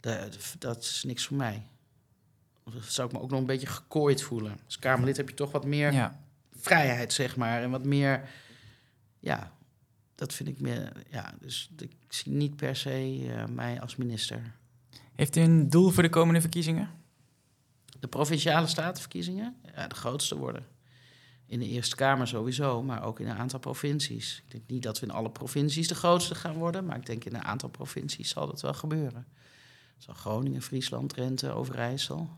Dat, 0.00 0.38
dat 0.58 0.82
is 0.82 1.04
niks 1.06 1.26
voor 1.26 1.36
mij. 1.36 1.62
Dan 2.64 2.72
zou 2.82 3.08
ik 3.08 3.14
me 3.14 3.20
ook 3.20 3.30
nog 3.30 3.40
een 3.40 3.46
beetje 3.46 3.66
gekooid 3.66 4.22
voelen. 4.22 4.58
Als 4.64 4.78
Kamerlid 4.78 5.16
heb 5.16 5.28
je 5.28 5.34
toch 5.34 5.52
wat 5.52 5.64
meer 5.64 5.92
Ja. 5.92 6.20
vrijheid, 6.52 7.12
zeg 7.12 7.36
maar. 7.36 7.62
En 7.62 7.70
wat 7.70 7.84
meer, 7.84 8.28
ja, 9.18 9.52
dat 10.14 10.32
vind 10.32 10.48
ik 10.48 10.60
meer, 10.60 10.92
ja. 11.10 11.34
Dus 11.40 11.70
ik 11.78 11.92
zie 12.08 12.32
niet 12.32 12.56
per 12.56 12.76
se 12.76 13.26
eh, 13.36 13.44
mij 13.46 13.80
als 13.80 13.96
minister. 13.96 14.54
Heeft 15.14 15.36
u 15.36 15.40
een 15.40 15.70
doel 15.70 15.90
voor 15.90 16.02
de 16.02 16.08
komende 16.08 16.40
verkiezingen? 16.40 16.90
De 18.00 18.08
provinciale 18.08 18.66
statenverkiezingen, 18.66 19.56
ja, 19.74 19.86
de 19.86 19.94
grootste 19.94 20.36
worden. 20.36 20.66
In 21.50 21.58
de 21.58 21.68
Eerste 21.68 21.96
Kamer 21.96 22.28
sowieso, 22.28 22.82
maar 22.82 23.04
ook 23.04 23.20
in 23.20 23.28
een 23.28 23.36
aantal 23.36 23.58
provincies. 23.58 24.42
Ik 24.44 24.50
denk 24.50 24.64
niet 24.66 24.82
dat 24.82 25.00
we 25.00 25.06
in 25.06 25.12
alle 25.12 25.30
provincies 25.30 25.88
de 25.88 25.94
grootste 25.94 26.34
gaan 26.34 26.54
worden, 26.54 26.84
maar 26.84 26.96
ik 26.96 27.06
denk 27.06 27.24
in 27.24 27.34
een 27.34 27.44
aantal 27.44 27.68
provincies 27.68 28.28
zal 28.28 28.46
dat 28.46 28.60
wel 28.60 28.74
gebeuren. 28.74 29.26
Zo 29.98 30.12
Groningen, 30.12 30.62
Friesland, 30.62 31.08
Drenthe, 31.08 31.50
Overijssel. 31.50 32.30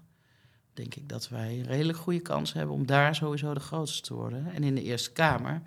Denk 0.73 0.95
ik 0.95 1.09
dat 1.09 1.29
wij 1.29 1.59
een 1.59 1.67
redelijk 1.67 1.99
goede 1.99 2.21
kans 2.21 2.53
hebben 2.53 2.75
om 2.75 2.87
daar 2.87 3.15
sowieso 3.15 3.55
de 3.55 3.61
grootste 3.61 4.01
te 4.01 4.15
worden. 4.15 4.53
En 4.53 4.63
in 4.63 4.75
de 4.75 4.83
Eerste 4.83 5.13
Kamer 5.13 5.63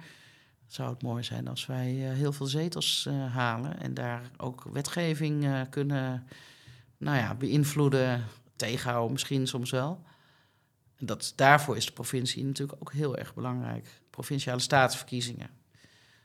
zou 0.68 0.89
het 0.89 1.02
mooi 1.02 1.24
zijn 1.24 1.48
als 1.48 1.66
wij 1.66 2.10
eh, 2.10 2.16
heel 2.16 2.34
veel 2.34 2.46
zetels 2.46 3.06
eh, 3.06 3.34
halen 3.34 3.80
en 3.80 3.93
daar 3.93 4.32
ook 4.38 4.64
wetgeving 4.64 5.46
eh, 5.46 5.62
kunnen 5.70 6.28
nou 6.98 7.18
ja, 7.18 7.36
beïnvloeden, 7.36 8.24
tegenhouden 8.56 9.12
misschien 9.12 9.48
soms 9.48 9.72
wel. 9.72 10.04
En 11.00 11.06
dat, 11.06 11.34
daarvoor 11.36 11.78
is 11.78 11.86
de 11.86 11.91
provincie 11.91 12.43
natuurlijk 12.43 12.82
ook 12.82 12.93
heel 12.93 13.18
erg 13.18 13.34
belangrijk. 13.34 13.88
Provinciale 14.10 14.60
statenverkiezingen. 14.60 15.50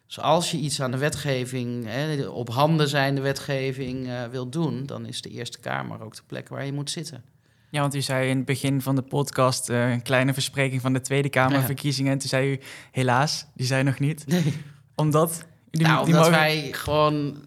Dus 0.06 0.20
als 0.20 0.50
je 0.50 0.56
iets 0.56 0.82
aan 0.82 0.90
de 0.90 0.96
wetgeving, 0.96 1.84
hè, 1.86 2.26
op 2.26 2.48
handen 2.48 2.88
zijnde 2.88 3.20
wetgeving 3.20 4.06
uh, 4.06 4.24
wil 4.24 4.48
doen, 4.48 4.86
dan 4.86 5.06
is 5.06 5.22
de 5.22 5.28
Eerste 5.28 5.58
Kamer 5.58 6.02
ook 6.02 6.16
de 6.16 6.22
plek 6.26 6.48
waar 6.48 6.64
je 6.64 6.72
moet 6.72 6.90
zitten. 6.90 7.24
Ja, 7.70 7.80
want 7.80 7.94
u 7.94 8.00
zei 8.00 8.28
in 8.28 8.36
het 8.36 8.46
begin 8.46 8.82
van 8.82 8.94
de 8.94 9.02
podcast 9.02 9.68
uh, 9.68 9.90
een 9.90 10.02
kleine 10.02 10.32
verspreking 10.32 10.80
van 10.80 10.92
de 10.92 11.00
Tweede 11.00 11.28
Kamerverkiezingen. 11.28 12.12
En 12.12 12.18
toen 12.18 12.28
zei 12.28 12.52
u, 12.52 12.60
helaas, 12.90 13.46
die 13.54 13.66
zijn 13.66 13.84
nog 13.84 13.98
niet. 13.98 14.26
Nee. 14.26 14.56
Omdat? 14.94 15.44
Die, 15.70 15.82
nou, 15.82 16.04
die 16.04 16.14
omdat 16.14 16.30
mogen... 16.30 16.40
wij 16.40 16.72
gewoon 16.72 17.42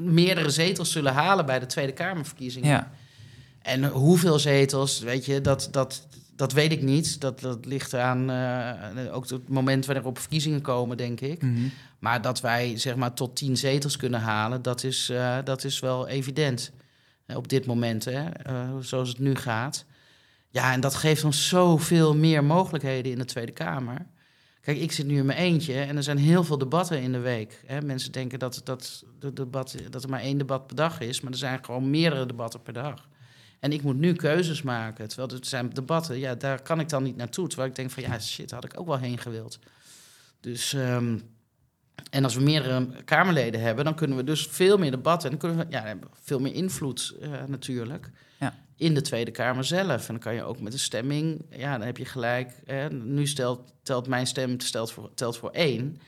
meerdere 0.00 0.50
zetels 0.50 0.92
zullen 0.92 1.12
halen 1.12 1.46
bij 1.46 1.58
de 1.58 1.66
Tweede 1.66 1.92
Kamerverkiezingen. 1.92 2.68
Ja. 2.68 2.92
En 3.64 3.84
hoeveel 3.84 4.38
zetels, 4.38 5.00
weet 5.00 5.24
je, 5.24 5.40
dat, 5.40 5.68
dat, 5.70 6.06
dat 6.36 6.52
weet 6.52 6.72
ik 6.72 6.82
niet. 6.82 7.20
Dat, 7.20 7.40
dat 7.40 7.66
ligt 7.66 7.94
aan 7.94 8.30
uh, 8.30 9.14
ook 9.14 9.28
het 9.28 9.48
moment 9.48 9.86
wanneer 9.86 10.06
op 10.06 10.18
verkiezingen 10.18 10.60
komen, 10.60 10.96
denk 10.96 11.20
ik. 11.20 11.42
Mm 11.42 11.54
-hmm. 11.54 11.70
Maar 11.98 12.22
dat 12.22 12.40
wij 12.40 12.78
zeg 12.78 12.96
maar 12.96 13.14
tot 13.14 13.36
tien 13.36 13.56
zetels 13.56 13.96
kunnen 13.96 14.20
halen, 14.20 14.62
dat 14.62 14.84
is, 14.84 15.10
uh, 15.10 15.38
dat 15.44 15.64
is 15.64 15.80
wel 15.80 16.08
evident. 16.08 16.72
Uh, 17.26 17.36
op 17.36 17.48
dit 17.48 17.66
moment, 17.66 18.04
hè, 18.04 18.24
zoals 18.80 19.08
het 19.08 19.18
nu 19.18 19.34
gaat. 19.34 19.84
Ja, 20.50 20.72
en 20.72 20.80
dat 20.80 20.94
geeft 20.94 21.24
ons 21.24 21.48
zoveel 21.48 22.14
meer 22.14 22.44
mogelijkheden 22.44 23.12
in 23.12 23.18
de 23.18 23.24
Tweede 23.24 23.52
Kamer. 23.52 24.06
Kijk, 24.60 24.78
ik 24.78 24.92
zit 24.92 25.06
nu 25.06 25.18
in 25.18 25.26
mijn 25.26 25.38
eentje 25.38 25.80
en 25.80 25.96
er 25.96 26.02
zijn 26.02 26.18
heel 26.18 26.44
veel 26.44 26.58
debatten 26.58 27.02
in 27.02 27.12
de 27.12 27.18
week. 27.18 27.62
Hè. 27.66 27.80
Mensen 27.80 28.12
denken 28.12 28.38
dat, 28.38 28.60
dat, 28.64 29.04
de 29.18 29.32
debat, 29.32 29.76
dat 29.90 30.02
er 30.02 30.08
maar 30.08 30.20
één 30.20 30.38
debat 30.38 30.66
per 30.66 30.76
dag 30.76 31.00
is, 31.00 31.20
maar 31.20 31.32
er 31.32 31.38
zijn 31.38 31.64
gewoon 31.64 31.90
meerdere 31.90 32.26
debatten 32.26 32.62
per 32.62 32.72
dag. 32.72 33.08
En 33.64 33.72
ik 33.72 33.82
moet 33.82 33.98
nu 33.98 34.12
keuzes 34.12 34.62
maken. 34.62 35.08
Terwijl 35.08 35.28
er 35.28 35.46
zijn 35.46 35.70
debatten, 35.70 36.18
ja, 36.18 36.34
daar 36.34 36.62
kan 36.62 36.80
ik 36.80 36.88
dan 36.88 37.02
niet 37.02 37.16
naartoe. 37.16 37.48
Terwijl 37.48 37.68
ik 37.68 37.76
denk 37.76 37.90
van, 37.90 38.02
ja, 38.02 38.18
shit, 38.18 38.50
had 38.50 38.64
ik 38.64 38.80
ook 38.80 38.86
wel 38.86 38.98
heen 38.98 39.18
gewild. 39.18 39.58
Dus, 40.40 40.72
um, 40.72 41.22
en 42.10 42.24
als 42.24 42.34
we 42.34 42.42
meerdere 42.42 42.88
Kamerleden 43.04 43.60
hebben, 43.60 43.84
dan 43.84 43.94
kunnen 43.94 44.16
we 44.16 44.24
dus 44.24 44.46
veel 44.46 44.78
meer 44.78 44.90
debatten. 44.90 45.30
En 45.30 45.38
dan 45.38 45.50
kunnen 45.50 45.66
we 45.66 45.72
ja, 45.72 45.98
veel 46.22 46.40
meer 46.40 46.54
invloed 46.54 47.14
uh, 47.22 47.28
natuurlijk 47.46 48.10
ja. 48.40 48.54
in 48.76 48.94
de 48.94 49.00
Tweede 49.00 49.30
Kamer 49.30 49.64
zelf. 49.64 50.00
En 50.00 50.14
dan 50.14 50.18
kan 50.18 50.34
je 50.34 50.42
ook 50.42 50.60
met 50.60 50.72
een 50.72 50.78
stemming, 50.78 51.44
ja, 51.50 51.78
dan 51.78 51.86
heb 51.86 51.96
je 51.96 52.04
gelijk. 52.04 52.60
Hè, 52.64 52.90
nu 52.90 53.26
stelt, 53.26 53.72
telt 53.82 54.08
mijn 54.08 54.26
stem 54.26 54.58
telt 54.58 54.92
voor, 54.92 55.10
telt 55.14 55.36
voor 55.36 55.50
één. 55.50 56.00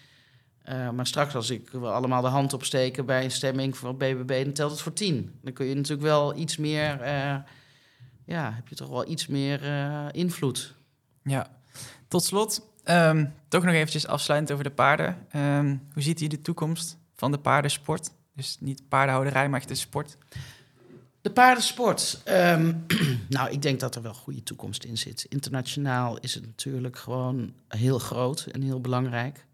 Uh, 0.69 0.91
maar 0.91 1.07
straks 1.07 1.35
als 1.35 1.51
ik 1.51 1.71
we 1.71 1.87
allemaal 1.87 2.23
de 2.23 2.29
hand 2.29 2.53
opsteken 2.53 3.07
bij 3.07 3.25
een 3.25 3.31
stemming 3.31 3.77
voor 3.77 3.97
BBB, 3.97 4.45
dan 4.45 4.53
telt 4.53 4.71
het 4.71 4.81
voor 4.81 4.93
tien. 4.93 5.39
Dan 5.43 5.53
kun 5.53 5.67
je 5.67 5.75
natuurlijk 5.75 6.03
wel 6.03 6.37
iets 6.37 6.57
meer, 6.57 7.01
uh, 7.01 7.37
ja, 8.25 8.53
heb 8.55 8.69
je 8.69 8.75
toch 8.75 8.89
wel 8.89 9.09
iets 9.09 9.27
meer 9.27 9.65
uh, 9.65 10.07
invloed. 10.11 10.75
Ja, 11.23 11.51
tot 12.09 12.25
slot, 12.25 12.71
um, 12.85 13.33
toch 13.49 13.65
nog 13.65 13.75
eventjes 13.75 14.07
afsluitend 14.07 14.53
over 14.53 14.65
de 14.65 14.71
paarden. 14.71 15.27
Um, 15.37 15.83
hoe 15.93 16.03
ziet 16.03 16.21
u 16.21 16.27
de 16.27 16.41
toekomst 16.41 16.99
van 17.15 17.33
de 17.33 17.39
paardensport? 17.39 18.11
Dus 18.35 18.57
niet 18.61 18.89
paardenhouderij, 18.89 19.49
maar 19.49 19.61
echt 19.61 19.69
de 19.69 19.75
sport. 19.75 20.17
De 21.21 21.31
paardensport. 21.31 22.23
Um, 22.25 22.87
nou, 23.29 23.51
ik 23.51 23.63
denk 23.63 23.81
dat 23.81 23.95
er 23.95 24.03
wel 24.03 24.15
goede 24.15 24.43
toekomst 24.43 24.85
in 24.85 24.99
zit. 24.99 25.27
Internationaal 25.29 26.19
is 26.19 26.35
het 26.35 26.47
natuurlijk 26.47 26.99
gewoon 26.99 27.53
heel 27.69 27.99
groot 27.99 28.47
en 28.53 28.63
heel 28.63 28.81
belangrijk. 28.81 29.46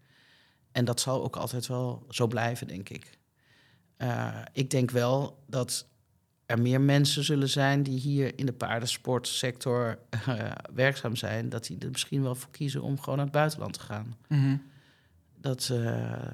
En 0.73 0.85
dat 0.85 0.99
zal 0.99 1.23
ook 1.23 1.35
altijd 1.35 1.67
wel 1.67 2.05
zo 2.09 2.27
blijven, 2.27 2.67
denk 2.67 2.89
ik. 2.89 3.17
Uh, 3.97 4.37
ik 4.51 4.69
denk 4.69 4.91
wel 4.91 5.43
dat 5.47 5.87
er 6.45 6.61
meer 6.61 6.81
mensen 6.81 7.23
zullen 7.23 7.49
zijn 7.49 7.83
die 7.83 7.99
hier 7.99 8.39
in 8.39 8.45
de 8.45 8.53
paardensportsector 8.53 9.99
uh, 10.27 10.51
werkzaam 10.73 11.15
zijn, 11.15 11.49
dat 11.49 11.65
die 11.65 11.77
er 11.79 11.89
misschien 11.91 12.23
wel 12.23 12.35
voor 12.35 12.51
kiezen 12.51 12.81
om 12.81 12.99
gewoon 12.99 13.15
naar 13.15 13.25
het 13.25 13.33
buitenland 13.33 13.73
te 13.73 13.79
gaan. 13.79 14.17
Mm 14.27 14.39
-hmm. 14.39 14.61
Dat 15.37 15.69
uh, 15.71 16.27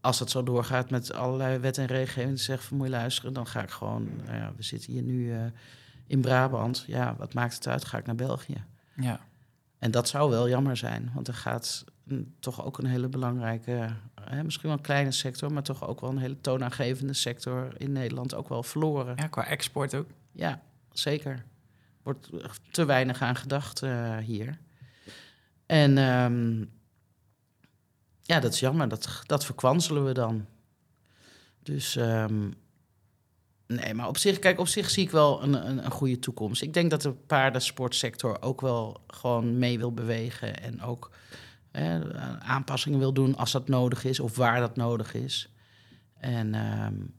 als 0.00 0.18
het 0.18 0.30
zo 0.30 0.42
doorgaat 0.42 0.90
met 0.90 1.12
allerlei 1.12 1.58
wet 1.58 1.78
en 1.78 1.86
regelgeving, 1.86 2.40
zeg 2.40 2.64
van 2.64 2.76
moet 2.76 2.86
je 2.86 2.92
luisteren, 2.92 3.32
dan 3.32 3.46
ga 3.46 3.62
ik 3.62 3.70
gewoon, 3.70 4.08
nou 4.24 4.36
ja, 4.36 4.52
we 4.56 4.62
zitten 4.62 4.92
hier 4.92 5.02
nu 5.02 5.34
in 6.06 6.20
Brabant, 6.20 6.84
ja, 6.86 7.16
wat 7.16 7.34
maakt 7.34 7.54
het 7.54 7.66
uit? 7.66 7.84
Ga 7.84 7.98
ik 7.98 8.06
naar 8.06 8.14
België? 8.14 8.64
Ja. 8.96 9.20
En 9.78 9.90
dat 9.90 10.08
zou 10.08 10.30
wel 10.30 10.48
jammer 10.48 10.76
zijn, 10.76 11.10
want 11.14 11.28
er 11.28 11.34
gaat 11.34 11.84
toch 12.40 12.64
ook 12.64 12.78
een 12.78 12.86
hele 12.86 13.08
belangrijke, 13.08 13.96
hè, 14.20 14.44
misschien 14.44 14.68
wel 14.68 14.76
een 14.76 14.84
kleine 14.84 15.12
sector, 15.12 15.52
maar 15.52 15.62
toch 15.62 15.86
ook 15.86 16.00
wel 16.00 16.10
een 16.10 16.18
hele 16.18 16.40
toonaangevende 16.40 17.12
sector 17.12 17.80
in 17.80 17.92
Nederland 17.92 18.34
ook 18.34 18.48
wel 18.48 18.62
verloren. 18.62 19.16
Ja, 19.16 19.26
qua 19.26 19.46
export 19.46 19.94
ook. 19.94 20.08
Ja, 20.32 20.62
zeker. 20.92 21.44
Wordt 22.02 22.28
te 22.70 22.84
weinig 22.84 23.22
aan 23.22 23.36
gedacht 23.36 23.82
uh, 23.82 24.16
hier. 24.16 24.58
En 25.66 25.98
um, 25.98 26.70
ja, 28.22 28.40
dat 28.40 28.52
is 28.52 28.60
jammer. 28.60 28.88
Dat, 28.88 29.22
dat 29.26 29.44
verkwanselen 29.44 30.04
we 30.04 30.12
dan. 30.12 30.46
Dus 31.62 31.96
um, 31.96 32.54
nee, 33.66 33.94
maar 33.94 34.08
op 34.08 34.18
zich, 34.18 34.38
kijk, 34.38 34.58
op 34.58 34.68
zich 34.68 34.90
zie 34.90 35.04
ik 35.04 35.10
wel 35.10 35.42
een, 35.42 35.68
een, 35.68 35.84
een 35.84 35.90
goede 35.90 36.18
toekomst. 36.18 36.62
Ik 36.62 36.74
denk 36.74 36.90
dat 36.90 37.02
de 37.02 37.12
paardensportsector 37.12 38.42
ook 38.42 38.60
wel 38.60 39.00
gewoon 39.06 39.58
mee 39.58 39.78
wil 39.78 39.92
bewegen 39.92 40.62
en 40.62 40.82
ook 40.82 41.10
hè, 41.76 42.18
aanpassingen 42.40 42.98
wil 42.98 43.12
doen 43.12 43.36
als 43.36 43.52
dat 43.52 43.68
nodig 43.68 44.04
is 44.04 44.20
of 44.20 44.36
waar 44.36 44.60
dat 44.60 44.76
nodig 44.76 45.14
is. 45.14 45.50
En, 46.18 46.54
um, 46.54 47.14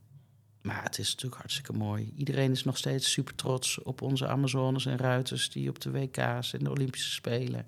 maar 0.62 0.82
het 0.82 0.98
is 0.98 1.10
natuurlijk 1.10 1.40
hartstikke 1.40 1.72
mooi. 1.72 2.12
Iedereen 2.16 2.50
is 2.50 2.64
nog 2.64 2.76
steeds 2.76 3.12
super 3.12 3.34
trots 3.34 3.82
op 3.82 4.02
onze 4.02 4.26
Amazones 4.26 4.86
en 4.86 4.96
ruiters 4.96 5.50
die 5.50 5.68
op 5.68 5.80
de 5.80 5.90
WK's 5.90 6.52
en 6.52 6.64
de 6.64 6.70
Olympische 6.70 7.10
Spelen. 7.10 7.66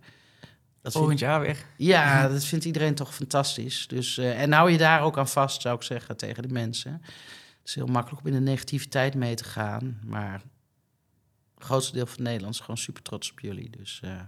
Dat 0.83 0.93
Volgend 0.93 1.19
vind, 1.19 1.31
jaar 1.31 1.41
weer. 1.41 1.65
Ja, 1.77 2.29
dat 2.29 2.45
vindt 2.45 2.65
iedereen 2.65 2.95
toch 2.95 3.15
fantastisch. 3.15 3.89
Dus, 3.89 4.19
uh, 4.19 4.41
en 4.41 4.53
hou 4.53 4.71
je 4.71 4.79
daar 4.79 5.03
ook 5.03 5.19
aan 5.19 5.29
vast, 5.29 5.61
zou 5.61 5.77
ik 5.77 5.83
zeggen, 5.83 6.17
tegen 6.17 6.43
de 6.43 6.53
mensen. 6.53 6.93
Het 7.59 7.69
is 7.69 7.75
heel 7.75 7.87
makkelijk 7.87 8.21
om 8.21 8.27
in 8.27 8.45
de 8.45 8.51
negativiteit 8.51 9.15
mee 9.15 9.35
te 9.35 9.45
gaan. 9.45 10.01
Maar 10.05 10.43
het 11.55 11.65
grootste 11.65 11.93
deel 11.93 12.07
van 12.07 12.23
Nederland 12.23 12.55
is 12.55 12.61
gewoon 12.61 12.79
super 12.79 13.03
trots 13.03 13.31
op 13.31 13.41
jullie. 13.41 13.71
Dus 13.71 14.01
uh, 14.05 14.21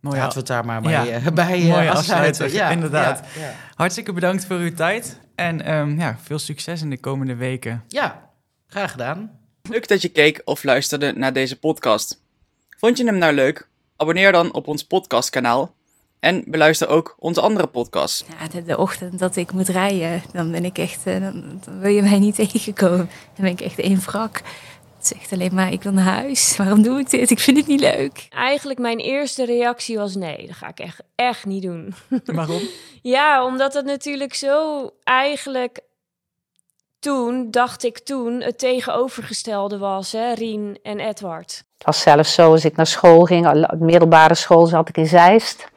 Mooi, 0.00 0.16
laten 0.16 0.32
we 0.32 0.38
het 0.38 0.46
daar 0.48 0.64
maar 0.64 0.82
bij, 0.82 0.92
ja, 0.92 1.18
uh, 1.18 1.26
bij 1.26 1.60
mooi 1.60 1.88
afsluiten. 1.88 2.52
Ja, 2.52 2.68
inderdaad. 2.70 3.26
Ja, 3.34 3.40
ja. 3.40 3.52
Hartstikke 3.74 4.12
bedankt 4.12 4.44
voor 4.44 4.56
uw 4.56 4.74
tijd. 4.74 5.20
En 5.34 5.74
um, 5.74 5.98
ja, 5.98 6.16
veel 6.22 6.38
succes 6.38 6.82
in 6.82 6.90
de 6.90 7.00
komende 7.00 7.34
weken. 7.34 7.84
Ja, 7.88 8.30
graag 8.66 8.90
gedaan. 8.90 9.30
Leuk 9.62 9.88
dat 9.88 10.02
je 10.02 10.08
keek 10.08 10.42
of 10.44 10.64
luisterde 10.64 11.12
naar 11.12 11.32
deze 11.32 11.58
podcast. 11.58 12.20
Vond 12.78 12.98
je 12.98 13.04
hem 13.04 13.18
nou 13.18 13.32
leuk? 13.34 13.68
Abonneer 13.96 14.32
dan 14.32 14.52
op 14.52 14.66
ons 14.66 14.84
podcastkanaal. 14.84 15.74
En 16.20 16.44
beluister 16.46 16.88
ook 16.88 17.16
onze 17.18 17.40
andere 17.40 17.66
podcasts. 17.66 18.24
Ja, 18.40 18.48
de, 18.48 18.64
de, 18.64 18.78
ochtend 18.78 19.18
dat 19.18 19.36
ik 19.36 19.52
moet 19.52 19.68
rijden, 19.68 20.22
dan 20.32 20.50
ben 20.50 20.64
ik 20.64 20.78
echt, 20.78 21.06
uh, 21.06 21.20
dan, 21.20 21.60
dan, 21.64 21.80
wil 21.80 21.90
je 21.90 22.02
mij 22.02 22.18
niet 22.18 22.34
tegenkomen. 22.50 22.96
Dan 23.34 23.44
ben 23.44 23.50
ik 23.50 23.60
echt 23.60 23.78
één 23.78 24.00
wrak. 24.00 24.42
Het 24.98 25.06
zegt 25.06 25.32
alleen 25.32 25.54
maar, 25.54 25.72
ik 25.72 25.82
wil 25.82 25.92
naar 25.92 26.04
huis. 26.04 26.56
Waarom 26.56 26.82
doe 26.82 26.98
ik 26.98 27.10
dit? 27.10 27.30
Ik 27.30 27.38
vind 27.38 27.56
het 27.56 27.66
niet 27.66 27.80
leuk. 27.80 28.26
Eigenlijk 28.30 28.78
mijn 28.78 28.98
eerste 28.98 29.44
reactie 29.44 29.98
was 29.98 30.14
nee, 30.14 30.46
dat 30.46 30.56
ga 30.56 30.68
ik 30.68 30.78
echt, 30.78 31.00
echt 31.14 31.44
niet 31.44 31.62
doen. 31.62 31.94
Waarom? 32.24 32.60
ja, 33.02 33.44
omdat 33.44 33.74
het 33.74 33.84
natuurlijk 33.84 34.34
zo 34.34 34.90
eigenlijk 35.04 35.80
toen, 36.98 37.50
dacht 37.50 37.84
ik 37.84 37.98
toen, 37.98 38.40
het 38.40 38.58
tegenovergestelde 38.58 39.78
was, 39.78 40.12
hè, 40.12 40.32
Rien 40.32 40.78
en 40.82 41.00
Edward. 41.00 41.64
Het 41.76 41.86
was 41.86 42.00
zelfs 42.00 42.34
zo, 42.34 42.50
als 42.50 42.64
ik 42.64 42.76
naar 42.76 42.86
school 42.86 43.24
ging, 43.24 43.66
middelbare 43.78 44.34
school 44.34 44.66
zat 44.66 44.88
ik 44.88 44.96
in 44.96 45.06
Zeist. 45.06 45.68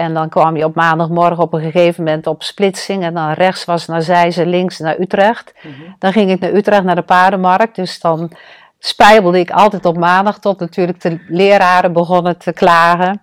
En 0.00 0.14
dan 0.14 0.28
kwam 0.28 0.56
je 0.56 0.64
op 0.64 0.74
maandagmorgen 0.74 1.42
op 1.42 1.52
een 1.52 1.60
gegeven 1.60 2.04
moment 2.04 2.26
op 2.26 2.42
splitsing. 2.42 3.02
En 3.02 3.14
dan 3.14 3.32
rechts 3.32 3.64
was 3.64 3.86
naar 3.86 4.02
Zeist 4.02 4.38
links 4.38 4.78
naar 4.78 5.00
Utrecht. 5.00 5.54
Mhm. 5.62 5.74
Dan 5.98 6.12
ging 6.12 6.30
ik 6.30 6.40
naar 6.40 6.52
Utrecht, 6.52 6.82
naar 6.82 6.94
de 6.94 7.02
paardenmarkt. 7.02 7.76
Dus 7.76 8.00
dan 8.00 8.30
spijbelde 8.78 9.38
ik 9.38 9.50
altijd 9.50 9.84
op 9.84 9.96
maandag 9.96 10.38
tot 10.38 10.60
natuurlijk 10.60 11.00
de 11.00 11.24
leraren 11.28 11.92
begonnen 11.92 12.38
te 12.38 12.52
klagen. 12.52 13.22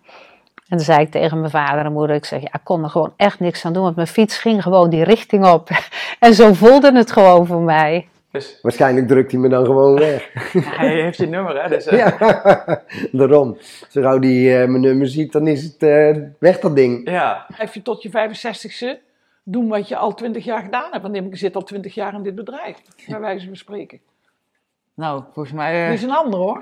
En 0.67 0.77
dan 0.77 0.79
zei 0.79 0.99
ik 0.99 1.11
tegen 1.11 1.39
mijn 1.39 1.51
vader 1.51 1.85
en 1.85 1.93
moeder, 1.93 2.15
ik 2.15 2.25
zeg, 2.25 2.41
ja, 2.41 2.53
ik 2.53 2.63
kon 2.63 2.83
er 2.83 2.89
gewoon 2.89 3.13
echt 3.17 3.39
niks 3.39 3.65
aan 3.65 3.73
doen. 3.73 3.83
Want 3.83 3.95
mijn 3.95 4.07
fiets 4.07 4.37
ging 4.37 4.63
gewoon 4.63 4.89
die 4.89 5.03
richting 5.03 5.45
op. 5.45 5.69
en 6.19 6.33
zo 6.33 6.53
voelde 6.53 6.91
het 6.95 7.11
gewoon 7.11 7.45
voor 7.45 7.61
mij. 7.61 8.07
Dus, 8.37 8.59
Waarschijnlijk 8.61 9.07
drukt 9.07 9.31
hij 9.31 9.39
me 9.39 9.49
dan 9.49 9.65
gewoon 9.65 9.99
weg. 9.99 10.29
hij 10.79 11.01
heeft 11.01 11.17
je 11.17 11.27
nummer, 11.27 11.63
hè? 11.63 11.69
Dus, 11.69 11.87
uh... 11.87 11.97
ja, 12.03 12.17
daarom. 13.11 13.57
Zo 13.89 14.01
gauw 14.01 14.19
die 14.19 14.49
uh, 14.49 14.55
mijn 14.55 14.81
nummer 14.81 15.07
ziet, 15.07 15.31
dan 15.31 15.47
is 15.47 15.63
het 15.63 15.83
uh, 15.83 16.23
weg 16.39 16.59
dat 16.59 16.75
ding. 16.75 17.09
Ja. 17.09 17.45
Heb 17.53 17.73
je 17.73 17.81
tot 17.81 18.01
je 18.01 18.09
65ste 18.09 19.01
doen 19.43 19.67
wat 19.67 19.87
je 19.87 19.95
al 19.97 20.13
twintig 20.13 20.43
jaar 20.43 20.61
gedaan 20.61 20.91
hebt. 20.91 21.03
Want 21.03 21.15
ik 21.15 21.37
zit 21.37 21.55
al 21.55 21.63
twintig 21.63 21.93
jaar 21.93 22.13
in 22.13 22.23
dit 22.23 22.35
bedrijf, 22.35 22.81
bij 23.07 23.19
wijze 23.19 23.45
van 23.45 23.55
spreken. 23.55 23.99
Nou, 24.93 25.23
volgens 25.33 25.55
mij 25.55 25.83
eh, 25.83 25.89
Dit 25.89 25.97
is 25.97 26.03
een 26.03 26.15
ander 26.15 26.39
hoor. 26.39 26.61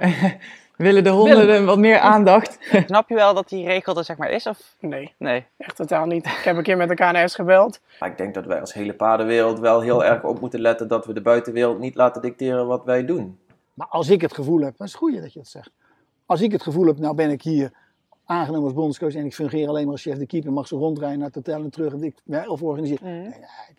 Willen 0.78 1.04
de 1.04 1.10
honden 1.10 1.38
Willem. 1.38 1.66
wat 1.66 1.78
meer 1.78 2.00
aandacht. 2.00 2.58
Snap 2.86 3.10
je 3.10 3.16
wel 3.16 3.34
dat 3.34 3.50
die 3.50 3.66
regel 3.66 3.98
er 3.98 4.04
zeg 4.04 4.18
maar 4.18 4.30
is? 4.30 4.48
Of? 4.48 4.76
Nee, 4.80 5.14
Nee. 5.18 5.46
echt 5.58 5.76
totaal 5.76 6.06
niet. 6.06 6.26
Ik 6.26 6.42
heb 6.44 6.58
een 6.58 6.64
keer 6.64 6.78
met 6.78 6.90
de 6.90 6.96
KNS 6.96 7.36
gebeld. 7.36 7.80
Maar 8.00 8.10
ik 8.10 8.18
denk 8.18 8.34
dat 8.34 8.46
wij 8.46 8.60
als 8.60 8.74
hele 8.74 8.94
paardenwereld 8.94 9.60
wel 9.60 9.82
heel 9.82 10.06
erg 10.06 10.24
op 10.24 10.40
moeten 10.40 10.60
letten 10.60 10.88
dat 10.88 11.06
we 11.06 11.14
de 11.14 11.22
buitenwereld 11.22 11.80
niet 11.80 11.96
laten 11.96 12.22
dicteren 12.22 12.68
wat 12.68 12.84
wij 12.86 13.06
doen. 13.06 13.40
Maar 13.74 13.88
als 13.88 14.10
ik 14.10 14.22
het 14.22 14.34
gevoel 14.34 14.60
heb, 14.62 14.78
dat 14.78 14.88
is 14.88 14.94
het 14.94 15.02
goede 15.02 15.22
dat 15.22 15.34
je 15.34 15.40
het 15.40 15.48
zegt. 15.48 15.72
Als 16.26 16.42
ik 16.42 16.52
het 16.52 16.64
gevoel 16.64 16.86
heb, 16.86 16.98
nou 16.98 17.16
ben 17.16 17.30
ik 17.32 17.42
hier 17.42 17.72
aangenomen 18.26 18.64
als 18.64 18.74
bondscoach 18.74 19.16
en 19.16 19.26
ik 19.26 19.34
fungeer 19.34 19.68
alleen 19.68 19.84
maar 19.84 19.92
als 19.92 20.02
chef 20.02 20.18
de 20.18 20.26
keeper, 20.26 20.54
mag 20.54 20.68
ze 20.68 20.76
rondrijden 20.76 21.18
naar 21.18 21.28
het 21.28 21.36
hotel 21.36 21.64
en 21.64 21.70
terug 21.70 21.94
en 21.94 22.04
ik, 22.04 22.16
ja, 22.24 22.48
of 22.48 22.62
organiseren. 22.62 23.04
Nee, 23.06 23.22
nee, 23.22 23.30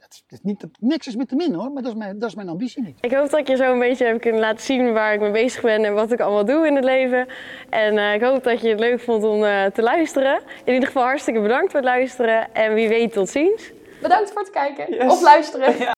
dat, 0.01 0.09
is, 0.11 0.25
dat 0.27 0.39
is 0.39 0.41
niet, 0.43 0.61
dat, 0.61 0.71
niks 0.81 1.07
is 1.07 1.17
met 1.17 1.29
te 1.29 1.37
min 1.37 1.55
hoor, 1.55 1.71
maar 1.71 1.83
dat 1.83 1.93
is, 1.93 1.99
mijn, 1.99 2.19
dat 2.19 2.29
is 2.29 2.35
mijn 2.35 2.49
ambitie 2.49 2.83
niet. 2.83 2.99
Ik 3.01 3.13
hoop 3.13 3.31
dat 3.31 3.41
ik 3.41 3.49
je 3.49 3.57
zo 3.57 3.73
een 3.73 3.79
beetje 3.79 4.05
heb 4.05 4.21
kunnen 4.21 4.41
laten 4.41 4.65
zien 4.65 4.93
waar 4.93 5.15
ik 5.15 5.21
mee 5.21 5.31
bezig 5.31 5.63
ben 5.63 5.85
en 5.85 5.95
wat 5.95 6.13
ik 6.13 6.21
allemaal 6.21 6.45
doe 6.45 6.67
in 6.67 6.75
het 6.75 6.85
leven. 6.85 7.27
En 7.71 7.99
eh, 7.99 8.15
ik 8.15 8.23
hoop 8.23 8.45
dat 8.45 8.61
je 8.61 8.69
het 8.69 8.81
leuk 8.81 9.01
vond 9.01 9.25
om 9.25 9.45
eh, 9.45 9.65
te 9.65 9.83
luisteren. 9.83 10.41
In 10.65 10.73
ieder 10.73 10.87
geval 10.87 11.03
hartstikke 11.03 11.41
bedankt 11.41 11.71
voor 11.71 11.81
het 11.81 11.89
luisteren 11.89 12.55
en 12.55 12.75
wie 12.75 12.89
weet 12.89 13.13
tot 13.13 13.29
ziens. 13.29 13.73
Bedankt 14.03 14.33
voor 14.33 14.41
het 14.41 14.51
kijken 14.51 15.11
of 15.11 15.23
luisteren. 15.23 15.75